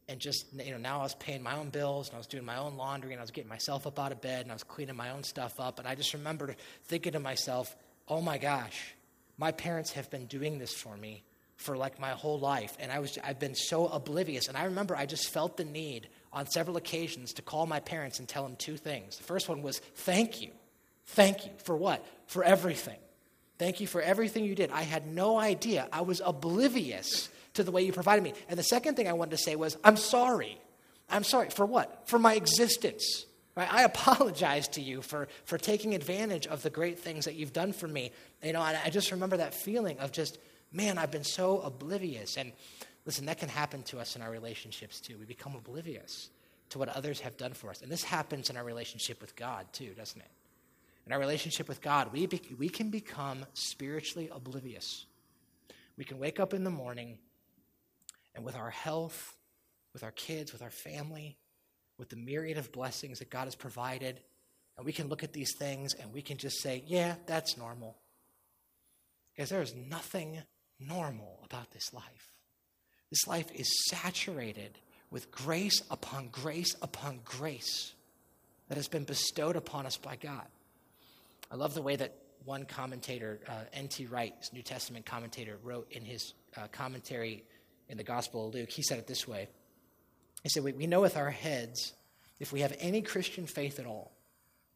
And 0.08 0.19
just, 0.19 0.47
you 0.54 0.71
know, 0.71 0.78
now 0.78 0.99
I 0.99 1.04
was 1.04 1.15
paying 1.15 1.43
my 1.43 1.56
own 1.56 1.69
bills 1.69 2.08
and 2.10 2.15
I 2.15 2.17
was 2.17 2.28
doing 2.28 2.43
my 2.43 2.58
own 2.58 2.78
laundry 2.78 3.12
and 3.12 3.19
I 3.19 3.23
was 3.23 3.32
getting 3.32 3.49
myself 3.49 3.86
up 3.86 3.99
out 3.99 4.12
of 4.12 4.21
bed 4.21 4.41
and 4.41 4.52
I 4.52 4.56
was 4.56 4.63
cleaning 4.63 4.95
my 4.95 5.12
own 5.12 5.23
stuff 5.23 5.60
up. 5.60 5.78
And 5.78 5.88
I 5.88 5.93
just 5.93 6.13
remember 6.13 6.56
thinking 6.86 7.13
to 7.13 7.19
myself, 7.19 7.75
oh 8.08 8.19
my 8.19 8.39
gosh, 8.39 8.95
my 9.38 9.52
parents 9.52 9.91
have 9.93 10.10
been 10.10 10.25
doing 10.25 10.58
this 10.58 10.73
for 10.73 10.97
me 10.97 11.23
for 11.60 11.75
like 11.75 11.99
my 11.99 12.12
whole 12.12 12.39
life 12.39 12.78
and 12.80 12.89
i 12.89 12.99
was 12.99 13.17
i've 13.21 13.38
been 13.38 13.54
so 13.54 13.88
oblivious 13.88 14.47
and 14.47 14.56
i 14.56 14.63
remember 14.63 14.95
i 14.95 15.06
just 15.06 15.30
felt 15.30 15.58
the 15.58 15.65
need 15.65 16.08
on 16.31 16.47
several 16.47 16.77
occasions 16.77 17.33
to 17.33 17.41
call 17.41 17.65
my 17.65 17.79
parents 17.79 18.19
and 18.19 18.27
tell 18.27 18.43
them 18.43 18.55
two 18.55 18.77
things. 18.77 19.17
The 19.17 19.23
first 19.23 19.49
one 19.49 19.61
was 19.61 19.79
thank 19.95 20.41
you. 20.41 20.51
Thank 21.07 21.45
you. 21.45 21.51
For 21.63 21.75
what? 21.75 22.05
For 22.27 22.43
everything. 22.43 22.97
Thank 23.57 23.81
you 23.81 23.87
for 23.87 24.01
everything 24.01 24.45
you 24.45 24.55
did. 24.55 24.71
I 24.71 24.83
had 24.83 25.07
no 25.07 25.37
idea. 25.37 25.87
I 25.91 26.01
was 26.01 26.21
oblivious 26.23 27.29
to 27.55 27.63
the 27.63 27.71
way 27.71 27.81
you 27.81 27.91
provided 27.91 28.23
me. 28.23 28.33
And 28.47 28.57
the 28.57 28.63
second 28.63 28.95
thing 28.95 29.07
i 29.07 29.13
wanted 29.13 29.31
to 29.31 29.37
say 29.37 29.55
was 29.55 29.77
i'm 29.83 29.97
sorry. 29.97 30.59
I'm 31.09 31.23
sorry. 31.23 31.49
For 31.49 31.65
what? 31.65 32.07
For 32.07 32.19
my 32.19 32.35
existence. 32.35 33.25
Right? 33.55 33.71
I 33.73 33.83
apologize 33.83 34.67
to 34.69 34.81
you 34.81 35.01
for, 35.01 35.27
for 35.43 35.57
taking 35.57 35.95
advantage 35.95 36.47
of 36.47 36.61
the 36.61 36.69
great 36.69 36.99
things 36.99 37.25
that 37.25 37.35
you've 37.35 37.51
done 37.51 37.73
for 37.73 37.87
me. 37.87 38.11
You 38.43 38.53
know, 38.53 38.61
I 38.61 38.89
just 38.89 39.11
remember 39.11 39.37
that 39.37 39.53
feeling 39.53 39.99
of 39.99 40.11
just, 40.11 40.37
man, 40.71 40.97
I've 40.97 41.11
been 41.11 41.25
so 41.25 41.59
oblivious. 41.59 42.37
And 42.37 42.53
listen, 43.05 43.25
that 43.25 43.39
can 43.39 43.49
happen 43.49 43.83
to 43.83 43.99
us 43.99 44.15
in 44.15 44.21
our 44.21 44.31
relationships 44.31 44.99
too. 44.99 45.17
We 45.17 45.25
become 45.25 45.55
oblivious 45.55 46.29
to 46.69 46.79
what 46.79 46.89
others 46.89 47.19
have 47.21 47.38
done 47.38 47.53
for 47.53 47.69
us. 47.69 47.81
And 47.81 47.91
this 47.91 48.03
happens 48.03 48.49
in 48.49 48.57
our 48.57 48.63
relationship 48.63 49.21
with 49.21 49.35
God 49.35 49.65
too, 49.73 49.93
doesn't 49.97 50.21
it? 50.21 50.29
In 51.05 51.13
our 51.13 51.19
relationship 51.19 51.67
with 51.67 51.81
God, 51.81 52.13
we, 52.13 52.27
be, 52.27 52.41
we 52.57 52.69
can 52.69 52.89
become 52.89 53.45
spiritually 53.53 54.29
oblivious. 54.31 55.05
We 55.97 56.05
can 56.05 56.19
wake 56.19 56.39
up 56.39 56.53
in 56.53 56.63
the 56.63 56.69
morning 56.69 57.17
and 58.35 58.45
with 58.45 58.55
our 58.55 58.69
health, 58.69 59.35
with 59.93 60.03
our 60.03 60.12
kids, 60.12 60.53
with 60.53 60.62
our 60.62 60.69
family, 60.69 61.38
with 61.97 62.09
the 62.09 62.15
myriad 62.15 62.57
of 62.57 62.71
blessings 62.71 63.19
that 63.19 63.29
God 63.29 63.45
has 63.45 63.55
provided. 63.55 64.19
And 64.77 64.85
we 64.85 64.93
can 64.93 65.07
look 65.07 65.23
at 65.23 65.33
these 65.33 65.55
things 65.57 65.95
and 65.95 66.13
we 66.13 66.21
can 66.21 66.38
just 66.38 66.62
say, 66.62 66.83
yeah, 66.85 67.15
that's 67.25 67.57
normal. 67.57 67.97
Because 69.35 69.49
there 69.49 69.62
is 69.62 69.73
nothing 69.75 70.41
normal 70.79 71.39
about 71.43 71.71
this 71.71 71.91
life. 71.91 72.33
This 73.09 73.27
life 73.27 73.51
is 73.53 73.89
saturated 73.89 74.77
with 75.11 75.31
grace 75.31 75.81
upon 75.89 76.29
grace 76.31 76.75
upon 76.81 77.19
grace 77.25 77.93
that 78.67 78.75
has 78.75 78.87
been 78.87 79.03
bestowed 79.03 79.55
upon 79.55 79.85
us 79.85 79.97
by 79.97 80.15
God. 80.15 80.45
I 81.51 81.55
love 81.55 81.73
the 81.73 81.81
way 81.81 81.95
that 81.95 82.15
one 82.45 82.65
commentator, 82.65 83.39
uh, 83.47 83.63
N.T. 83.73 84.05
Wright, 84.05 84.33
New 84.53 84.61
Testament 84.61 85.05
commentator, 85.05 85.57
wrote 85.63 85.91
in 85.91 86.05
his 86.05 86.33
uh, 86.55 86.67
commentary 86.71 87.43
in 87.89 87.97
the 87.97 88.03
Gospel 88.03 88.47
of 88.47 88.53
Luke. 88.53 88.69
He 88.69 88.83
said 88.83 88.99
it 88.99 89.07
this 89.07 89.27
way 89.27 89.49
he 90.43 90.49
said, 90.49 90.63
We 90.63 90.87
know 90.87 91.01
with 91.01 91.17
our 91.17 91.29
heads, 91.29 91.93
if 92.39 92.53
we 92.53 92.61
have 92.61 92.75
any 92.79 93.01
Christian 93.01 93.45
faith 93.45 93.79
at 93.79 93.85
all, 93.85 94.11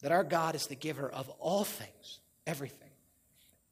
that 0.01 0.11
our 0.11 0.23
God 0.23 0.55
is 0.55 0.67
the 0.67 0.75
giver 0.75 1.09
of 1.09 1.29
all 1.39 1.63
things, 1.63 2.19
everything. 2.45 2.89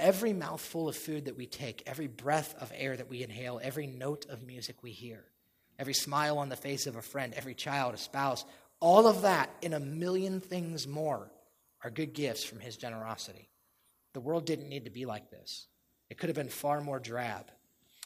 Every 0.02 0.34
mouthful 0.34 0.90
of 0.90 0.96
food 0.96 1.26
that 1.26 1.38
we 1.38 1.46
take, 1.46 1.84
every 1.86 2.08
breath 2.08 2.56
of 2.60 2.74
air 2.76 2.98
that 2.98 3.08
we 3.08 3.22
inhale, 3.22 3.60
every 3.62 3.86
note 3.86 4.26
of 4.30 4.42
music 4.42 4.78
we 4.82 4.90
hear, 4.90 5.24
every 5.78 5.94
smile 5.94 6.40
on 6.40 6.50
the 6.50 6.56
face 6.56 6.88
of 6.88 6.96
a 6.96 7.04
friend, 7.04 7.36
every 7.36 7.54
child, 7.54 7.94
a 7.94 7.98
spouse, 7.98 8.44
all 8.80 9.06
of 9.06 9.22
that 9.22 9.52
and 9.62 9.76
a 9.76 9.80
million 9.80 10.40
things 10.42 10.88
more 10.88 11.30
are 11.84 11.92
good 11.92 12.14
gifts 12.14 12.44
from 12.44 12.60
His 12.60 12.78
generosity. 12.78 13.48
The 14.14 14.22
world 14.22 14.48
didn't 14.48 14.70
need 14.70 14.86
to 14.86 14.92
be 14.92 15.06
like 15.06 15.30
this, 15.30 15.68
it 16.10 16.18
could 16.18 16.30
have 16.30 16.36
been 16.36 16.50
far 16.50 16.82
more 16.82 17.00
drab. 17.00 17.52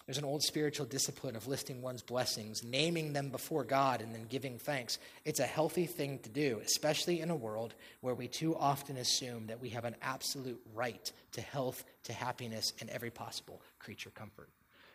There's 0.06 0.20
an 0.20 0.26
old 0.26 0.44
spiritual 0.44 0.86
discipline 0.86 1.36
of 1.36 1.48
listing 1.48 1.82
one's 1.82 2.04
blessings, 2.04 2.64
naming 2.64 3.14
them 3.14 3.30
before 3.30 3.64
God, 3.64 4.02
and 4.02 4.14
then 4.14 4.28
giving 4.30 4.60
thanks. 4.60 5.00
It's 5.24 5.40
a 5.40 5.48
healthy 5.48 5.88
thing 5.88 6.20
to 6.20 6.30
do, 6.30 6.62
especially 6.64 7.22
in 7.22 7.32
a 7.32 7.36
world 7.36 7.74
where 8.02 8.14
we 8.14 8.28
too 8.28 8.56
often 8.56 8.98
assume 8.98 9.48
that 9.48 9.60
we 9.60 9.70
have 9.70 9.84
an 9.84 9.96
absolute 10.04 10.62
right 10.76 11.12
to 11.32 11.42
health, 11.42 11.84
to 12.04 12.14
happiness, 12.14 12.74
and 12.80 12.90
every 12.92 13.10
possible 13.10 13.62
creature 13.80 14.12
comfort. 14.12 14.50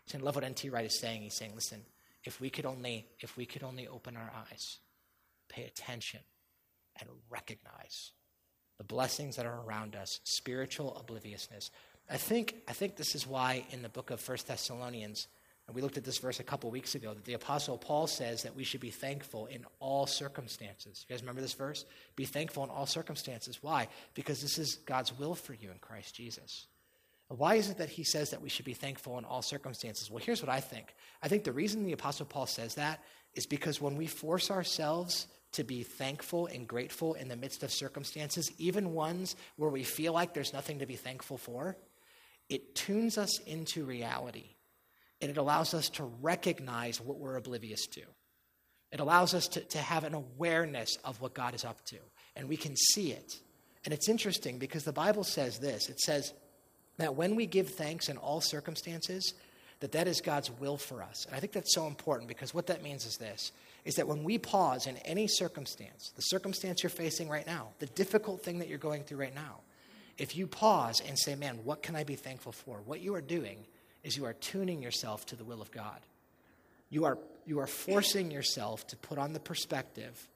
So 0.07 0.19
I 0.19 0.21
love 0.21 0.37
what 0.37 0.45
N.T. 0.45 0.71
Wright 0.71 0.87
is 0.87 1.01
saying. 1.01 1.23
He's 1.23 1.35
saying, 1.35 1.53
listen, 1.57 1.83
if 2.23 2.41
we 2.41 2.49
could 2.49 2.67
only, 2.67 3.07
if 3.19 3.37
we 3.37 3.47
could 3.47 3.65
only 3.65 3.89
open 3.89 4.17
our 4.17 4.31
eyes, 4.51 4.79
pay 5.49 5.65
attention, 5.65 6.21
and 7.01 7.09
recognize 7.29 8.13
the 8.79 8.85
blessings 8.85 9.37
that 9.37 9.45
are 9.45 9.61
around 9.67 9.95
us, 9.95 10.21
spiritual 10.25 10.97
obliviousness, 10.97 11.71
I 12.11 12.17
think, 12.17 12.57
I 12.69 12.73
think 12.73 12.97
this 12.97 13.15
is 13.15 13.27
why 13.27 13.65
in 13.71 13.83
the 13.83 13.89
book 13.89 14.11
of 14.11 14.21
First 14.21 14.49
Thessalonians, 14.49 15.29
and 15.67 15.77
we 15.77 15.83
looked 15.83 15.97
at 15.97 16.05
this 16.05 16.19
verse 16.19 16.41
a 16.41 16.45
couple 16.45 16.69
weeks 16.69 16.97
ago, 16.97 17.15
that 17.15 17.25
the 17.25 17.35
Apostle 17.35 17.79
Paul 17.79 18.09
says 18.09 18.43
that 18.43 18.57
we 18.57 18.65
should 18.65 18.81
be 18.81 18.91
thankful 18.91 19.47
in 19.47 19.65
all 19.79 20.07
circumstances. 20.07 21.07
You 21.09 21.15
guys 21.15 21.23
remember 21.23 21.41
this 21.41 21.53
verse? 21.53 21.85
Be 22.17 22.25
thankful 22.25 22.65
in 22.65 22.71
all 22.71 22.87
circumstances. 22.87 23.63
Why? 23.63 23.87
Because 24.15 24.43
this 24.43 24.59
is 24.59 24.81
God's 24.87 25.17
will 25.17 25.37
for 25.37 25.55
you 25.55 25.71
in 25.71 25.79
Christ 25.79 26.17
Jesus. 26.17 26.67
Why 27.29 27.55
is 27.55 27.71
it 27.71 27.79
that 27.79 27.91
he 27.91 28.03
says 28.03 28.31
that 28.31 28.43
we 28.43 28.49
should 28.49 28.65
be 28.65 28.75
thankful 28.75 29.17
in 29.17 29.25
all 29.25 29.41
circumstances? 29.41 30.11
Well, 30.11 30.25
here's 30.25 30.43
what 30.43 30.51
I 30.51 30.59
think. 30.59 30.93
I 31.23 31.29
think 31.29 31.45
the 31.45 31.53
reason 31.53 31.85
the 31.85 31.93
Apostle 31.93 32.27
Paul 32.27 32.47
says 32.47 32.75
that 32.75 33.05
is 33.35 33.47
because 33.47 33.81
when 33.81 33.97
we 33.97 34.09
force 34.09 34.51
ourselves 34.51 35.29
to 35.53 35.63
be 35.63 35.85
thankful 35.85 36.47
and 36.49 36.67
grateful 36.67 37.15
in 37.15 37.29
the 37.29 37.37
midst 37.37 37.63
of 37.63 37.71
circumstances, 37.71 38.51
even 38.59 38.95
ones 38.95 39.37
where 39.55 39.71
we 39.71 39.85
feel 39.85 40.13
like 40.13 40.35
there's 40.35 40.53
nothing 40.53 40.81
to 40.81 40.87
be 40.87 40.97
thankful 40.97 41.39
for, 41.39 41.77
it 42.51 42.75
tunes 42.75 43.17
us 43.17 43.39
into 43.47 43.85
reality 43.85 44.49
and 45.21 45.31
it 45.31 45.37
allows 45.37 45.73
us 45.73 45.89
to 45.91 46.05
recognize 46.21 47.01
what 47.01 47.19
we're 47.19 47.37
oblivious 47.37 47.87
to. 47.87 48.03
It 48.93 49.01
allows 49.01 49.35
us 49.35 49.47
to, 49.49 49.61
to 49.61 49.79
have 49.79 50.05
an 50.05 50.15
awareness 50.15 50.99
of 51.05 51.21
what 51.21 51.35
God 51.35 51.55
is 51.55 51.65
up 51.65 51.85
to, 51.87 51.97
and 52.35 52.49
we 52.49 52.57
can 52.57 52.75
see 52.77 53.13
it. 53.13 53.35
And 53.85 53.95
it's 53.95 54.09
interesting 54.09 54.59
because 54.59 54.85
the 54.85 54.93
Bible 54.93 55.25
says 55.25 55.59
this 55.59 55.89
it 55.89 56.01
says 56.01 56.33
that 56.99 57.15
when 57.15 57.37
we 57.37 57.47
give 57.47 57.71
thanks 57.71 58.09
in 58.09 58.17
all 58.17 58.41
circumstances, 58.41 59.33
that 59.79 59.93
that 59.93 60.09
is 60.09 60.21
God's 60.21 60.51
will 60.51 60.77
for 60.77 61.03
us. 61.03 61.25
And 61.27 61.35
I 61.35 61.41
think 61.41 61.53
that's 61.53 61.75
so 61.75 61.87
important 61.87 62.29
because 62.29 62.53
what 62.53 62.67
that 62.67 62.83
means 62.83 63.07
is 63.07 63.17
this 63.17 63.53
is 63.85 63.95
that 63.95 64.07
when 64.07 64.25
we 64.25 64.37
pause 64.37 64.87
in 64.87 64.99
any 64.99 65.27
circumstance, 65.27 66.13
the 66.15 66.23
circumstance 66.23 66.83
you're 66.83 66.91
facing 66.91 67.31
right 67.31 67.47
now, 67.47 67.69
the 67.79 67.87
difficult 67.87 68.43
thing 68.43 68.59
that 68.59 68.69
you're 68.69 68.77
going 68.77 69.05
through 69.05 69.17
right 69.17 69.35
now, 69.35 69.61
if 70.21 70.37
you 70.37 70.47
pause 70.47 71.01
and 71.09 71.19
say, 71.19 71.35
man, 71.35 71.61
what 71.65 71.83
can 71.83 71.97
I 71.97 72.05
be 72.05 72.15
thankful 72.15 72.53
for? 72.53 72.83
What 72.85 73.01
you 73.01 73.15
are 73.15 73.23
doing 73.23 73.65
is 74.05 74.19
you 74.19 74.27
are 74.27 74.35
tuning 74.35 74.83
yourself 74.83 75.25
to 75.27 75.37
the 75.37 75.45
will 75.45 75.63
of 75.63 75.71
God. 75.71 75.99
You 76.91 77.07
are, 77.07 77.17
you 77.47 77.59
are 77.61 77.67
forcing 77.67 78.31
yourself 78.31 78.87
to 78.89 78.97
put 78.99 79.17
on 79.17 79.33
the 79.33 79.41
perspective 79.41 80.29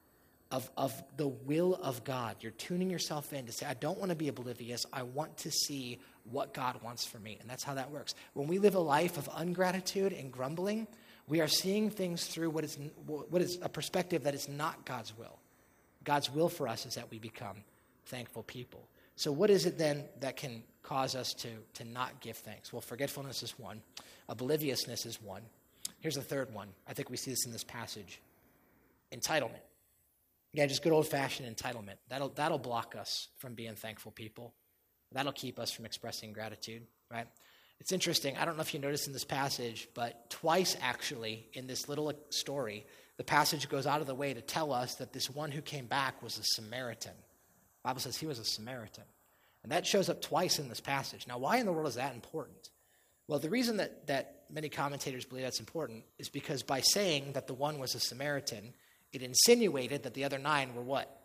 of, 0.51 0.71
of 0.79 0.95
the 1.19 1.29
will 1.29 1.75
of 1.75 2.03
God. 2.03 2.37
You're 2.41 2.53
tuning 2.53 2.89
yourself 2.89 3.35
in 3.35 3.45
to 3.45 3.53
say, 3.53 3.67
I 3.67 3.75
don't 3.75 3.99
want 3.99 4.09
to 4.09 4.17
be 4.17 4.29
oblivious. 4.29 4.87
I 4.91 5.03
want 5.03 5.37
to 5.39 5.51
see 5.51 5.99
what 6.31 6.55
God 6.55 6.81
wants 6.83 7.05
for 7.05 7.19
me. 7.19 7.37
And 7.39 7.51
that's 7.51 7.63
how 7.63 7.75
that 7.75 7.91
works. 7.91 8.15
When 8.33 8.49
we 8.49 8.59
live 8.59 8.77
a 8.77 8.81
life 8.81 9.19
of 9.19 9.29
ungratitude 9.37 10.15
and 10.15 10.33
grumbling, 10.33 10.87
we 11.29 11.43
are 11.43 11.49
seeing 11.49 11.91
things 11.91 12.27
through 12.27 12.49
what 12.49 12.65
is, 12.65 12.79
what 13.05 13.43
is 13.43 13.59
a 13.61 13.69
perspective 13.69 14.25
that 14.25 14.35
is 14.35 14.49
not 14.49 14.87
God's 14.87 15.17
will. 15.19 15.39
God's 16.05 16.33
will 16.33 16.49
for 16.49 16.69
us 16.69 16.87
is 16.87 16.95
that 16.95 17.11
we 17.11 17.19
become 17.19 17.57
thankful 18.07 18.45
people. 18.45 18.89
So, 19.17 19.31
what 19.31 19.51
is 19.51 19.67
it 19.67 19.79
then 19.79 20.05
that 20.21 20.37
can 20.37 20.63
cause 20.83 21.15
us 21.15 21.35
to, 21.35 21.49
to 21.75 21.85
not 21.85 22.21
give 22.21 22.37
thanks? 22.37 22.73
Well, 22.73 22.83
forgetfulness 22.83 23.43
is 23.43 23.59
one, 23.59 23.83
obliviousness 24.29 25.07
is 25.07 25.23
one. 25.23 25.43
Here's 26.01 26.17
a 26.17 26.23
third 26.23 26.53
one. 26.53 26.69
I 26.89 26.93
think 26.93 27.11
we 27.11 27.17
see 27.17 27.31
this 27.31 27.47
in 27.47 27.53
this 27.53 27.65
passage 27.65 28.21
entitlement. 29.13 29.63
Yeah, 30.53 30.67
just 30.67 30.83
good 30.83 30.93
old 30.93 31.09
fashioned 31.09 31.55
entitlement. 31.55 31.97
That'll, 32.09 32.29
that'll 32.29 32.59
block 32.59 32.95
us 32.99 33.29
from 33.39 33.55
being 33.55 33.75
thankful 33.75 34.13
people. 34.13 34.55
That'll 35.13 35.33
keep 35.33 35.59
us 35.59 35.71
from 35.71 35.85
expressing 35.85 36.33
gratitude, 36.33 36.83
right? 37.11 37.27
It's 37.81 37.93
interesting. 37.93 38.37
I 38.37 38.45
don't 38.45 38.57
know 38.57 38.63
if 38.63 38.73
you 38.73 38.81
noticed 38.81 39.07
in 39.07 39.13
this 39.13 39.25
passage, 39.25 39.89
but 39.95 40.31
twice 40.31 40.77
actually 40.81 41.49
in 41.55 41.67
this 41.67 41.89
little 41.89 42.13
story, 42.31 42.87
the 43.17 43.25
passage 43.25 43.69
goes 43.69 43.87
out 43.87 44.01
of 44.01 44.07
the 44.07 44.15
way 44.15 44.33
to 44.33 44.41
tell 44.41 44.73
us 44.73 44.97
that 44.97 45.13
this 45.13 45.29
one 45.29 45.51
who 45.51 45.61
came 45.61 45.87
back 45.87 46.23
was 46.23 46.39
a 46.39 46.45
Samaritan. 46.45 47.15
The 47.85 47.91
Bible 47.91 48.01
says 48.01 48.17
he 48.17 48.27
was 48.27 48.39
a 48.39 48.45
Samaritan. 48.45 49.05
And 49.63 49.71
that 49.73 49.87
shows 49.87 50.09
up 50.09 50.23
twice 50.23 50.59
in 50.59 50.69
this 50.69 50.81
passage. 50.81 51.27
Now, 51.27 51.39
why 51.39 51.59
in 51.59 51.67
the 51.67 51.73
world 51.73 51.89
is 51.89 51.97
that 51.97 52.15
important? 52.15 52.71
Well, 53.29 53.39
the 53.39 53.51
reason 53.51 53.77
that, 53.77 54.07
that 54.07 54.43
many 54.51 54.69
commentators 54.69 55.25
believe 55.25 55.45
that's 55.45 55.61
important 55.61 56.05
is 56.19 56.29
because 56.29 56.63
by 56.63 56.81
saying 56.81 57.33
that 57.33 57.47
the 57.47 57.55
one 57.55 57.79
was 57.79 57.95
a 57.95 58.01
Samaritan, 58.01 58.75
it 59.13 59.23
insinuated 59.23 60.03
that 60.03 60.15
the 60.15 60.25
other 60.25 60.39
nine 60.39 60.75
were 60.75 60.83
what? 60.83 61.21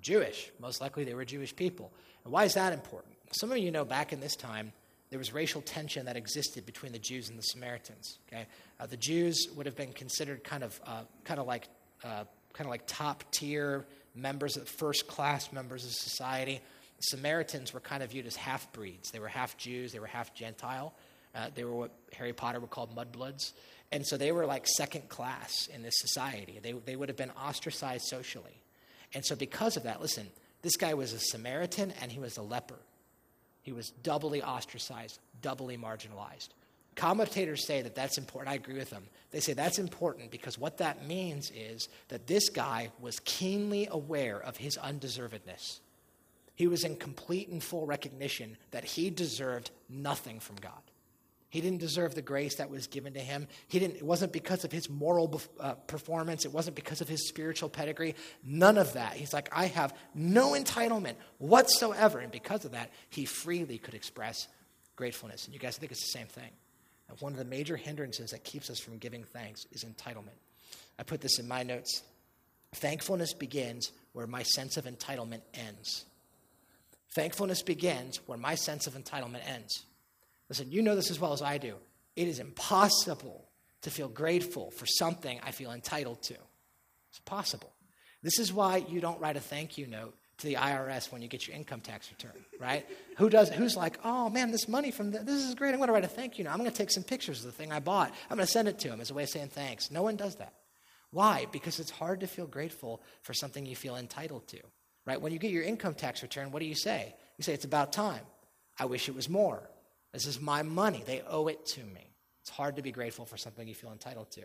Jewish. 0.00 0.50
Most 0.60 0.80
likely 0.80 1.04
they 1.04 1.14
were 1.14 1.24
Jewish 1.24 1.54
people. 1.54 1.90
And 2.24 2.32
why 2.32 2.44
is 2.44 2.54
that 2.54 2.72
important? 2.72 3.14
Some 3.32 3.50
of 3.52 3.58
you 3.58 3.70
know 3.70 3.84
back 3.84 4.12
in 4.12 4.20
this 4.20 4.36
time, 4.36 4.72
there 5.10 5.18
was 5.18 5.32
racial 5.32 5.60
tension 5.60 6.06
that 6.06 6.16
existed 6.16 6.64
between 6.64 6.92
the 6.92 6.98
Jews 6.98 7.28
and 7.28 7.38
the 7.38 7.42
Samaritans. 7.42 8.18
Okay, 8.28 8.46
uh, 8.78 8.86
the 8.86 8.96
Jews 8.96 9.48
would 9.56 9.66
have 9.66 9.76
been 9.76 9.92
considered 9.92 10.44
kind 10.44 10.62
of, 10.62 10.80
uh, 10.86 11.02
kind 11.24 11.40
of 11.40 11.46
like, 11.46 11.68
uh, 12.04 12.24
kind 12.52 12.66
of 12.66 12.68
like 12.68 12.82
top 12.86 13.24
tier 13.30 13.86
members, 14.20 14.56
of 14.56 14.68
first 14.68 15.06
class 15.06 15.52
members 15.52 15.84
of 15.84 15.92
society. 15.92 16.60
Samaritans 17.00 17.72
were 17.72 17.80
kind 17.80 18.02
of 18.02 18.10
viewed 18.10 18.26
as 18.26 18.36
half 18.36 18.70
breeds. 18.72 19.10
They 19.10 19.20
were 19.20 19.28
half 19.28 19.56
Jews. 19.56 19.92
They 19.92 19.98
were 19.98 20.06
half 20.06 20.34
Gentile. 20.34 20.92
Uh, 21.34 21.48
they 21.54 21.64
were 21.64 21.74
what 21.74 21.92
Harry 22.12 22.32
Potter 22.32 22.60
would 22.60 22.70
call 22.70 22.88
mudbloods, 22.88 23.52
and 23.92 24.04
so 24.04 24.16
they 24.16 24.32
were 24.32 24.46
like 24.46 24.66
second 24.66 25.08
class 25.08 25.68
in 25.72 25.82
this 25.82 25.94
society. 25.96 26.58
They 26.60 26.72
they 26.72 26.96
would 26.96 27.08
have 27.08 27.16
been 27.16 27.30
ostracized 27.30 28.06
socially, 28.06 28.60
and 29.14 29.24
so 29.24 29.36
because 29.36 29.76
of 29.76 29.84
that, 29.84 30.00
listen, 30.00 30.26
this 30.62 30.76
guy 30.76 30.94
was 30.94 31.12
a 31.12 31.18
Samaritan 31.18 31.92
and 32.02 32.10
he 32.10 32.18
was 32.18 32.36
a 32.36 32.42
leper. 32.42 32.78
He 33.62 33.72
was 33.72 33.90
doubly 34.02 34.42
ostracized, 34.42 35.18
doubly 35.40 35.76
marginalized. 35.76 36.48
Commentators 36.96 37.66
say 37.66 37.82
that 37.82 37.94
that's 37.94 38.18
important. 38.18 38.52
I 38.52 38.56
agree 38.56 38.76
with 38.76 38.90
them. 38.90 39.04
They 39.30 39.40
say 39.40 39.52
that's 39.52 39.78
important 39.78 40.30
because 40.30 40.58
what 40.58 40.78
that 40.78 41.06
means 41.06 41.50
is 41.54 41.88
that 42.08 42.26
this 42.26 42.48
guy 42.48 42.90
was 43.00 43.20
keenly 43.24 43.88
aware 43.90 44.40
of 44.40 44.56
his 44.56 44.76
undeservedness. 44.76 45.80
He 46.54 46.66
was 46.66 46.84
in 46.84 46.96
complete 46.96 47.48
and 47.48 47.62
full 47.62 47.86
recognition 47.86 48.56
that 48.72 48.84
he 48.84 49.08
deserved 49.08 49.70
nothing 49.88 50.40
from 50.40 50.56
God. 50.56 50.82
He 51.48 51.60
didn't 51.60 51.78
deserve 51.78 52.14
the 52.14 52.22
grace 52.22 52.56
that 52.56 52.70
was 52.70 52.86
given 52.86 53.14
to 53.14 53.20
him. 53.20 53.48
He 53.66 53.80
didn't, 53.80 53.96
it 53.96 54.04
wasn't 54.04 54.32
because 54.32 54.64
of 54.64 54.70
his 54.70 54.88
moral 54.88 55.40
uh, 55.58 55.74
performance. 55.74 56.44
It 56.44 56.52
wasn't 56.52 56.76
because 56.76 57.00
of 57.00 57.08
his 57.08 57.26
spiritual 57.28 57.68
pedigree. 57.68 58.14
None 58.44 58.78
of 58.78 58.92
that. 58.92 59.14
He's 59.14 59.32
like, 59.32 59.48
I 59.50 59.66
have 59.66 59.92
no 60.14 60.52
entitlement 60.52 61.14
whatsoever. 61.38 62.20
And 62.20 62.30
because 62.30 62.64
of 62.64 62.72
that, 62.72 62.90
he 63.08 63.24
freely 63.24 63.78
could 63.78 63.94
express 63.94 64.46
gratefulness. 64.94 65.46
And 65.46 65.54
you 65.54 65.58
guys 65.58 65.76
think 65.76 65.90
it's 65.90 66.12
the 66.12 66.18
same 66.18 66.28
thing. 66.28 66.50
One 67.18 67.32
of 67.32 67.38
the 67.38 67.44
major 67.44 67.76
hindrances 67.76 68.30
that 68.30 68.44
keeps 68.44 68.70
us 68.70 68.78
from 68.78 68.98
giving 68.98 69.24
thanks 69.24 69.66
is 69.72 69.84
entitlement. 69.84 70.38
I 70.98 71.02
put 71.02 71.20
this 71.20 71.38
in 71.38 71.48
my 71.48 71.62
notes. 71.62 72.02
Thankfulness 72.74 73.34
begins 73.34 73.90
where 74.12 74.26
my 74.26 74.42
sense 74.42 74.76
of 74.76 74.84
entitlement 74.84 75.42
ends. 75.54 76.04
Thankfulness 77.14 77.62
begins 77.62 78.18
where 78.26 78.38
my 78.38 78.54
sense 78.54 78.86
of 78.86 78.94
entitlement 78.94 79.46
ends. 79.46 79.84
Listen, 80.48 80.70
you 80.70 80.82
know 80.82 80.94
this 80.94 81.10
as 81.10 81.18
well 81.18 81.32
as 81.32 81.42
I 81.42 81.58
do. 81.58 81.74
It 82.16 82.28
is 82.28 82.38
impossible 82.38 83.44
to 83.82 83.90
feel 83.90 84.08
grateful 84.08 84.70
for 84.70 84.86
something 84.86 85.40
I 85.42 85.50
feel 85.50 85.72
entitled 85.72 86.22
to. 86.24 86.34
It's 87.10 87.20
possible. 87.24 87.72
This 88.22 88.38
is 88.38 88.52
why 88.52 88.84
you 88.88 89.00
don't 89.00 89.20
write 89.20 89.36
a 89.36 89.40
thank 89.40 89.78
you 89.78 89.86
note 89.86 90.14
to 90.40 90.46
the 90.46 90.54
IRS 90.54 91.10
when 91.12 91.22
you 91.22 91.28
get 91.28 91.46
your 91.46 91.56
income 91.56 91.80
tax 91.80 92.10
return, 92.10 92.44
right? 92.58 92.86
Who 93.18 93.30
does? 93.30 93.48
Who's 93.50 93.76
like, 93.76 93.98
oh 94.04 94.28
man, 94.28 94.50
this 94.50 94.68
money 94.68 94.90
from 94.90 95.12
the, 95.12 95.20
this 95.20 95.44
is 95.44 95.54
great. 95.54 95.70
I'm 95.70 95.76
going 95.76 95.88
to 95.88 95.92
write 95.92 96.04
a 96.04 96.08
thank 96.08 96.38
you 96.38 96.44
note. 96.44 96.50
I'm 96.50 96.58
going 96.58 96.70
to 96.70 96.76
take 96.76 96.90
some 96.90 97.02
pictures 97.02 97.40
of 97.40 97.46
the 97.46 97.52
thing 97.52 97.72
I 97.72 97.80
bought. 97.80 98.12
I'm 98.30 98.36
going 98.36 98.46
to 98.46 98.52
send 98.52 98.68
it 98.68 98.78
to 98.80 98.88
him 98.88 99.00
as 99.00 99.10
a 99.10 99.14
way 99.14 99.22
of 99.22 99.28
saying 99.28 99.48
thanks. 99.48 99.90
No 99.90 100.02
one 100.02 100.16
does 100.16 100.36
that. 100.36 100.54
Why? 101.10 101.46
Because 101.50 101.80
it's 101.80 101.90
hard 101.90 102.20
to 102.20 102.26
feel 102.26 102.46
grateful 102.46 103.02
for 103.22 103.34
something 103.34 103.66
you 103.66 103.76
feel 103.76 103.96
entitled 103.96 104.46
to, 104.48 104.58
right? 105.06 105.20
When 105.20 105.32
you 105.32 105.38
get 105.38 105.50
your 105.50 105.64
income 105.64 105.94
tax 105.94 106.22
return, 106.22 106.50
what 106.50 106.60
do 106.60 106.66
you 106.66 106.76
say? 106.76 107.14
You 107.36 107.44
say 107.44 107.54
it's 107.54 107.64
about 107.64 107.92
time. 107.92 108.22
I 108.78 108.84
wish 108.84 109.08
it 109.08 109.14
was 109.14 109.28
more. 109.28 109.68
This 110.12 110.26
is 110.26 110.40
my 110.40 110.62
money. 110.62 111.02
They 111.06 111.22
owe 111.28 111.48
it 111.48 111.66
to 111.66 111.80
me. 111.80 112.06
It's 112.42 112.50
hard 112.50 112.76
to 112.76 112.82
be 112.82 112.92
grateful 112.92 113.26
for 113.26 113.36
something 113.36 113.66
you 113.66 113.74
feel 113.74 113.92
entitled 113.92 114.30
to. 114.32 114.42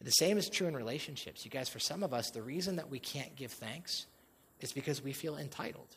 The 0.00 0.10
same 0.10 0.36
is 0.36 0.48
true 0.48 0.66
in 0.66 0.76
relationships. 0.76 1.44
You 1.44 1.50
guys, 1.50 1.68
for 1.68 1.78
some 1.78 2.02
of 2.02 2.12
us, 2.12 2.30
the 2.30 2.42
reason 2.42 2.76
that 2.76 2.90
we 2.90 2.98
can't 2.98 3.36
give 3.36 3.52
thanks 3.52 4.06
is 4.62 4.72
because 4.72 5.02
we 5.02 5.12
feel 5.12 5.36
entitled. 5.36 5.96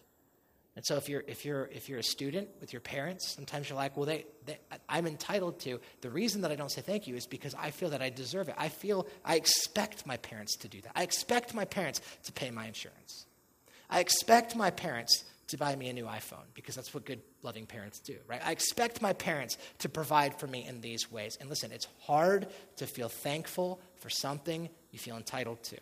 And 0.76 0.86
so 0.86 0.98
if 0.98 1.08
you're, 1.08 1.24
if 1.26 1.46
you're, 1.46 1.70
if 1.74 1.88
you're 1.88 2.00
a 2.00 2.04
student 2.04 2.50
with 2.60 2.74
your 2.74 2.82
parents, 2.82 3.34
sometimes 3.34 3.70
you're 3.70 3.78
like, 3.78 3.96
well, 3.96 4.06
they, 4.06 4.26
they, 4.46 4.58
I'm 4.90 5.08
entitled 5.08 5.60
to. 5.62 5.80
The 6.02 6.10
reason 6.10 6.42
that 6.42 6.52
I 6.52 6.56
don't 6.56 6.72
say 6.72 6.82
thank 6.82 7.08
you 7.08 7.16
is 7.16 7.26
because 7.28 7.56
I 7.58 7.72
feel 7.72 7.92
that 7.92 8.02
I 8.02 8.10
deserve 8.10 8.50
it. 8.50 8.56
I 8.58 8.68
feel, 8.68 9.08
I 9.24 9.36
expect 9.36 10.06
my 10.06 10.18
parents 10.18 10.58
to 10.58 10.68
do 10.68 10.82
that. 10.82 10.92
I 10.94 11.04
expect 11.04 11.54
my 11.54 11.64
parents 11.64 12.02
to 12.26 12.34
pay 12.34 12.52
my 12.52 12.66
insurance. 12.66 13.26
I 13.90 14.02
expect 14.02 14.56
my 14.56 14.70
parents 14.70 15.24
to 15.48 15.58
buy 15.58 15.76
me 15.76 15.88
a 15.88 15.94
new 15.94 16.06
iPhone 16.06 16.44
because 16.56 16.76
that's 16.76 16.94
what 16.94 17.06
good, 17.06 17.22
loving 17.42 17.68
parents 17.68 18.00
do, 18.00 18.18
right? 18.28 18.42
I 18.44 18.52
expect 18.52 19.02
my 19.02 19.14
parents 19.14 19.58
to 19.80 19.88
provide 19.88 20.38
for 20.40 20.48
me 20.48 20.66
in 20.68 20.82
these 20.82 21.10
ways. 21.10 21.38
And 21.40 21.50
listen, 21.50 21.72
it's 21.72 21.88
hard 22.02 22.48
to 22.78 22.88
feel 22.88 23.08
thankful 23.08 23.80
for 23.96 24.10
something 24.10 24.70
you 24.92 25.00
feel 25.00 25.16
entitled 25.16 25.64
to. 25.64 25.78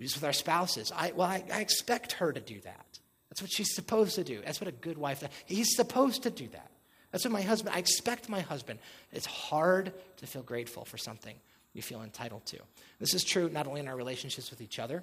Just 0.00 0.16
with 0.16 0.24
our 0.24 0.32
spouses. 0.32 0.92
I, 0.94 1.12
well, 1.14 1.26
I, 1.26 1.42
I 1.52 1.60
expect 1.60 2.12
her 2.12 2.32
to 2.32 2.40
do 2.40 2.60
that. 2.60 2.98
That's 3.30 3.42
what 3.42 3.50
she's 3.50 3.74
supposed 3.74 4.14
to 4.14 4.24
do. 4.24 4.40
That's 4.44 4.60
what 4.60 4.68
a 4.68 4.72
good 4.72 4.96
wife 4.96 5.20
does. 5.20 5.30
He's 5.44 5.74
supposed 5.74 6.22
to 6.22 6.30
do 6.30 6.48
that. 6.48 6.70
That's 7.10 7.24
what 7.24 7.32
my 7.32 7.42
husband, 7.42 7.74
I 7.74 7.78
expect 7.78 8.28
my 8.28 8.40
husband. 8.40 8.78
It's 9.12 9.26
hard 9.26 9.92
to 10.18 10.26
feel 10.26 10.42
grateful 10.42 10.84
for 10.84 10.98
something 10.98 11.34
you 11.72 11.82
feel 11.82 12.02
entitled 12.02 12.44
to. 12.46 12.58
This 12.98 13.14
is 13.14 13.24
true 13.24 13.48
not 13.48 13.66
only 13.66 13.80
in 13.80 13.88
our 13.88 13.96
relationships 13.96 14.50
with 14.50 14.60
each 14.60 14.78
other, 14.78 15.02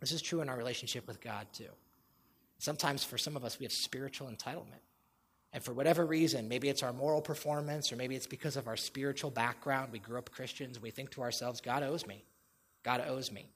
this 0.00 0.12
is 0.12 0.22
true 0.22 0.40
in 0.40 0.48
our 0.48 0.56
relationship 0.56 1.06
with 1.06 1.20
God 1.20 1.46
too. 1.52 1.68
Sometimes 2.58 3.04
for 3.04 3.18
some 3.18 3.36
of 3.36 3.44
us, 3.44 3.58
we 3.58 3.64
have 3.64 3.72
spiritual 3.72 4.28
entitlement. 4.28 4.82
And 5.52 5.64
for 5.64 5.72
whatever 5.72 6.06
reason, 6.06 6.48
maybe 6.48 6.68
it's 6.68 6.82
our 6.82 6.92
moral 6.92 7.20
performance, 7.20 7.92
or 7.92 7.96
maybe 7.96 8.14
it's 8.14 8.26
because 8.26 8.56
of 8.56 8.68
our 8.68 8.76
spiritual 8.76 9.30
background. 9.30 9.92
We 9.92 9.98
grew 9.98 10.18
up 10.18 10.30
Christians. 10.30 10.80
We 10.80 10.90
think 10.90 11.10
to 11.12 11.22
ourselves, 11.22 11.60
God 11.60 11.82
owes 11.82 12.06
me. 12.06 12.22
God 12.84 13.02
owes 13.06 13.32
me. 13.32 13.50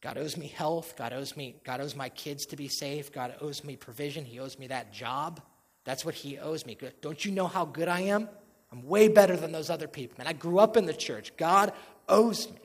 God 0.00 0.16
owes 0.16 0.36
me 0.36 0.46
health. 0.46 0.94
God 0.96 1.12
owes 1.12 1.36
me. 1.36 1.56
God 1.64 1.80
owes 1.80 1.96
my 1.96 2.08
kids 2.08 2.46
to 2.46 2.56
be 2.56 2.68
safe. 2.68 3.12
God 3.12 3.34
owes 3.40 3.64
me 3.64 3.76
provision. 3.76 4.24
He 4.24 4.38
owes 4.38 4.58
me 4.58 4.68
that 4.68 4.92
job. 4.92 5.40
That's 5.84 6.04
what 6.04 6.14
He 6.14 6.38
owes 6.38 6.64
me. 6.64 6.76
Don't 7.00 7.24
you 7.24 7.32
know 7.32 7.46
how 7.46 7.64
good 7.64 7.88
I 7.88 8.00
am? 8.02 8.28
I'm 8.70 8.86
way 8.86 9.08
better 9.08 9.36
than 9.36 9.50
those 9.50 9.70
other 9.70 9.88
people. 9.88 10.16
Man, 10.18 10.26
I 10.26 10.34
grew 10.34 10.58
up 10.58 10.76
in 10.76 10.86
the 10.86 10.92
church. 10.92 11.36
God 11.36 11.72
owes 12.08 12.48
me. 12.48 12.60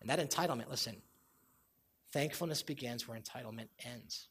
And 0.00 0.10
that 0.10 0.18
entitlement, 0.18 0.70
listen, 0.70 0.96
thankfulness 2.12 2.62
begins 2.62 3.06
where 3.06 3.18
entitlement 3.18 3.68
ends. 3.84 4.28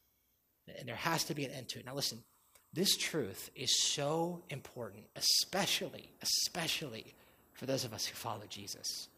And 0.78 0.88
there 0.88 0.96
has 0.96 1.24
to 1.24 1.34
be 1.34 1.44
an 1.44 1.52
end 1.52 1.68
to 1.70 1.78
it. 1.78 1.86
Now, 1.86 1.94
listen, 1.94 2.22
this 2.72 2.96
truth 2.96 3.50
is 3.54 3.82
so 3.82 4.42
important, 4.50 5.04
especially, 5.14 6.10
especially 6.22 7.14
for 7.52 7.66
those 7.66 7.84
of 7.84 7.94
us 7.94 8.06
who 8.06 8.14
follow 8.16 8.44
Jesus. 8.48 9.08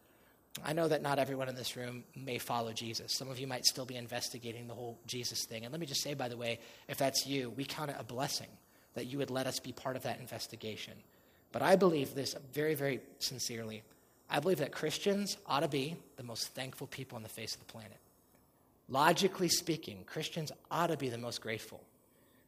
I 0.64 0.72
know 0.72 0.88
that 0.88 1.02
not 1.02 1.18
everyone 1.18 1.48
in 1.48 1.54
this 1.54 1.76
room 1.76 2.04
may 2.14 2.38
follow 2.38 2.72
Jesus. 2.72 3.12
Some 3.14 3.30
of 3.30 3.38
you 3.38 3.46
might 3.46 3.64
still 3.64 3.84
be 3.84 3.96
investigating 3.96 4.66
the 4.66 4.74
whole 4.74 4.98
Jesus 5.06 5.44
thing. 5.44 5.64
And 5.64 5.72
let 5.72 5.80
me 5.80 5.86
just 5.86 6.02
say, 6.02 6.14
by 6.14 6.28
the 6.28 6.36
way, 6.36 6.60
if 6.88 6.96
that's 6.96 7.26
you, 7.26 7.50
we 7.50 7.64
count 7.64 7.90
it 7.90 7.96
a 7.98 8.04
blessing 8.04 8.48
that 8.94 9.06
you 9.06 9.18
would 9.18 9.30
let 9.30 9.46
us 9.46 9.60
be 9.60 9.72
part 9.72 9.96
of 9.96 10.02
that 10.04 10.18
investigation. 10.18 10.94
But 11.52 11.62
I 11.62 11.76
believe 11.76 12.14
this 12.14 12.34
very, 12.52 12.74
very 12.74 13.00
sincerely. 13.18 13.82
I 14.28 14.40
believe 14.40 14.58
that 14.58 14.72
Christians 14.72 15.36
ought 15.46 15.60
to 15.60 15.68
be 15.68 15.96
the 16.16 16.22
most 16.22 16.48
thankful 16.54 16.86
people 16.86 17.16
on 17.16 17.22
the 17.22 17.28
face 17.28 17.54
of 17.54 17.60
the 17.60 17.72
planet. 17.72 17.98
Logically 18.88 19.48
speaking, 19.48 20.04
Christians 20.06 20.52
ought 20.70 20.88
to 20.88 20.96
be 20.96 21.08
the 21.08 21.18
most 21.18 21.40
grateful. 21.40 21.82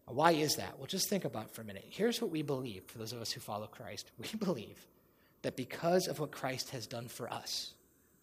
Why 0.06 0.32
is 0.32 0.56
that? 0.56 0.78
Well, 0.78 0.86
just 0.86 1.08
think 1.08 1.24
about 1.24 1.46
it 1.46 1.50
for 1.50 1.60
a 1.60 1.64
minute. 1.64 1.84
Here's 1.88 2.20
what 2.22 2.30
we 2.30 2.42
believe 2.42 2.84
for 2.86 2.98
those 2.98 3.12
of 3.12 3.20
us 3.20 3.30
who 3.30 3.40
follow 3.40 3.66
Christ. 3.66 4.10
We 4.18 4.38
believe 4.38 4.86
that 5.42 5.56
because 5.56 6.08
of 6.08 6.18
what 6.18 6.32
Christ 6.32 6.70
has 6.70 6.86
done 6.86 7.08
for 7.08 7.32
us, 7.32 7.74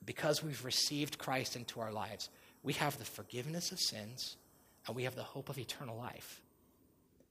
because 0.06 0.44
we've 0.44 0.64
received 0.64 1.18
Christ 1.18 1.56
into 1.56 1.80
our 1.80 1.92
lives, 1.92 2.30
we 2.64 2.74
have 2.74 2.98
the 2.98 3.06
forgiveness 3.06 3.72
of 3.72 3.80
sins 3.80 4.38
and 4.88 4.96
we 4.96 5.04
have 5.04 5.16
the 5.16 5.24
hope 5.24 5.50
of 5.50 5.58
eternal 5.58 5.98
life. 5.98 6.42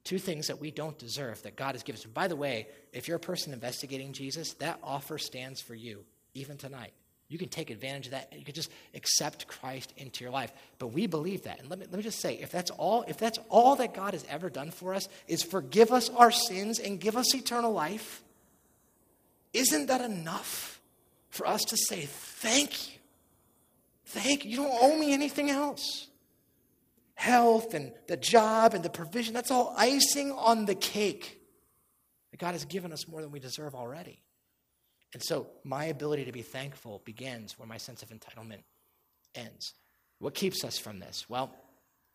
Two 0.02 0.18
things 0.18 0.48
that 0.48 0.60
we 0.60 0.70
don't 0.70 0.98
deserve 0.98 1.42
that 1.42 1.56
God 1.56 1.74
has 1.74 1.82
given 1.82 1.98
us. 1.98 2.06
By 2.06 2.28
the 2.28 2.36
way, 2.36 2.68
if 2.92 3.08
you're 3.08 3.16
a 3.16 3.20
person 3.20 3.52
investigating 3.52 4.12
Jesus, 4.12 4.52
that 4.54 4.78
offer 4.82 5.16
stands 5.16 5.60
for 5.60 5.74
you, 5.74 6.04
even 6.34 6.56
tonight. 6.56 6.92
You 7.28 7.38
can 7.38 7.48
take 7.48 7.70
advantage 7.70 8.06
of 8.06 8.10
that. 8.12 8.32
You 8.36 8.44
can 8.44 8.54
just 8.54 8.70
accept 8.94 9.46
Christ 9.46 9.94
into 9.96 10.22
your 10.22 10.30
life. 10.30 10.52
But 10.78 10.88
we 10.88 11.06
believe 11.06 11.44
that. 11.44 11.58
And 11.58 11.70
let 11.70 11.78
me, 11.78 11.86
let 11.86 11.96
me 11.96 12.02
just 12.02 12.20
say, 12.20 12.34
if 12.34 12.50
that's 12.50 12.70
all, 12.70 13.02
if 13.08 13.16
that's 13.16 13.38
all 13.48 13.76
that 13.76 13.94
God 13.94 14.12
has 14.12 14.26
ever 14.28 14.50
done 14.50 14.70
for 14.70 14.94
us 14.94 15.08
is 15.26 15.42
forgive 15.42 15.90
us 15.90 16.10
our 16.10 16.30
sins 16.30 16.78
and 16.78 17.00
give 17.00 17.16
us 17.16 17.34
eternal 17.34 17.72
life, 17.72 18.22
isn't 19.54 19.86
that 19.86 20.02
enough 20.02 20.73
for 21.34 21.46
us 21.46 21.62
to 21.62 21.76
say 21.76 22.06
thank 22.06 22.88
you? 22.88 22.98
Thank 24.06 24.44
you. 24.44 24.50
You 24.50 24.56
don't 24.58 24.78
owe 24.80 24.96
me 24.96 25.12
anything 25.12 25.50
else 25.50 26.08
health 27.14 27.74
and 27.74 27.92
the 28.06 28.16
job 28.16 28.74
and 28.74 28.84
the 28.84 28.90
provision, 28.90 29.34
that's 29.34 29.50
all 29.50 29.74
icing 29.76 30.32
on 30.32 30.66
the 30.66 30.74
cake. 30.74 31.40
God 32.38 32.52
has 32.52 32.64
given 32.64 32.92
us 32.92 33.06
more 33.06 33.22
than 33.22 33.30
we 33.30 33.38
deserve 33.38 33.74
already. 33.74 34.20
And 35.12 35.22
so 35.22 35.46
my 35.62 35.84
ability 35.86 36.24
to 36.24 36.32
be 36.32 36.42
thankful 36.42 37.00
begins 37.04 37.56
where 37.58 37.68
my 37.68 37.76
sense 37.76 38.02
of 38.02 38.08
entitlement 38.08 38.62
ends. 39.36 39.72
What 40.18 40.34
keeps 40.34 40.64
us 40.64 40.76
from 40.76 40.98
this? 40.98 41.26
Well, 41.28 41.54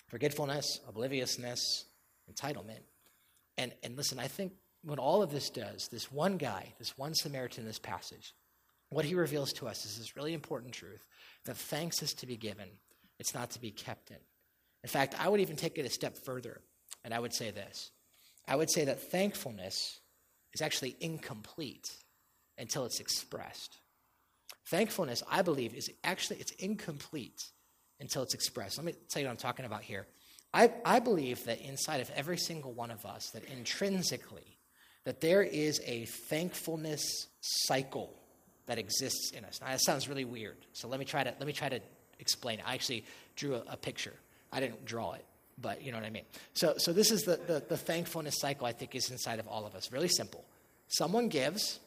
forgetfulness, 0.10 0.82
obliviousness, 0.88 1.86
entitlement. 2.32 2.82
And, 3.58 3.74
and 3.82 3.96
listen, 3.96 4.20
I 4.20 4.28
think 4.28 4.52
what 4.84 5.00
all 5.00 5.24
of 5.24 5.32
this 5.32 5.50
does, 5.50 5.88
this 5.90 6.12
one 6.12 6.36
guy, 6.38 6.74
this 6.78 6.98
one 6.98 7.14
Samaritan 7.16 7.62
in 7.62 7.68
this 7.68 7.80
passage, 7.80 8.34
what 8.90 9.06
he 9.06 9.16
reveals 9.16 9.54
to 9.54 9.68
us 9.68 9.86
is 9.86 9.98
this 9.98 10.16
really 10.16 10.34
important 10.34 10.74
truth 10.74 11.06
that 11.46 11.58
thanks 11.58 12.02
is 12.02 12.14
to 12.16 12.28
be 12.28 12.38
given, 12.38 12.68
it's 13.20 13.34
not 13.34 13.52
to 13.52 13.62
be 13.62 13.72
kept 13.72 14.12
in. 14.12 14.18
In 14.84 14.90
fact, 14.90 15.16
I 15.20 15.28
would 15.28 15.42
even 15.42 15.56
take 15.56 15.78
it 15.78 15.86
a 15.86 15.90
step 15.90 16.18
further, 16.26 16.62
and 17.04 17.14
I 17.14 17.20
would 17.20 17.34
say 17.34 17.52
this 17.52 17.92
I 18.48 18.56
would 18.56 18.72
say 18.72 18.86
that 18.86 19.12
thankfulness 19.12 20.00
is 20.54 20.62
actually 20.62 20.96
incomplete 21.00 21.90
until 22.58 22.86
it's 22.86 23.00
expressed. 23.00 23.78
Thankfulness, 24.70 25.24
I 25.30 25.42
believe, 25.42 25.74
is 25.74 25.90
actually 26.04 26.40
it's 26.40 26.52
incomplete 26.54 27.42
until 28.00 28.24
it's 28.24 28.34
expressed. 28.34 28.78
Let 28.78 28.86
me 28.86 28.94
tell 29.10 29.22
you 29.22 29.28
what 29.28 29.32
I'm 29.32 29.38
talking 29.38 29.66
about 29.66 29.84
here. 29.84 30.08
I, 30.54 30.72
I 30.84 31.00
believe 31.00 31.44
that 31.46 31.62
inside 31.62 32.02
of 32.02 32.10
every 32.16 32.38
single 32.38 32.74
one 32.74 32.90
of 32.90 33.06
us, 33.06 33.30
that 33.32 33.44
intrinsically, 33.46 34.58
that 35.06 35.22
there 35.22 35.44
is 35.44 35.80
a 35.86 36.06
thankfulness 36.06 37.28
cycle 37.42 38.20
that 38.70 38.78
exists 38.78 39.32
in 39.32 39.44
us. 39.46 39.60
Now 39.62 39.68
that 39.72 39.82
sounds 39.82 40.08
really 40.08 40.26
weird, 40.26 40.58
so 40.74 40.88
let 40.88 41.00
me 41.00 41.06
try 41.06 41.24
to 41.24 41.34
let 41.40 41.48
me 41.48 41.54
try 41.54 41.70
to 41.70 41.80
explain 42.20 42.60
it. 42.60 42.66
I 42.68 42.76
actually 42.76 43.04
drew 43.36 43.56
a, 43.56 43.64
a 43.70 43.78
picture. 43.78 44.14
I 44.52 44.60
didn't 44.60 44.86
draw 44.86 45.14
it, 45.14 45.26
but 45.60 45.84
you 45.84 45.92
know 45.92 45.98
what 45.98 46.06
I 46.06 46.12
mean. 46.12 46.26
So, 46.54 46.76
so 46.78 46.94
this 46.94 47.12
is 47.12 47.24
the, 47.24 47.40
the, 47.48 47.64
the 47.68 47.78
thankfulness 47.78 48.36
cycle 48.40 48.68
I 48.68 48.74
think 48.74 48.96
is 48.96 49.10
inside 49.10 49.40
of 49.40 49.48
all 49.48 49.66
of 49.66 49.74
us. 49.74 49.92
Really 49.92 50.08
simple. 50.08 50.46
Someone 50.88 51.30
gives, 51.30 51.80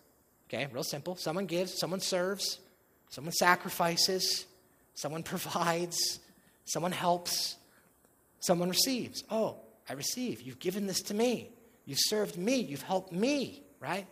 okay, 0.49 0.67
real 0.73 0.83
simple. 0.83 1.17
Someone 1.17 1.47
gives, 1.47 1.79
someone 1.79 2.01
serves, 2.01 2.59
someone 3.11 3.33
sacrifices, 3.33 4.47
someone 4.95 5.23
provides, 5.23 6.19
someone 6.65 6.93
helps, 6.93 7.57
someone 8.41 8.69
receives. 8.71 9.23
Oh, 9.31 9.57
I 9.89 9.93
receive. 9.93 10.41
You've 10.43 10.59
given 10.59 10.87
this 10.87 11.01
to 11.03 11.15
me. 11.15 11.51
You've 11.85 12.01
served 12.01 12.37
me. 12.37 12.57
You've 12.57 12.83
helped 12.83 13.13
me, 13.13 13.63
right? 13.81 14.07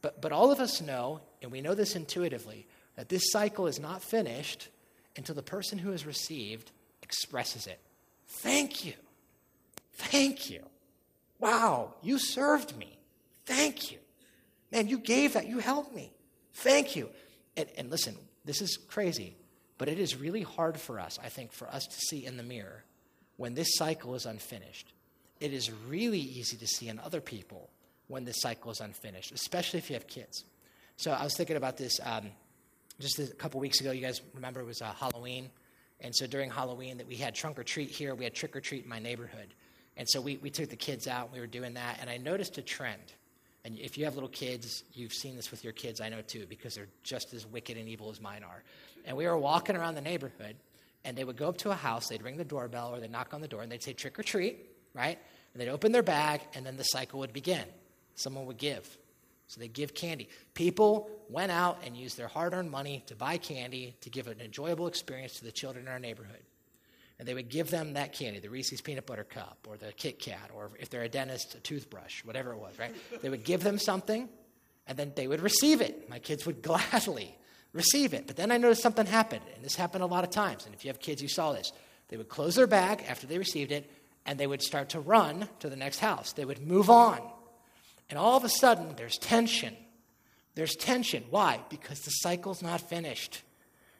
But, 0.00 0.20
but 0.20 0.32
all 0.32 0.50
of 0.50 0.60
us 0.60 0.80
know, 0.80 1.20
and 1.42 1.50
we 1.50 1.60
know 1.60 1.74
this 1.74 1.96
intuitively, 1.96 2.66
that 2.96 3.08
this 3.08 3.30
cycle 3.30 3.66
is 3.66 3.80
not 3.80 4.02
finished 4.02 4.68
until 5.16 5.34
the 5.34 5.42
person 5.42 5.78
who 5.78 5.90
has 5.90 6.06
received 6.06 6.70
expresses 7.02 7.66
it. 7.66 7.80
Thank 8.28 8.84
you. 8.84 8.94
Thank 9.94 10.50
you. 10.50 10.62
Wow, 11.40 11.94
you 12.02 12.18
served 12.18 12.76
me. 12.76 12.98
Thank 13.46 13.90
you. 13.90 13.98
Man, 14.70 14.88
you 14.88 14.98
gave 14.98 15.32
that. 15.32 15.46
You 15.46 15.58
helped 15.58 15.94
me. 15.94 16.12
Thank 16.54 16.96
you. 16.96 17.08
And, 17.56 17.68
and 17.76 17.90
listen, 17.90 18.16
this 18.44 18.60
is 18.60 18.76
crazy, 18.76 19.36
but 19.78 19.88
it 19.88 19.98
is 19.98 20.16
really 20.16 20.42
hard 20.42 20.78
for 20.78 21.00
us, 21.00 21.18
I 21.22 21.28
think, 21.28 21.52
for 21.52 21.68
us 21.68 21.86
to 21.86 21.98
see 21.98 22.24
in 22.26 22.36
the 22.36 22.42
mirror 22.42 22.84
when 23.36 23.54
this 23.54 23.76
cycle 23.76 24.14
is 24.14 24.26
unfinished. 24.26 24.92
It 25.40 25.52
is 25.52 25.70
really 25.88 26.18
easy 26.18 26.56
to 26.56 26.66
see 26.66 26.88
in 26.88 26.98
other 26.98 27.20
people 27.20 27.70
when 28.08 28.24
the 28.24 28.32
cycle 28.32 28.70
is 28.70 28.80
unfinished, 28.80 29.32
especially 29.32 29.78
if 29.78 29.88
you 29.88 29.94
have 29.94 30.06
kids. 30.06 30.44
So 30.96 31.12
I 31.12 31.22
was 31.22 31.36
thinking 31.36 31.56
about 31.56 31.76
this 31.76 32.00
um, 32.02 32.30
just 32.98 33.18
a 33.18 33.26
couple 33.26 33.60
weeks 33.60 33.80
ago. 33.80 33.92
You 33.92 34.00
guys 34.00 34.20
remember 34.34 34.60
it 34.60 34.66
was 34.66 34.82
uh, 34.82 34.92
Halloween. 34.92 35.50
And 36.00 36.14
so 36.14 36.26
during 36.26 36.50
Halloween, 36.50 36.98
that 36.98 37.06
we 37.06 37.16
had 37.16 37.34
trunk 37.34 37.58
or 37.58 37.64
treat 37.64 37.90
here, 37.90 38.14
we 38.14 38.24
had 38.24 38.34
trick 38.34 38.54
or 38.56 38.60
treat 38.60 38.84
in 38.84 38.88
my 38.88 38.98
neighborhood. 38.98 39.54
And 39.96 40.08
so 40.08 40.20
we, 40.20 40.36
we 40.36 40.50
took 40.50 40.68
the 40.70 40.76
kids 40.76 41.08
out, 41.08 41.26
and 41.26 41.34
we 41.34 41.40
were 41.40 41.46
doing 41.46 41.74
that, 41.74 41.98
and 42.00 42.08
I 42.08 42.18
noticed 42.18 42.56
a 42.56 42.62
trend. 42.62 43.02
And 43.64 43.76
if 43.78 43.98
you 43.98 44.04
have 44.04 44.14
little 44.14 44.28
kids, 44.28 44.84
you've 44.92 45.12
seen 45.12 45.34
this 45.34 45.50
with 45.50 45.64
your 45.64 45.72
kids, 45.72 46.00
I 46.00 46.08
know 46.08 46.22
too, 46.22 46.46
because 46.48 46.74
they're 46.74 46.86
just 47.02 47.34
as 47.34 47.44
wicked 47.44 47.76
and 47.76 47.88
evil 47.88 48.10
as 48.10 48.20
mine 48.20 48.44
are. 48.44 48.62
And 49.04 49.16
we 49.16 49.26
were 49.26 49.36
walking 49.36 49.76
around 49.76 49.96
the 49.96 50.00
neighborhood, 50.00 50.54
and 51.04 51.18
they 51.18 51.24
would 51.24 51.36
go 51.36 51.48
up 51.48 51.58
to 51.58 51.70
a 51.70 51.74
house, 51.74 52.08
they'd 52.08 52.22
ring 52.22 52.36
the 52.36 52.44
doorbell, 52.44 52.94
or 52.94 53.00
they'd 53.00 53.10
knock 53.10 53.34
on 53.34 53.40
the 53.40 53.48
door, 53.48 53.62
and 53.62 53.72
they'd 53.72 53.82
say 53.82 53.92
trick 53.92 54.18
or 54.18 54.22
treat, 54.22 54.70
right? 54.94 55.18
And 55.52 55.60
they'd 55.60 55.68
open 55.68 55.90
their 55.90 56.04
bag, 56.04 56.42
and 56.54 56.64
then 56.64 56.76
the 56.76 56.84
cycle 56.84 57.18
would 57.18 57.32
begin. 57.32 57.64
Someone 58.18 58.46
would 58.46 58.58
give. 58.58 58.98
So 59.46 59.60
they 59.60 59.68
give 59.68 59.94
candy. 59.94 60.28
People 60.54 61.08
went 61.30 61.52
out 61.52 61.78
and 61.84 61.96
used 61.96 62.18
their 62.18 62.28
hard 62.28 62.52
earned 62.52 62.70
money 62.70 63.02
to 63.06 63.16
buy 63.16 63.38
candy 63.38 63.96
to 64.02 64.10
give 64.10 64.26
an 64.26 64.40
enjoyable 64.40 64.86
experience 64.86 65.34
to 65.34 65.44
the 65.44 65.52
children 65.52 65.86
in 65.86 65.92
our 65.92 65.98
neighborhood. 65.98 66.42
And 67.18 67.26
they 67.26 67.34
would 67.34 67.48
give 67.48 67.70
them 67.70 67.94
that 67.94 68.12
candy, 68.12 68.38
the 68.40 68.50
Reese's 68.50 68.80
peanut 68.80 69.06
butter 69.06 69.24
cup, 69.24 69.66
or 69.68 69.76
the 69.76 69.92
Kit 69.92 70.18
Kat, 70.18 70.50
or 70.54 70.70
if 70.78 70.90
they're 70.90 71.02
a 71.02 71.08
dentist, 71.08 71.54
a 71.54 71.60
toothbrush, 71.60 72.24
whatever 72.24 72.52
it 72.52 72.58
was, 72.58 72.78
right? 72.78 72.94
they 73.22 73.28
would 73.28 73.44
give 73.44 73.62
them 73.64 73.78
something, 73.78 74.28
and 74.86 74.98
then 74.98 75.12
they 75.16 75.26
would 75.26 75.40
receive 75.40 75.80
it. 75.80 76.08
My 76.10 76.18
kids 76.18 76.44
would 76.46 76.62
gladly 76.62 77.36
receive 77.72 78.14
it. 78.14 78.26
But 78.26 78.36
then 78.36 78.50
I 78.52 78.56
noticed 78.58 78.82
something 78.82 79.06
happened, 79.06 79.42
and 79.54 79.64
this 79.64 79.74
happened 79.74 80.04
a 80.04 80.06
lot 80.06 80.24
of 80.24 80.30
times. 80.30 80.66
And 80.66 80.74
if 80.74 80.84
you 80.84 80.90
have 80.90 81.00
kids, 81.00 81.22
you 81.22 81.28
saw 81.28 81.52
this. 81.52 81.72
They 82.08 82.16
would 82.16 82.28
close 82.28 82.54
their 82.54 82.66
bag 82.66 83.04
after 83.08 83.26
they 83.26 83.38
received 83.38 83.72
it, 83.72 83.90
and 84.26 84.38
they 84.38 84.46
would 84.46 84.62
start 84.62 84.90
to 84.90 85.00
run 85.00 85.48
to 85.60 85.68
the 85.68 85.76
next 85.76 85.98
house. 85.98 86.32
They 86.32 86.44
would 86.44 86.60
move 86.60 86.90
on. 86.90 87.20
And 88.10 88.18
all 88.18 88.36
of 88.36 88.44
a 88.44 88.48
sudden, 88.48 88.94
there's 88.96 89.18
tension. 89.18 89.76
There's 90.54 90.74
tension. 90.74 91.24
Why? 91.30 91.60
Because 91.68 92.00
the 92.00 92.10
cycle's 92.10 92.62
not 92.62 92.80
finished. 92.80 93.42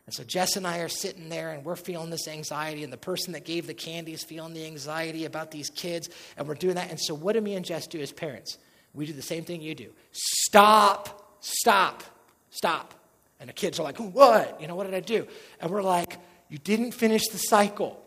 And 0.06 0.14
so 0.14 0.24
Jess 0.24 0.56
and 0.56 0.66
I 0.66 0.78
are 0.78 0.88
sitting 0.88 1.28
there 1.28 1.50
and 1.50 1.64
we're 1.64 1.76
feeling 1.76 2.09
this 2.09 2.26
anxiety, 2.26 2.82
and 2.82 2.90
the 2.90 2.96
person 2.96 3.34
that 3.34 3.44
gave 3.44 3.66
the 3.66 3.74
candy 3.74 4.14
is 4.14 4.24
feeling 4.24 4.54
the 4.54 4.64
anxiety 4.64 5.26
about 5.26 5.50
these 5.50 5.68
kids, 5.68 6.09
and 6.36 6.48
we're 6.48 6.54
doing 6.54 6.76
that. 6.76 6.88
And 6.90 6.98
so, 6.98 7.14
what 7.14 7.34
do 7.34 7.42
me 7.42 7.54
and 7.54 7.64
Jess 7.64 7.86
do 7.86 8.00
as 8.00 8.11
parents? 8.11 8.56
We 8.94 9.04
do 9.04 9.12
the 9.12 9.20
same 9.20 9.44
thing 9.44 9.61
you 9.61 9.74
do 9.74 9.92
stop, 10.12 11.36
stop, 11.40 12.02
stop. 12.48 12.94
And 13.38 13.50
the 13.50 13.52
kids 13.52 13.78
are 13.78 13.82
like, 13.82 13.98
What? 13.98 14.59
You 14.61 14.66
know, 14.66 14.76
what 14.76 14.84
did 14.84 14.94
I 14.94 15.00
do? 15.00 15.26
And 15.61 15.70
we're 15.70 15.82
like, 15.82 16.16
You 16.48 16.56
didn't 16.56 16.92
finish 16.92 17.28
the 17.28 17.38
cycle. 17.38 18.02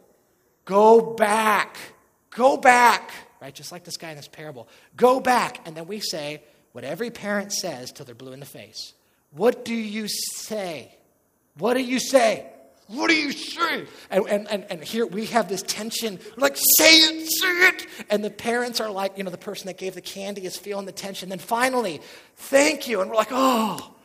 Go 0.65 1.13
back. 1.13 1.77
Go 2.31 2.57
back 2.57 3.11
right? 3.41 3.53
Just 3.53 3.71
like 3.71 3.83
this 3.83 3.97
guy 3.97 4.11
in 4.11 4.17
this 4.17 4.27
parable. 4.27 4.67
Go 4.95 5.19
back. 5.19 5.61
And 5.65 5.75
then 5.75 5.87
we 5.87 5.99
say 5.99 6.43
what 6.71 6.83
every 6.83 7.09
parent 7.09 7.51
says 7.51 7.91
till 7.91 8.05
they're 8.05 8.15
blue 8.15 8.33
in 8.33 8.39
the 8.39 8.45
face. 8.45 8.93
What 9.31 9.65
do 9.65 9.73
you 9.73 10.07
say? 10.07 10.95
What 11.57 11.73
do 11.73 11.81
you 11.81 11.99
say? 11.99 12.47
What 12.87 13.09
do 13.09 13.15
you 13.15 13.31
say? 13.31 13.85
And, 14.09 14.27
and, 14.27 14.49
and, 14.49 14.65
and 14.69 14.83
here 14.83 15.05
we 15.05 15.25
have 15.27 15.47
this 15.47 15.61
tension. 15.61 16.19
like, 16.35 16.57
say 16.57 16.95
it, 16.97 17.31
say 17.31 17.67
it. 17.67 17.87
And 18.09 18.23
the 18.23 18.29
parents 18.29 18.81
are 18.81 18.91
like, 18.91 19.17
you 19.17 19.23
know, 19.23 19.29
the 19.29 19.37
person 19.37 19.67
that 19.67 19.77
gave 19.77 19.95
the 19.95 20.01
candy 20.01 20.45
is 20.45 20.57
feeling 20.57 20.85
the 20.85 20.91
tension. 20.91 21.29
Then 21.29 21.39
finally, 21.39 22.01
thank 22.35 22.89
you. 22.89 22.99
And 22.99 23.09
we're 23.09 23.15
like, 23.15 23.29
oh, 23.31 23.95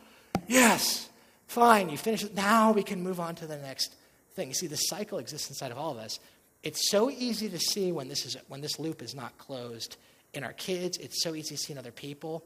yes, 0.47 1.09
fine, 1.47 1.89
you 1.89 1.97
finish 1.97 2.23
it. 2.23 2.33
Now 2.33 2.71
we 2.71 2.81
can 2.81 3.03
move 3.03 3.19
on 3.19 3.35
to 3.35 3.45
the 3.47 3.57
next 3.57 3.93
thing. 4.35 4.47
You 4.47 4.53
see, 4.53 4.67
the 4.67 4.77
cycle 4.77 5.17
exists 5.17 5.49
inside 5.49 5.71
of 5.71 5.77
all 5.77 5.91
of 5.91 5.97
us. 5.97 6.19
It's 6.67 6.91
so 6.91 7.09
easy 7.09 7.47
to 7.47 7.59
see 7.59 7.93
when 7.93 8.09
this, 8.09 8.25
is, 8.25 8.35
when 8.49 8.59
this 8.59 8.77
loop 8.77 9.01
is 9.01 9.15
not 9.15 9.37
closed 9.37 9.95
in 10.33 10.43
our 10.43 10.51
kids. 10.51 10.97
It's 10.97 11.23
so 11.23 11.33
easy 11.33 11.55
to 11.55 11.57
see 11.57 11.71
in 11.71 11.79
other 11.79 11.93
people. 11.93 12.43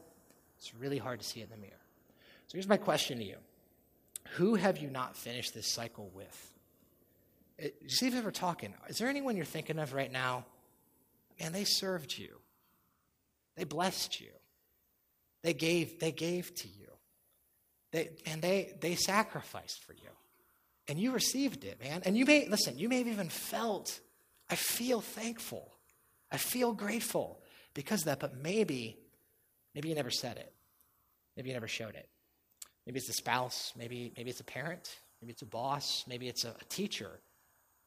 It's 0.58 0.72
really 0.76 0.98
hard 0.98 1.18
to 1.18 1.26
see 1.26 1.40
in 1.40 1.48
the 1.50 1.56
mirror. 1.56 1.72
So 2.46 2.52
here's 2.52 2.68
my 2.68 2.76
question 2.76 3.18
to 3.18 3.24
you 3.24 3.34
Who 4.34 4.54
have 4.54 4.78
you 4.78 4.90
not 4.90 5.16
finished 5.16 5.54
this 5.54 5.72
cycle 5.72 6.08
with? 6.14 6.52
It, 7.58 7.74
uh, 7.84 7.88
see 7.88 8.06
if 8.06 8.24
we're 8.24 8.30
talking. 8.30 8.72
Is 8.88 8.98
there 8.98 9.08
anyone 9.08 9.34
you're 9.34 9.44
thinking 9.44 9.80
of 9.80 9.92
right 9.92 10.12
now? 10.12 10.44
Man, 11.40 11.50
they 11.50 11.64
served 11.64 12.16
you, 12.16 12.38
they 13.56 13.64
blessed 13.64 14.20
you, 14.20 14.30
They 15.42 15.52
gave, 15.52 15.98
they 15.98 16.12
gave 16.12 16.54
to 16.54 16.68
you. 16.68 16.92
They, 17.90 18.10
and 18.26 18.40
they, 18.40 18.72
they 18.80 18.94
sacrificed 18.94 19.82
for 19.82 19.94
you. 19.94 20.10
And 20.86 20.96
you 21.00 21.10
received 21.10 21.64
it, 21.64 21.82
man. 21.82 22.02
And 22.04 22.16
you 22.16 22.24
may, 22.24 22.46
listen, 22.48 22.78
you 22.78 22.88
may 22.88 22.98
have 22.98 23.08
even 23.08 23.28
felt, 23.28 23.98
I 24.52 24.54
feel 24.54 25.00
thankful. 25.00 25.72
I 26.30 26.36
feel 26.36 26.74
grateful 26.74 27.40
because 27.72 28.00
of 28.00 28.04
that, 28.04 28.20
but 28.20 28.36
maybe, 28.36 28.98
maybe 29.74 29.88
you 29.88 29.94
never 29.94 30.10
said 30.10 30.36
it. 30.36 30.52
Maybe 31.38 31.48
you 31.48 31.54
never 31.54 31.68
showed 31.68 31.94
it. 31.94 32.06
Maybe 32.84 32.98
it's 32.98 33.08
a 33.08 33.14
spouse, 33.14 33.72
maybe, 33.78 34.12
maybe 34.14 34.28
it's 34.28 34.40
a 34.40 34.44
parent, 34.44 34.94
maybe 35.22 35.32
it's 35.32 35.40
a 35.40 35.46
boss, 35.46 36.04
maybe 36.06 36.28
it's 36.28 36.44
a, 36.44 36.50
a 36.50 36.64
teacher, 36.68 37.20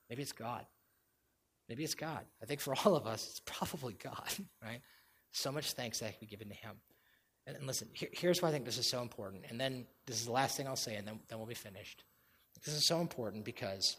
maybe 0.10 0.24
it's 0.24 0.32
God. 0.32 0.66
Maybe 1.70 1.84
it's 1.84 1.94
God. 1.94 2.22
I 2.42 2.48
think 2.48 2.62
for 2.62 2.74
all 2.84 2.96
of 2.96 3.06
us, 3.06 3.28
it's 3.30 3.42
probably 3.46 3.94
God, 3.94 4.34
right? 4.64 4.82
So 5.34 5.52
much 5.52 5.74
thanks 5.74 6.00
that 6.00 6.18
can 6.18 6.20
be 6.22 6.26
given 6.26 6.50
to 6.50 6.56
Him. 6.56 6.78
And, 7.46 7.58
and 7.58 7.68
listen, 7.68 7.90
here, 7.94 8.10
here's 8.12 8.42
why 8.42 8.50
I 8.50 8.52
think 8.52 8.66
this 8.66 8.80
is 8.80 8.90
so 8.90 9.04
important. 9.04 9.44
And 9.50 9.62
then 9.62 9.86
this 10.08 10.20
is 10.20 10.26
the 10.26 10.32
last 10.32 10.58
thing 10.58 10.68
I'll 10.68 10.76
say, 10.76 10.96
and 10.96 11.08
then, 11.08 11.20
then 11.28 11.38
we'll 11.38 11.48
be 11.48 11.54
finished. 11.54 12.04
This 12.66 12.74
is 12.74 12.88
so 12.88 13.02
important 13.02 13.46
because 13.46 13.98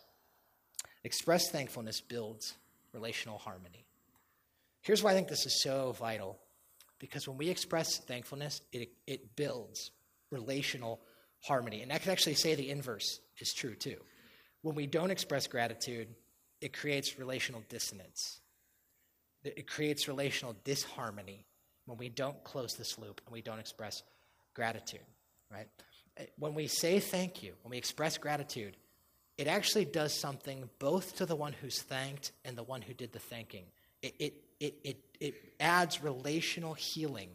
expressed 1.04 1.52
thankfulness 1.52 2.00
builds 2.00 2.54
relational 2.92 3.38
harmony. 3.38 3.84
Here's 4.82 5.02
why 5.02 5.10
I 5.10 5.14
think 5.14 5.28
this 5.28 5.46
is 5.46 5.62
so 5.62 5.92
vital 5.98 6.38
because 6.98 7.28
when 7.28 7.36
we 7.36 7.48
express 7.48 7.98
thankfulness, 7.98 8.62
it, 8.72 8.90
it 9.06 9.36
builds 9.36 9.90
relational 10.30 11.00
harmony. 11.42 11.82
And 11.82 11.92
I 11.92 11.98
can 11.98 12.12
actually 12.12 12.34
say 12.34 12.54
the 12.54 12.70
inverse 12.70 13.20
is 13.38 13.52
true 13.52 13.74
too. 13.74 13.96
When 14.62 14.74
we 14.74 14.86
don't 14.86 15.10
express 15.10 15.46
gratitude, 15.46 16.08
it 16.60 16.72
creates 16.72 17.18
relational 17.18 17.62
dissonance. 17.68 18.40
It 19.44 19.68
creates 19.68 20.08
relational 20.08 20.56
disharmony 20.64 21.44
when 21.84 21.98
we 21.98 22.08
don't 22.08 22.42
close 22.42 22.74
this 22.74 22.98
loop 22.98 23.20
and 23.26 23.32
we 23.32 23.42
don't 23.42 23.60
express 23.60 24.02
gratitude, 24.54 25.00
right? 25.52 25.68
Eh, 26.16 26.26
when 26.38 26.54
we 26.54 26.66
say 26.66 26.98
thank 26.98 27.42
you, 27.42 27.52
when 27.62 27.70
we 27.70 27.78
express 27.78 28.18
gratitude, 28.18 28.76
it 29.38 29.46
actually 29.46 29.84
does 29.84 30.14
something 30.14 30.68
both 30.78 31.16
to 31.16 31.26
the 31.26 31.36
one 31.36 31.52
who's 31.52 31.80
thanked 31.82 32.32
and 32.44 32.56
the 32.56 32.62
one 32.62 32.82
who 32.82 32.94
did 32.94 33.12
the 33.12 33.18
thanking. 33.18 33.64
It, 34.02 34.14
it, 34.18 34.34
it, 34.60 34.74
it, 34.82 34.96
it 35.20 35.34
adds 35.60 36.02
relational 36.02 36.74
healing 36.74 37.28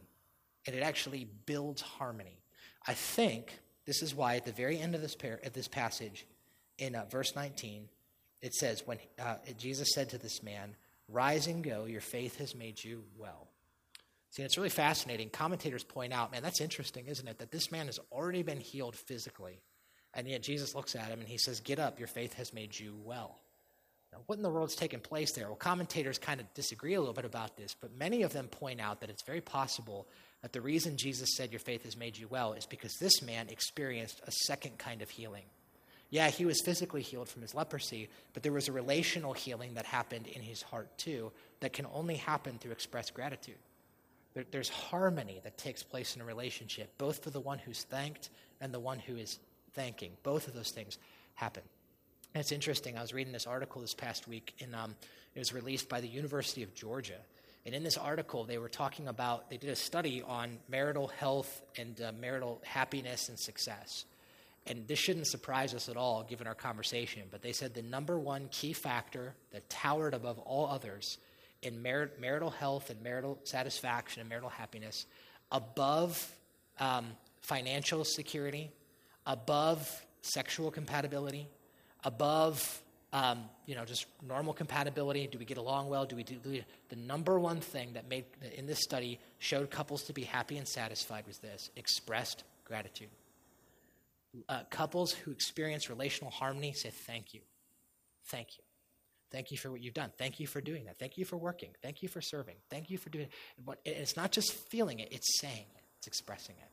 and 0.66 0.76
it 0.76 0.82
actually 0.82 1.28
builds 1.46 1.82
harmony. 1.82 2.40
I 2.88 2.94
think 2.94 3.60
this 3.86 4.02
is 4.02 4.16
why 4.16 4.36
at 4.36 4.46
the 4.46 4.52
very 4.52 4.80
end 4.80 4.96
of 4.96 5.02
this, 5.02 5.16
par- 5.16 5.40
of 5.44 5.54
this 5.54 5.68
passage, 5.68 6.26
in 6.78 6.96
uh, 6.96 7.06
verse 7.10 7.36
19, 7.36 7.88
it 8.42 8.56
says, 8.56 8.82
when 8.86 8.98
uh, 9.20 9.36
Jesus 9.58 9.94
said 9.94 10.10
to 10.10 10.18
this 10.18 10.42
man, 10.42 10.76
Rise 11.08 11.48
and 11.48 11.64
go, 11.64 11.86
your 11.86 12.02
faith 12.02 12.38
has 12.38 12.56
made 12.56 12.82
you 12.82 13.04
well. 13.18 13.50
See, 14.30 14.44
it's 14.44 14.56
really 14.56 14.70
fascinating. 14.70 15.30
Commentators 15.30 15.84
point 15.84 16.14
out, 16.14 16.32
man, 16.32 16.42
that's 16.42 16.62
interesting, 16.62 17.08
isn't 17.08 17.28
it? 17.28 17.40
That 17.40 17.52
this 17.52 17.70
man 17.70 17.88
has 17.88 18.00
already 18.14 18.44
been 18.44 18.62
healed 18.62 18.96
physically. 18.96 19.60
And 20.14 20.28
yet 20.28 20.44
Jesus 20.44 20.76
looks 20.76 20.96
at 20.96 21.08
him 21.08 21.20
and 21.20 21.28
he 21.28 21.38
says, 21.38 21.60
Get 21.60 21.80
up, 21.80 22.00
your 22.00 22.08
faith 22.08 22.34
has 22.34 22.54
made 22.54 22.78
you 22.78 22.96
well. 23.04 23.38
Now, 24.12 24.20
what 24.26 24.38
in 24.38 24.44
the 24.44 24.50
world's 24.50 24.76
taking 24.76 25.00
place 25.00 25.32
there? 25.32 25.48
Well, 25.48 25.56
commentators 25.56 26.18
kind 26.18 26.42
of 26.42 26.54
disagree 26.54 26.96
a 26.96 27.00
little 27.00 27.14
bit 27.14 27.24
about 27.24 27.56
this, 27.56 27.76
but 27.80 27.96
many 27.98 28.24
of 28.24 28.34
them 28.34 28.48
point 28.48 28.82
out 28.82 29.00
that 29.00 29.10
it's 29.10 29.24
very 29.24 29.40
possible 29.40 30.06
that 30.42 30.52
the 30.52 30.60
reason 30.60 30.98
Jesus 30.98 31.30
said, 31.36 31.52
Your 31.52 31.60
faith 31.60 31.84
has 31.86 31.96
made 31.96 32.18
you 32.18 32.28
well, 32.28 32.54
is 32.54 32.66
because 32.66 32.94
this 33.00 33.22
man 33.22 33.48
experienced 33.50 34.22
a 34.28 34.32
second 34.32 34.78
kind 34.78 35.02
of 35.02 35.10
healing. 35.10 35.46
Yeah, 36.10 36.30
he 36.30 36.44
was 36.44 36.62
physically 36.62 37.02
healed 37.02 37.30
from 37.30 37.42
his 37.42 37.56
leprosy, 37.56 38.10
but 38.34 38.44
there 38.44 38.52
was 38.52 38.68
a 38.68 38.74
relational 38.74 39.32
healing 39.32 39.76
that 39.76 39.86
happened 39.86 40.28
in 40.28 40.42
his 40.42 40.62
heart 40.62 40.90
too 40.98 41.32
that 41.62 41.72
can 41.72 41.88
only 41.94 42.16
happen 42.16 42.58
through 42.58 42.74
expressed 42.74 43.14
gratitude. 43.14 43.56
There, 44.34 44.44
there's 44.52 44.68
harmony 44.68 45.40
that 45.44 45.58
takes 45.58 45.84
place 45.84 46.16
in 46.18 46.22
a 46.22 46.26
relationship, 46.26 46.98
both 46.98 47.24
for 47.24 47.30
the 47.30 47.40
one 47.40 47.60
who's 47.60 47.84
thanked 47.84 48.30
and 48.60 48.74
the 48.74 48.80
one 48.80 49.00
who 49.00 49.16
is 49.16 49.40
thanking. 49.74 50.12
Both 50.24 50.48
of 50.48 50.54
those 50.54 50.72
things 50.72 50.98
happen. 51.36 51.64
And 52.34 52.42
it's 52.42 52.52
interesting. 52.52 52.98
I 52.98 53.02
was 53.02 53.14
reading 53.14 53.34
this 53.34 53.48
article 53.48 53.82
this 53.82 53.94
past 53.94 54.28
week, 54.28 54.54
and 54.62 54.74
um, 54.76 54.96
it 55.36 55.40
was 55.40 55.54
released 55.54 55.90
by 55.90 56.02
the 56.02 56.08
University 56.08 56.64
of 56.64 56.74
Georgia. 56.74 57.18
And 57.66 57.76
in 57.76 57.84
this 57.84 57.98
article, 57.98 58.44
they 58.44 58.58
were 58.58 58.70
talking 58.70 59.08
about, 59.08 59.50
they 59.50 59.58
did 59.58 59.70
a 59.70 59.76
study 59.76 60.24
on 60.26 60.58
marital 60.68 61.08
health 61.08 61.62
and 61.78 62.00
uh, 62.02 62.12
marital 62.20 62.62
happiness 62.66 63.30
and 63.30 63.38
success. 63.38 64.06
And 64.68 64.88
this 64.88 65.00
shouldn't 65.00 65.28
surprise 65.28 65.74
us 65.74 65.90
at 65.90 65.98
all, 65.98 66.24
given 66.24 66.48
our 66.48 66.56
conversation, 66.56 67.24
but 67.32 67.42
they 67.42 67.52
said 67.52 67.74
the 67.74 67.82
number 67.82 68.18
one 68.18 68.48
key 68.52 68.74
factor 68.74 69.34
that 69.52 69.70
towered 69.70 70.14
above 70.14 70.40
all 70.40 70.68
others 70.68 71.18
in 71.62 71.82
mar- 71.82 72.12
marital 72.20 72.50
health 72.50 72.90
and 72.90 73.02
marital 73.02 73.40
satisfaction 73.44 74.22
and 74.22 74.30
marital 74.30 74.50
happiness, 74.50 75.06
above 75.52 76.36
um, 76.80 77.06
financial 77.42 78.04
security, 78.04 78.72
above 79.26 80.06
sexual 80.22 80.72
compatibility, 80.72 81.48
above 82.04 82.82
um, 83.14 83.44
you 83.66 83.76
know 83.76 83.86
just 83.86 84.06
normal 84.26 84.54
compatibility. 84.54 85.28
Do 85.28 85.38
we 85.38 85.46
get 85.46 85.58
along 85.58 85.90
well? 85.90 86.06
Do 86.06 86.16
we 86.16 86.24
do 86.24 86.38
the 86.44 86.96
number 86.96 87.40
one 87.40 87.60
thing 87.60 87.94
that 87.94 88.08
made 88.08 88.26
in 88.56 88.66
this 88.68 88.80
study 88.82 89.20
showed 89.40 89.70
couples 89.70 90.04
to 90.04 90.14
be 90.14 90.24
happy 90.24 90.58
and 90.58 90.68
satisfied 90.68 91.28
was 91.28 91.38
this: 91.40 91.70
expressed 91.76 92.44
gratitude. 92.66 93.10
Uh, 94.48 94.62
couples 94.70 95.12
who 95.12 95.32
experience 95.32 95.90
relational 95.90 96.32
harmony 96.32 96.72
say 96.72 96.90
thank 96.90 97.34
you, 97.34 97.42
thank 98.28 98.58
you. 98.58 98.64
Thank 99.32 99.50
you 99.50 99.58
for 99.58 99.72
what 99.72 99.82
you've 99.82 99.94
done. 99.94 100.12
Thank 100.18 100.40
you 100.42 100.48
for 100.48 100.60
doing 100.60 100.84
that. 100.86 101.00
Thank 101.00 101.18
you 101.18 101.24
for 101.24 101.38
working. 101.38 101.70
Thank 101.82 102.04
you 102.04 102.10
for 102.10 102.20
serving. 102.20 102.56
Thank 102.70 102.90
you 102.90 102.98
for 102.98 103.10
doing 103.10 103.28
it. 103.28 103.80
It's 103.86 104.18
not 104.18 104.32
just 104.32 104.52
feeling 104.52 105.00
it, 105.00 105.08
it's 105.12 105.40
saying 105.40 105.66
it, 105.74 105.84
it's 105.98 106.08
expressing 106.08 106.56
it. 106.62 106.68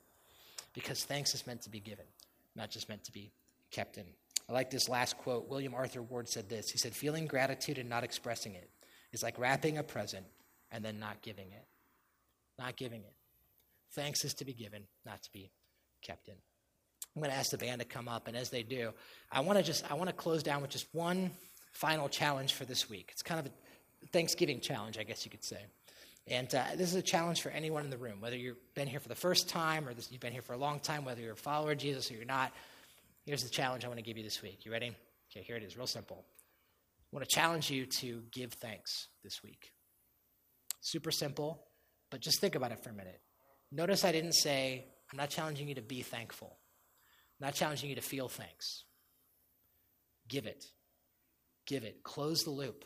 Because 0.74 1.04
thanks 1.04 1.34
is 1.34 1.46
meant 1.46 1.62
to 1.62 1.70
be 1.70 1.80
given, 1.80 2.04
not 2.54 2.70
just 2.70 2.88
meant 2.88 3.04
to 3.04 3.12
be 3.12 3.32
kept 3.70 3.98
in. 3.98 4.04
I 4.48 4.52
like 4.52 4.70
this 4.70 4.88
last 4.88 5.18
quote. 5.18 5.48
William 5.48 5.74
Arthur 5.74 6.02
Ward 6.02 6.28
said 6.28 6.48
this. 6.48 6.70
He 6.70 6.78
said, 6.78 6.94
Feeling 6.94 7.26
gratitude 7.26 7.78
and 7.78 7.88
not 7.88 8.04
expressing 8.04 8.54
it 8.54 8.70
is 9.12 9.22
like 9.22 9.38
wrapping 9.38 9.78
a 9.78 9.82
present 9.82 10.26
and 10.70 10.84
then 10.84 10.98
not 10.98 11.22
giving 11.22 11.52
it. 11.52 11.66
Not 12.58 12.76
giving 12.76 13.02
it. 13.02 13.12
Thanks 13.94 14.24
is 14.24 14.34
to 14.34 14.44
be 14.44 14.52
given, 14.52 14.84
not 15.06 15.22
to 15.22 15.32
be 15.32 15.50
kept 16.02 16.28
in. 16.28 16.34
I'm 17.14 17.22
going 17.22 17.30
to 17.32 17.36
ask 17.36 17.50
the 17.50 17.58
band 17.58 17.80
to 17.80 17.86
come 17.86 18.08
up, 18.08 18.28
and 18.28 18.36
as 18.36 18.50
they 18.50 18.62
do, 18.62 18.92
I 19.32 19.40
want 19.40 19.58
to 19.58 19.64
just 19.64 19.90
I 19.90 19.94
want 19.94 20.08
to 20.08 20.14
close 20.14 20.42
down 20.42 20.62
with 20.62 20.70
just 20.70 20.86
one 20.92 21.30
final 21.72 22.08
challenge 22.08 22.54
for 22.54 22.64
this 22.64 22.88
week. 22.88 23.08
It's 23.12 23.22
kind 23.22 23.40
of 23.40 23.46
a 23.46 24.06
Thanksgiving 24.12 24.60
challenge, 24.60 24.98
I 24.98 25.04
guess 25.04 25.24
you 25.24 25.30
could 25.30 25.44
say. 25.44 25.64
And 26.30 26.54
uh, 26.54 26.64
this 26.76 26.90
is 26.90 26.94
a 26.94 27.02
challenge 27.02 27.42
for 27.42 27.50
anyone 27.50 27.84
in 27.84 27.90
the 27.90 27.96
room, 27.96 28.20
whether 28.20 28.36
you've 28.36 28.56
been 28.74 28.86
here 28.86 29.00
for 29.00 29.08
the 29.08 29.14
first 29.14 29.48
time 29.48 29.88
or 29.88 29.94
this, 29.94 30.10
you've 30.10 30.20
been 30.20 30.32
here 30.32 30.42
for 30.42 30.52
a 30.52 30.58
long 30.58 30.80
time, 30.80 31.04
whether 31.04 31.20
you're 31.20 31.32
a 31.32 31.36
follower 31.36 31.72
of 31.72 31.78
Jesus 31.78 32.10
or 32.10 32.14
you're 32.14 32.24
not. 32.24 32.52
Here's 33.24 33.42
the 33.42 33.50
challenge 33.50 33.84
I 33.84 33.88
want 33.88 33.98
to 33.98 34.04
give 34.04 34.16
you 34.16 34.24
this 34.24 34.42
week. 34.42 34.64
You 34.64 34.72
ready? 34.72 34.94
Okay, 35.30 35.44
here 35.44 35.56
it 35.56 35.62
is, 35.62 35.76
real 35.76 35.86
simple. 35.86 36.24
I 37.12 37.16
want 37.16 37.28
to 37.28 37.34
challenge 37.34 37.70
you 37.70 37.86
to 38.00 38.22
give 38.30 38.52
thanks 38.52 39.08
this 39.24 39.42
week. 39.42 39.72
Super 40.80 41.10
simple, 41.10 41.66
but 42.10 42.20
just 42.20 42.40
think 42.40 42.54
about 42.54 42.72
it 42.72 42.82
for 42.82 42.90
a 42.90 42.94
minute. 42.94 43.20
Notice 43.72 44.04
I 44.04 44.12
didn't 44.12 44.32
say, 44.32 44.86
I'm 45.10 45.16
not 45.16 45.30
challenging 45.30 45.68
you 45.68 45.74
to 45.76 45.82
be 45.82 46.02
thankful, 46.02 46.58
I'm 47.40 47.46
not 47.46 47.54
challenging 47.54 47.88
you 47.88 47.96
to 47.96 48.02
feel 48.02 48.28
thanks. 48.28 48.84
Give 50.28 50.46
it 50.46 50.64
give 51.68 51.84
it, 51.84 52.02
close 52.02 52.42
the 52.42 52.50
loop, 52.50 52.84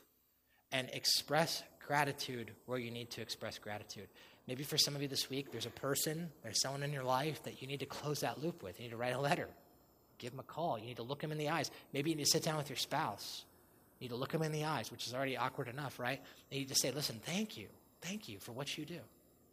and 0.72 0.90
express 0.92 1.62
gratitude 1.86 2.52
where 2.66 2.78
you 2.78 2.90
need 2.90 3.10
to 3.10 3.20
express 3.20 3.58
gratitude. 3.58 4.08
Maybe 4.46 4.64
for 4.64 4.76
some 4.76 4.96
of 4.96 5.02
you 5.02 5.08
this 5.08 5.30
week, 5.30 5.52
there's 5.52 5.66
a 5.66 5.70
person, 5.70 6.30
there's 6.42 6.60
someone 6.60 6.82
in 6.82 6.92
your 6.92 7.04
life 7.04 7.42
that 7.44 7.62
you 7.62 7.68
need 7.68 7.80
to 7.80 7.86
close 7.86 8.20
that 8.20 8.42
loop 8.42 8.62
with. 8.62 8.78
You 8.78 8.84
need 8.84 8.90
to 8.90 8.96
write 8.96 9.14
a 9.14 9.20
letter, 9.20 9.48
give 10.18 10.32
them 10.32 10.40
a 10.40 10.44
call. 10.44 10.78
You 10.78 10.86
need 10.86 10.96
to 10.96 11.02
look 11.02 11.20
them 11.20 11.32
in 11.32 11.38
the 11.38 11.48
eyes. 11.48 11.70
Maybe 11.92 12.10
you 12.10 12.16
need 12.16 12.24
to 12.24 12.30
sit 12.30 12.42
down 12.42 12.56
with 12.56 12.68
your 12.68 12.76
spouse. 12.76 13.44
You 13.98 14.04
need 14.04 14.10
to 14.10 14.16
look 14.16 14.32
them 14.32 14.42
in 14.42 14.52
the 14.52 14.64
eyes, 14.64 14.90
which 14.90 15.06
is 15.06 15.14
already 15.14 15.36
awkward 15.36 15.68
enough, 15.68 16.00
right? 16.00 16.20
You 16.50 16.60
need 16.60 16.68
to 16.68 16.74
say, 16.74 16.90
listen, 16.90 17.20
thank 17.24 17.56
you. 17.56 17.68
Thank 18.00 18.28
you 18.28 18.40
for 18.40 18.50
what 18.52 18.76
you 18.76 18.84
do. 18.84 18.98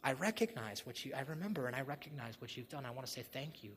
I 0.02 0.14
recognize 0.14 0.84
what 0.84 1.04
you, 1.04 1.12
I 1.16 1.22
remember 1.28 1.66
and 1.66 1.76
I 1.76 1.82
recognize 1.82 2.40
what 2.40 2.56
you've 2.56 2.68
done. 2.68 2.84
I 2.84 2.90
want 2.90 3.06
to 3.06 3.12
say 3.12 3.22
thank 3.22 3.62
you 3.62 3.70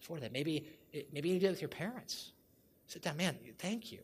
for 0.00 0.18
that. 0.20 0.32
Maybe, 0.32 0.66
maybe 1.12 1.28
you 1.28 1.40
do 1.40 1.46
it 1.46 1.50
with 1.50 1.62
your 1.62 1.68
parents. 1.68 2.30
Sit 2.86 3.02
down, 3.02 3.16
man, 3.16 3.36
thank 3.58 3.92
you. 3.92 3.98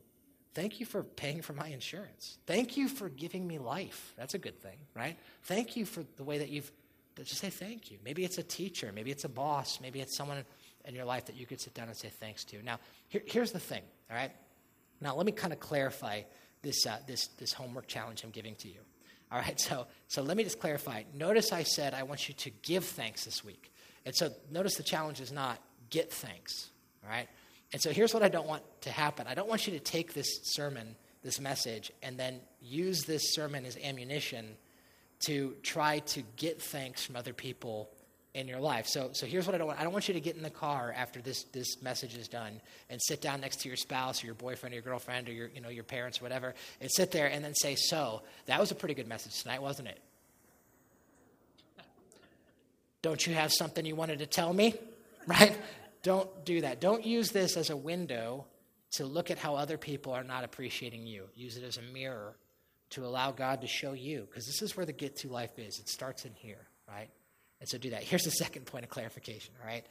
Thank 0.55 0.80
you 0.80 0.86
for 0.86 1.03
paying 1.05 1.42
for 1.42 1.53
my 1.53 1.68
insurance. 1.68 2.38
Thank 2.46 2.76
you 2.76 2.88
for 2.88 3.09
giving 3.09 3.46
me 3.46 3.59
life. 3.59 4.14
That's 4.16 4.34
a 4.34 4.38
good 4.38 4.61
thing, 4.61 4.78
right? 4.96 5.16
Thank 5.44 5.76
you 5.76 5.84
for 5.84 6.05
the 6.16 6.24
way 6.24 6.38
that 6.38 6.48
you've 6.48 6.70
just 7.16 7.40
say 7.40 7.51
thank 7.51 7.90
you. 7.90 7.98
Maybe 8.05 8.24
it's 8.24 8.38
a 8.38 8.42
teacher, 8.42 8.92
maybe 8.94 9.11
it's 9.11 9.24
a 9.24 9.28
boss, 9.28 9.80
maybe 9.80 10.01
it's 10.01 10.16
someone 10.16 10.44
in 10.84 10.94
your 10.94 11.05
life 11.05 11.26
that 11.26 11.36
you 11.36 11.46
could 11.46 11.61
sit 11.61 11.74
down 11.74 11.88
and 11.88 11.96
say 11.96 12.09
thanks 12.09 12.44
to. 12.44 12.62
Now, 12.62 12.78
here, 13.09 13.22
here's 13.26 13.53
the 13.53 13.61
thing, 13.61 13.82
all 14.11 14.16
right? 14.16 14.30
Now, 15.01 15.14
let 15.14 15.26
me 15.26 15.32
kind 15.32 15.53
of 15.53 15.61
clarify 15.61 16.22
this, 16.62 16.86
uh, 16.86 16.98
this, 17.07 17.26
this 17.38 17.53
homework 17.53 17.86
challenge 17.86 18.24
I'm 18.24 18.30
giving 18.30 18.55
to 18.57 18.68
you. 18.68 18.80
All 19.32 19.38
right, 19.38 19.59
so, 19.68 19.86
so 20.09 20.22
let 20.22 20.36
me 20.36 20.44
just 20.44 20.61
clarify. 20.61 21.03
Notice 21.14 21.53
I 21.53 21.62
said 21.62 21.94
I 21.94 22.03
want 22.03 22.28
you 22.28 22.34
to 22.34 22.51
give 22.62 22.84
thanks 22.84 23.24
this 23.24 23.44
week. 23.44 23.72
And 24.07 24.14
so 24.14 24.30
notice 24.51 24.76
the 24.76 24.82
challenge 24.82 25.20
is 25.20 25.30
not 25.30 25.59
get 25.90 26.12
thanks, 26.12 26.70
all 27.05 27.11
right? 27.11 27.28
And 27.73 27.81
so 27.81 27.91
here's 27.91 28.12
what 28.12 28.23
I 28.23 28.29
don't 28.29 28.47
want 28.47 28.62
to 28.83 28.91
happen 28.91 29.27
I 29.27 29.35
don't 29.35 29.49
want 29.49 29.66
you 29.66 29.73
to 29.75 29.81
take 29.81 30.14
this 30.14 30.41
sermon, 30.43 30.97
this 31.23 31.41
message, 31.41 31.93
and 32.03 32.18
then 32.18 32.41
use 32.61 33.05
this 33.05 33.35
sermon 33.35 33.64
as 33.64 33.77
ammunition 33.77 34.57
to 35.27 35.55
try 35.62 35.99
to 36.01 36.23
get 36.37 36.61
thanks 36.61 37.05
from 37.05 37.16
other 37.16 37.33
people 37.33 37.91
in 38.33 38.47
your 38.47 38.61
life. 38.61 38.87
So, 38.87 39.11
so 39.12 39.27
here's 39.27 39.47
what 39.47 39.55
I 39.55 39.59
don't 39.59 39.66
want. 39.66 39.81
I 39.81 39.83
don't 39.83 39.93
want 39.93 40.09
you 40.09 40.14
to 40.14 40.21
get 40.21 40.37
in 40.37 40.43
the 40.43 40.51
car 40.51 40.95
after 40.97 41.21
this, 41.21 41.45
this 41.45 41.83
message 41.83 42.16
is 42.16 42.29
done 42.29 42.61
and 42.89 43.01
sit 43.03 43.21
down 43.21 43.41
next 43.41 43.61
to 43.61 43.68
your 43.68 43.77
spouse 43.77 44.23
or 44.23 44.27
your 44.27 44.37
boyfriend 44.37 44.73
or 44.73 44.77
your 44.77 44.83
girlfriend 44.83 45.29
or 45.29 45.33
your, 45.33 45.49
you 45.55 45.61
know, 45.61 45.68
your 45.68 45.85
parents 45.85 46.21
or 46.21 46.25
whatever 46.25 46.55
and 46.81 46.91
sit 46.91 47.11
there 47.11 47.27
and 47.27 47.45
then 47.45 47.55
say, 47.55 47.75
so 47.75 48.23
that 48.47 48.61
was 48.61 48.71
a 48.71 48.75
pretty 48.75 48.95
good 48.95 49.09
message 49.09 49.43
tonight, 49.43 49.61
wasn't 49.61 49.89
it? 49.89 49.99
Don't 53.03 53.27
you 53.27 53.35
have 53.35 53.53
something 53.53 53.85
you 53.85 53.97
wanted 53.97 54.21
to 54.21 54.27
tell 54.27 54.53
me? 54.53 54.75
Right? 55.27 55.55
Don't 56.03 56.44
do 56.44 56.62
that. 56.62 56.80
Don't 56.80 57.05
use 57.05 57.30
this 57.30 57.57
as 57.57 57.70
a 57.70 57.76
window 57.76 58.46
to 58.92 59.05
look 59.05 59.30
at 59.30 59.38
how 59.38 59.55
other 59.55 59.78
people 59.78 60.12
are 60.12 60.24
not 60.24 60.44
appreciating 60.44 61.07
you. 61.07 61.24
Use 61.34 61.57
it 61.57 61.64
as 61.64 61.76
a 61.76 61.82
mirror 61.82 62.36
to 62.90 63.05
allow 63.05 63.30
God 63.30 63.61
to 63.61 63.68
show 63.68 63.92
you, 63.92 64.26
because 64.28 64.46
this 64.46 64.62
is 64.62 64.76
where 64.76 64.86
the 64.86 64.92
get 64.92 65.16
to 65.18 65.28
life 65.28 65.59
is. 65.59 65.78
It 65.78 65.88
starts 65.88 66.24
in 66.24 66.32
here, 66.34 66.66
right? 66.88 67.09
And 67.61 67.68
so 67.68 67.78
do 67.78 67.90
that. 67.90 68.03
Here's 68.03 68.24
the 68.24 68.30
second 68.30 68.66
point 68.66 68.84
of 68.84 68.90
clarification, 68.90 69.55
all 69.61 69.66
right? 69.66 69.84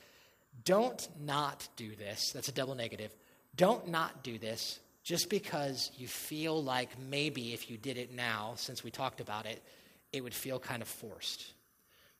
Don't 0.66 1.08
not 1.22 1.68
do 1.76 1.96
this. 1.96 2.32
That's 2.34 2.50
a 2.50 2.52
double 2.52 2.76
negative. 2.76 3.16
Don't 3.56 3.88
not 3.88 4.24
do 4.24 4.38
this 4.38 4.80
just 5.04 5.30
because 5.30 5.92
you 5.98 6.08
feel 6.08 6.62
like 6.62 6.90
maybe 7.00 7.54
if 7.54 7.70
you 7.70 7.78
did 7.78 7.98
it 7.98 8.14
now, 8.14 8.54
since 8.56 8.84
we 8.84 8.92
talked 8.92 9.22
about 9.22 9.46
it, 9.46 9.62
it 10.12 10.22
would 10.22 10.34
feel 10.34 10.60
kind 10.60 10.82
of 10.82 10.88
forced. 10.88 11.54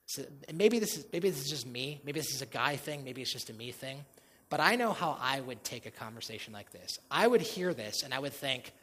So 0.10 0.24
maybe 0.52 0.80
this 0.80 0.98
is 0.98 1.06
maybe 1.14 1.30
this 1.30 1.40
is 1.40 1.50
just 1.52 1.68
me. 1.68 2.02
Maybe 2.04 2.20
this 2.20 2.34
is 2.34 2.42
a 2.42 2.48
guy 2.48 2.78
thing. 2.78 3.04
Maybe 3.04 3.22
it's 3.22 3.32
just 3.32 3.52
a 3.52 3.54
me 3.54 3.72
thing. 3.72 4.04
But 4.50 4.60
I 4.60 4.76
know 4.76 4.92
how 4.92 5.16
I 5.22 5.40
would 5.40 5.64
take 5.64 5.86
a 5.86 5.92
conversation 5.92 6.52
like 6.52 6.72
this. 6.72 6.98
I 7.12 7.28
would 7.28 7.42
hear 7.42 7.76
this 7.76 8.02
and 8.02 8.12
I 8.12 8.18
would 8.18 8.34
think, 8.34 8.74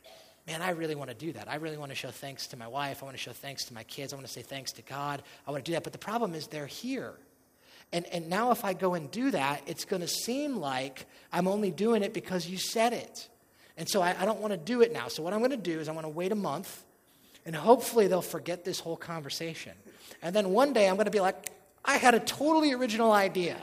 man, 0.47 0.63
I 0.63 0.71
really 0.71 0.95
want 0.95 1.11
to 1.11 1.17
do 1.17 1.33
that. 1.33 1.51
I 1.51 1.57
really 1.57 1.79
want 1.79 1.91
to 1.91 1.97
show 1.97 2.13
thanks 2.13 2.47
to 2.49 2.57
my 2.57 2.69
wife. 2.69 3.03
I 3.03 3.07
want 3.07 3.17
to 3.17 3.23
show 3.23 3.33
thanks 3.33 3.65
to 3.65 3.75
my 3.75 3.83
kids. 3.83 4.13
I 4.13 4.17
want 4.17 4.29
to 4.29 4.33
say 4.33 4.43
thanks 4.43 4.71
to 4.75 4.83
God. 4.83 5.21
I 5.49 5.51
want 5.51 5.65
to 5.65 5.69
do 5.69 5.75
that. 5.75 5.83
But 5.83 5.93
the 5.93 5.99
problem 5.99 6.33
is 6.33 6.47
they're 6.47 6.65
here. 6.65 7.15
And, 7.93 8.07
and 8.13 8.29
now 8.29 8.53
if 8.53 8.65
I 8.65 8.73
go 8.73 8.95
and 8.95 9.11
do 9.11 9.33
that, 9.33 9.63
it's 9.67 9.85
going 9.85 10.03
to 10.03 10.09
seem 10.09 10.59
like 10.59 11.07
I'm 11.33 11.49
only 11.49 11.73
doing 11.73 12.05
it 12.05 12.15
because 12.15 12.47
you 12.49 12.57
said 12.57 12.93
it. 12.93 13.29
And 13.77 13.89
so 13.89 14.01
I, 14.01 14.15
I 14.17 14.27
don't 14.27 14.41
want 14.41 14.53
to 14.53 14.59
do 14.59 14.81
it 14.81 14.93
now. 14.93 15.09
So 15.09 15.25
what 15.25 15.33
I'm 15.33 15.41
going 15.41 15.51
to 15.51 15.57
do 15.57 15.81
is 15.81 15.89
I'm 15.89 15.97
going 15.97 16.05
to 16.05 16.09
wait 16.09 16.31
a 16.31 16.37
month, 16.37 16.85
and 17.47 17.55
hopefully 17.55 18.09
they'll 18.09 18.21
forget 18.21 18.65
this 18.65 18.81
whole 18.81 18.97
conversation. 18.97 19.73
And 20.21 20.35
then 20.35 20.51
one 20.51 20.73
day 20.73 20.89
I'm 20.89 20.97
going 20.97 21.07
to 21.07 21.11
be 21.11 21.21
like, 21.21 21.51
I 21.85 21.97
had 21.97 22.15
a 22.15 22.21
totally 22.21 22.73
original 22.73 23.13
idea. 23.13 23.57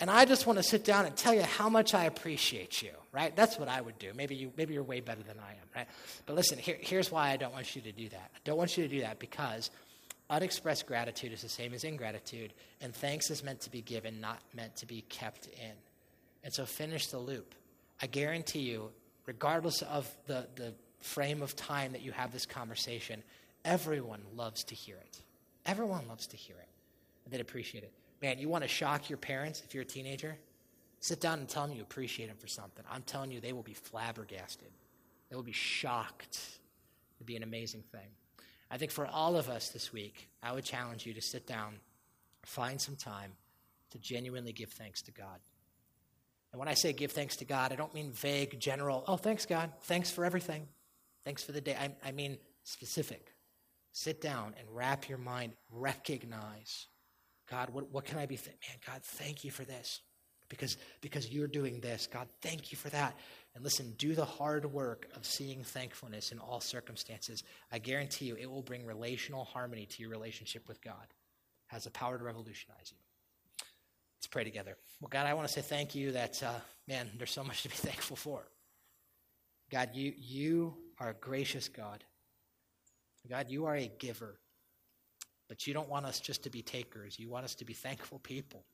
And 0.00 0.10
I 0.10 0.24
just 0.24 0.46
want 0.46 0.58
to 0.58 0.62
sit 0.62 0.84
down 0.84 1.06
and 1.06 1.14
tell 1.14 1.32
you 1.32 1.42
how 1.42 1.68
much 1.68 1.94
I 1.94 2.04
appreciate 2.04 2.82
you, 2.82 2.90
right? 3.12 3.34
That's 3.36 3.58
what 3.58 3.68
I 3.68 3.80
would 3.80 3.98
do. 3.98 4.12
Maybe, 4.16 4.34
you, 4.34 4.50
maybe 4.56 4.74
you're 4.74 4.82
way 4.82 5.00
better 5.00 5.22
than 5.22 5.36
I 5.38 5.50
am, 5.50 5.68
right? 5.76 5.86
But 6.26 6.36
listen, 6.36 6.58
here, 6.58 6.76
here's 6.80 7.12
why 7.12 7.30
I 7.30 7.36
don't 7.36 7.52
want 7.52 7.76
you 7.76 7.82
to 7.82 7.92
do 7.92 8.08
that. 8.08 8.30
I 8.34 8.38
don't 8.44 8.56
want 8.56 8.76
you 8.76 8.82
to 8.82 8.88
do 8.88 9.02
that 9.02 9.18
because 9.18 9.70
unexpressed 10.30 10.86
gratitude 10.86 11.32
is 11.32 11.42
the 11.42 11.50
same 11.50 11.74
as 11.74 11.84
ingratitude, 11.84 12.54
and 12.80 12.94
thanks 12.94 13.30
is 13.30 13.44
meant 13.44 13.60
to 13.60 13.70
be 13.70 13.82
given, 13.82 14.20
not 14.20 14.40
meant 14.54 14.74
to 14.76 14.86
be 14.86 15.02
kept 15.02 15.46
in. 15.46 15.72
And 16.42 16.52
so 16.52 16.64
finish 16.64 17.08
the 17.08 17.18
loop. 17.18 17.54
I 18.00 18.06
guarantee 18.06 18.60
you, 18.60 18.90
regardless 19.26 19.82
of 19.82 20.10
the, 20.26 20.46
the 20.56 20.72
frame 21.00 21.42
of 21.42 21.56
time 21.56 21.92
that 21.92 22.02
you 22.02 22.12
have 22.12 22.32
this 22.32 22.46
conversation, 22.46 23.22
everyone 23.64 24.22
loves 24.34 24.64
to 24.64 24.74
hear 24.74 24.96
it. 24.96 25.18
Everyone 25.66 26.06
loves 26.08 26.26
to 26.28 26.36
hear 26.36 26.56
it. 26.56 26.68
And 27.24 27.32
they'd 27.32 27.40
appreciate 27.40 27.84
it. 27.84 27.92
Man, 28.22 28.38
you 28.38 28.48
want 28.48 28.64
to 28.64 28.68
shock 28.68 29.08
your 29.08 29.18
parents 29.18 29.62
if 29.64 29.74
you're 29.74 29.82
a 29.82 29.86
teenager? 29.86 30.36
Sit 31.00 31.20
down 31.20 31.38
and 31.38 31.48
tell 31.48 31.66
them 31.66 31.74
you 31.74 31.82
appreciate 31.82 32.26
them 32.26 32.36
for 32.36 32.46
something. 32.46 32.84
I'm 32.90 33.02
telling 33.02 33.30
you, 33.30 33.40
they 33.40 33.52
will 33.52 33.62
be 33.62 33.74
flabbergasted. 33.74 34.68
They 35.30 35.36
will 35.36 35.42
be 35.42 35.52
shocked. 35.52 36.38
It'd 37.16 37.26
be 37.26 37.36
an 37.36 37.42
amazing 37.42 37.82
thing. 37.90 38.08
I 38.70 38.76
think 38.76 38.90
for 38.90 39.06
all 39.06 39.36
of 39.36 39.48
us 39.48 39.70
this 39.70 39.92
week, 39.92 40.28
I 40.42 40.52
would 40.52 40.64
challenge 40.64 41.06
you 41.06 41.14
to 41.14 41.22
sit 41.22 41.46
down, 41.46 41.74
find 42.44 42.80
some 42.80 42.96
time 42.96 43.32
to 43.90 43.98
genuinely 43.98 44.52
give 44.52 44.70
thanks 44.70 45.02
to 45.02 45.10
God. 45.10 45.40
And 46.52 46.58
when 46.58 46.68
I 46.68 46.74
say 46.74 46.92
give 46.92 47.12
thanks 47.12 47.36
to 47.36 47.44
God, 47.44 47.72
I 47.72 47.76
don't 47.76 47.94
mean 47.94 48.12
vague, 48.12 48.58
general, 48.60 49.04
oh, 49.06 49.16
thanks, 49.16 49.46
God. 49.46 49.70
Thanks 49.82 50.10
for 50.10 50.24
everything. 50.24 50.66
Thanks 51.24 51.42
for 51.42 51.52
the 51.52 51.60
day. 51.60 51.76
I, 51.78 52.08
I 52.08 52.12
mean 52.12 52.38
specific. 52.64 53.32
Sit 53.92 54.20
down 54.20 54.54
and 54.58 54.68
wrap 54.70 55.08
your 55.08 55.18
mind, 55.18 55.52
recognize 55.70 56.86
God, 57.50 57.70
what, 57.70 57.90
what 57.92 58.04
can 58.04 58.18
I 58.18 58.26
be? 58.26 58.36
Th- 58.36 58.56
Man, 58.68 58.78
God, 58.86 59.02
thank 59.02 59.44
you 59.44 59.50
for 59.50 59.64
this. 59.64 60.00
Because, 60.48 60.76
because 61.00 61.30
you're 61.30 61.46
doing 61.46 61.80
this. 61.80 62.08
God, 62.12 62.26
thank 62.42 62.72
you 62.72 62.78
for 62.78 62.88
that. 62.90 63.16
And 63.54 63.62
listen, 63.62 63.94
do 63.98 64.14
the 64.14 64.24
hard 64.24 64.64
work 64.72 65.08
of 65.14 65.24
seeing 65.24 65.62
thankfulness 65.62 66.32
in 66.32 66.38
all 66.40 66.60
circumstances. 66.60 67.44
I 67.70 67.78
guarantee 67.78 68.24
you 68.26 68.36
it 68.36 68.50
will 68.50 68.62
bring 68.62 68.84
relational 68.84 69.44
harmony 69.44 69.86
to 69.86 70.02
your 70.02 70.10
relationship 70.10 70.66
with 70.66 70.82
God. 70.82 71.04
It 71.04 71.74
has 71.74 71.84
the 71.84 71.90
power 71.90 72.18
to 72.18 72.24
revolutionize 72.24 72.90
you. 72.90 72.98
Let's 74.18 74.26
pray 74.26 74.42
together. 74.42 74.76
Well, 75.00 75.08
God, 75.08 75.26
I 75.26 75.34
want 75.34 75.46
to 75.46 75.54
say 75.54 75.60
thank 75.60 75.94
you 75.94 76.12
that, 76.12 76.42
uh, 76.42 76.58
man, 76.88 77.08
there's 77.16 77.30
so 77.30 77.44
much 77.44 77.62
to 77.62 77.68
be 77.68 77.74
thankful 77.76 78.16
for. 78.16 78.42
God, 79.70 79.90
you, 79.94 80.12
you 80.16 80.74
are 81.00 81.10
a 81.10 81.14
gracious 81.14 81.68
God. 81.68 82.04
God, 83.28 83.46
you 83.48 83.66
are 83.66 83.76
a 83.76 83.90
giver. 83.98 84.38
But 85.48 85.66
you 85.66 85.74
don't 85.74 85.88
want 85.88 86.06
us 86.06 86.20
just 86.20 86.44
to 86.44 86.50
be 86.50 86.62
takers. 86.62 87.18
You 87.18 87.28
want 87.28 87.44
us 87.44 87.54
to 87.56 87.64
be 87.64 87.72
thankful 87.72 88.20
people 88.20 88.64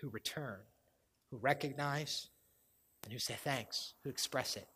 who 0.00 0.08
return, 0.10 0.58
who 1.30 1.38
recognize, 1.38 2.28
and 3.04 3.12
who 3.12 3.18
say 3.18 3.34
thanks, 3.34 3.94
who 4.04 4.10
express 4.10 4.56
it. 4.56 4.68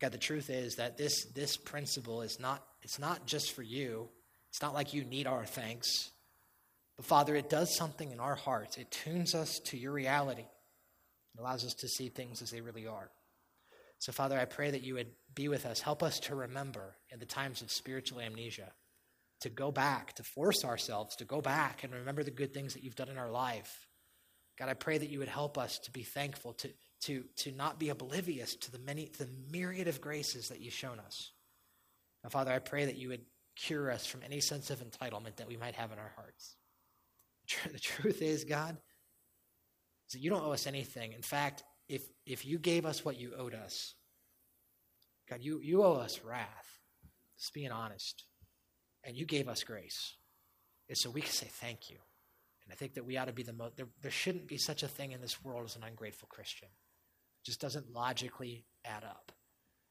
God, 0.00 0.12
the 0.12 0.18
truth 0.18 0.50
is 0.50 0.76
that 0.76 0.98
this, 0.98 1.24
this 1.34 1.56
principle 1.56 2.22
is 2.22 2.38
not, 2.40 2.64
it's 2.82 2.98
not 2.98 3.26
just 3.26 3.52
for 3.52 3.62
you. 3.62 4.08
It's 4.50 4.60
not 4.60 4.74
like 4.74 4.92
you 4.92 5.04
need 5.04 5.26
our 5.26 5.46
thanks. 5.46 6.10
But 6.96 7.06
Father, 7.06 7.34
it 7.36 7.48
does 7.48 7.76
something 7.76 8.10
in 8.10 8.20
our 8.20 8.34
hearts. 8.34 8.78
It 8.78 8.90
tunes 8.90 9.34
us 9.34 9.58
to 9.66 9.78
your 9.78 9.92
reality. 9.92 10.42
It 10.42 11.40
allows 11.40 11.64
us 11.64 11.74
to 11.74 11.88
see 11.88 12.08
things 12.08 12.42
as 12.42 12.50
they 12.50 12.60
really 12.60 12.86
are. 12.86 13.10
So, 13.98 14.12
Father, 14.12 14.38
I 14.38 14.44
pray 14.44 14.70
that 14.70 14.82
you 14.82 14.94
would 14.94 15.10
be 15.34 15.48
with 15.48 15.66
us. 15.66 15.80
Help 15.80 16.02
us 16.02 16.20
to 16.20 16.34
remember 16.34 16.96
in 17.10 17.18
the 17.18 17.26
times 17.26 17.62
of 17.62 17.70
spiritual 17.70 18.20
amnesia 18.20 18.72
to 19.40 19.48
go 19.48 19.70
back, 19.70 20.14
to 20.14 20.22
force 20.22 20.64
ourselves 20.64 21.16
to 21.16 21.24
go 21.24 21.40
back 21.40 21.84
and 21.84 21.92
remember 21.92 22.22
the 22.22 22.30
good 22.30 22.54
things 22.54 22.74
that 22.74 22.82
you've 22.82 22.94
done 22.94 23.08
in 23.08 23.18
our 23.18 23.30
life. 23.30 23.86
God, 24.58 24.68
I 24.68 24.74
pray 24.74 24.96
that 24.96 25.10
you 25.10 25.18
would 25.18 25.28
help 25.28 25.58
us 25.58 25.78
to 25.80 25.90
be 25.90 26.02
thankful, 26.02 26.54
to, 26.54 26.70
to, 27.02 27.24
to 27.36 27.52
not 27.52 27.78
be 27.78 27.90
oblivious 27.90 28.54
to 28.56 28.72
the 28.72 28.78
many, 28.78 29.10
the 29.18 29.28
myriad 29.50 29.88
of 29.88 30.00
graces 30.00 30.48
that 30.48 30.60
you've 30.60 30.72
shown 30.72 30.98
us. 30.98 31.32
Now, 32.24 32.30
Father, 32.30 32.52
I 32.52 32.58
pray 32.58 32.86
that 32.86 32.96
you 32.96 33.10
would 33.10 33.26
cure 33.54 33.90
us 33.90 34.06
from 34.06 34.22
any 34.24 34.40
sense 34.40 34.70
of 34.70 34.80
entitlement 34.80 35.36
that 35.36 35.48
we 35.48 35.56
might 35.56 35.74
have 35.74 35.92
in 35.92 35.98
our 35.98 36.12
hearts. 36.16 36.56
The 37.70 37.78
truth 37.78 38.22
is, 38.22 38.44
God, 38.44 38.76
is 40.08 40.12
that 40.12 40.20
you 40.20 40.30
don't 40.30 40.42
owe 40.42 40.52
us 40.52 40.66
anything. 40.66 41.12
In 41.12 41.22
fact, 41.22 41.62
if, 41.88 42.02
if 42.24 42.44
you 42.44 42.58
gave 42.58 42.84
us 42.84 43.04
what 43.04 43.18
you 43.18 43.32
owed 43.36 43.54
us, 43.54 43.94
God, 45.28 45.40
you, 45.40 45.60
you 45.62 45.82
owe 45.82 45.94
us 45.94 46.20
wrath. 46.24 46.80
Just 47.38 47.52
being 47.52 47.70
honest 47.70 48.24
and 49.06 49.16
you 49.16 49.24
gave 49.24 49.48
us 49.48 49.62
grace. 49.62 50.14
And 50.88 50.98
so 50.98 51.10
we 51.10 51.20
can 51.20 51.30
say 51.30 51.48
thank 51.48 51.90
you. 51.90 51.96
And 52.64 52.72
I 52.72 52.76
think 52.76 52.94
that 52.94 53.06
we 53.06 53.16
ought 53.16 53.26
to 53.26 53.32
be 53.32 53.44
the 53.44 53.52
most, 53.52 53.76
there, 53.76 53.86
there 54.02 54.10
shouldn't 54.10 54.48
be 54.48 54.56
such 54.56 54.82
a 54.82 54.88
thing 54.88 55.12
in 55.12 55.20
this 55.20 55.42
world 55.44 55.64
as 55.64 55.76
an 55.76 55.84
ungrateful 55.84 56.28
Christian. 56.28 56.68
It 56.68 57.46
just 57.46 57.60
doesn't 57.60 57.92
logically 57.92 58.64
add 58.84 59.04
up. 59.04 59.32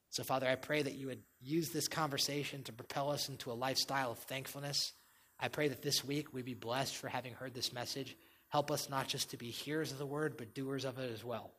So, 0.09 0.23
Father, 0.23 0.47
I 0.47 0.55
pray 0.55 0.81
that 0.81 0.95
you 0.95 1.07
would 1.07 1.23
use 1.41 1.69
this 1.69 1.87
conversation 1.87 2.63
to 2.63 2.73
propel 2.73 3.09
us 3.09 3.29
into 3.29 3.51
a 3.51 3.53
lifestyle 3.53 4.11
of 4.11 4.19
thankfulness. 4.19 4.93
I 5.39 5.47
pray 5.47 5.67
that 5.69 5.81
this 5.81 6.03
week 6.03 6.33
we 6.33 6.41
be 6.41 6.53
blessed 6.53 6.95
for 6.95 7.07
having 7.07 7.33
heard 7.33 7.53
this 7.53 7.73
message. 7.73 8.15
Help 8.49 8.71
us 8.71 8.89
not 8.89 9.07
just 9.07 9.31
to 9.31 9.37
be 9.37 9.49
hearers 9.49 9.91
of 9.91 9.97
the 9.97 10.05
word, 10.05 10.35
but 10.37 10.53
doers 10.53 10.85
of 10.85 10.99
it 10.99 11.11
as 11.11 11.23
well. 11.23 11.51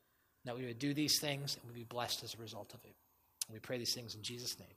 That 0.47 0.57
we 0.57 0.64
would 0.64 0.78
do 0.78 0.94
these 0.94 1.20
things 1.20 1.57
and 1.57 1.70
we'd 1.70 1.78
be 1.78 1.84
blessed 1.84 2.24
as 2.24 2.34
a 2.34 2.38
result 2.38 2.72
of 2.72 2.82
it. 2.84 2.94
And 3.47 3.55
we 3.55 3.61
pray 3.61 3.78
these 3.78 3.94
things 3.94 4.14
in 4.14 4.22
Jesus' 4.22 4.59
name. 4.59 4.68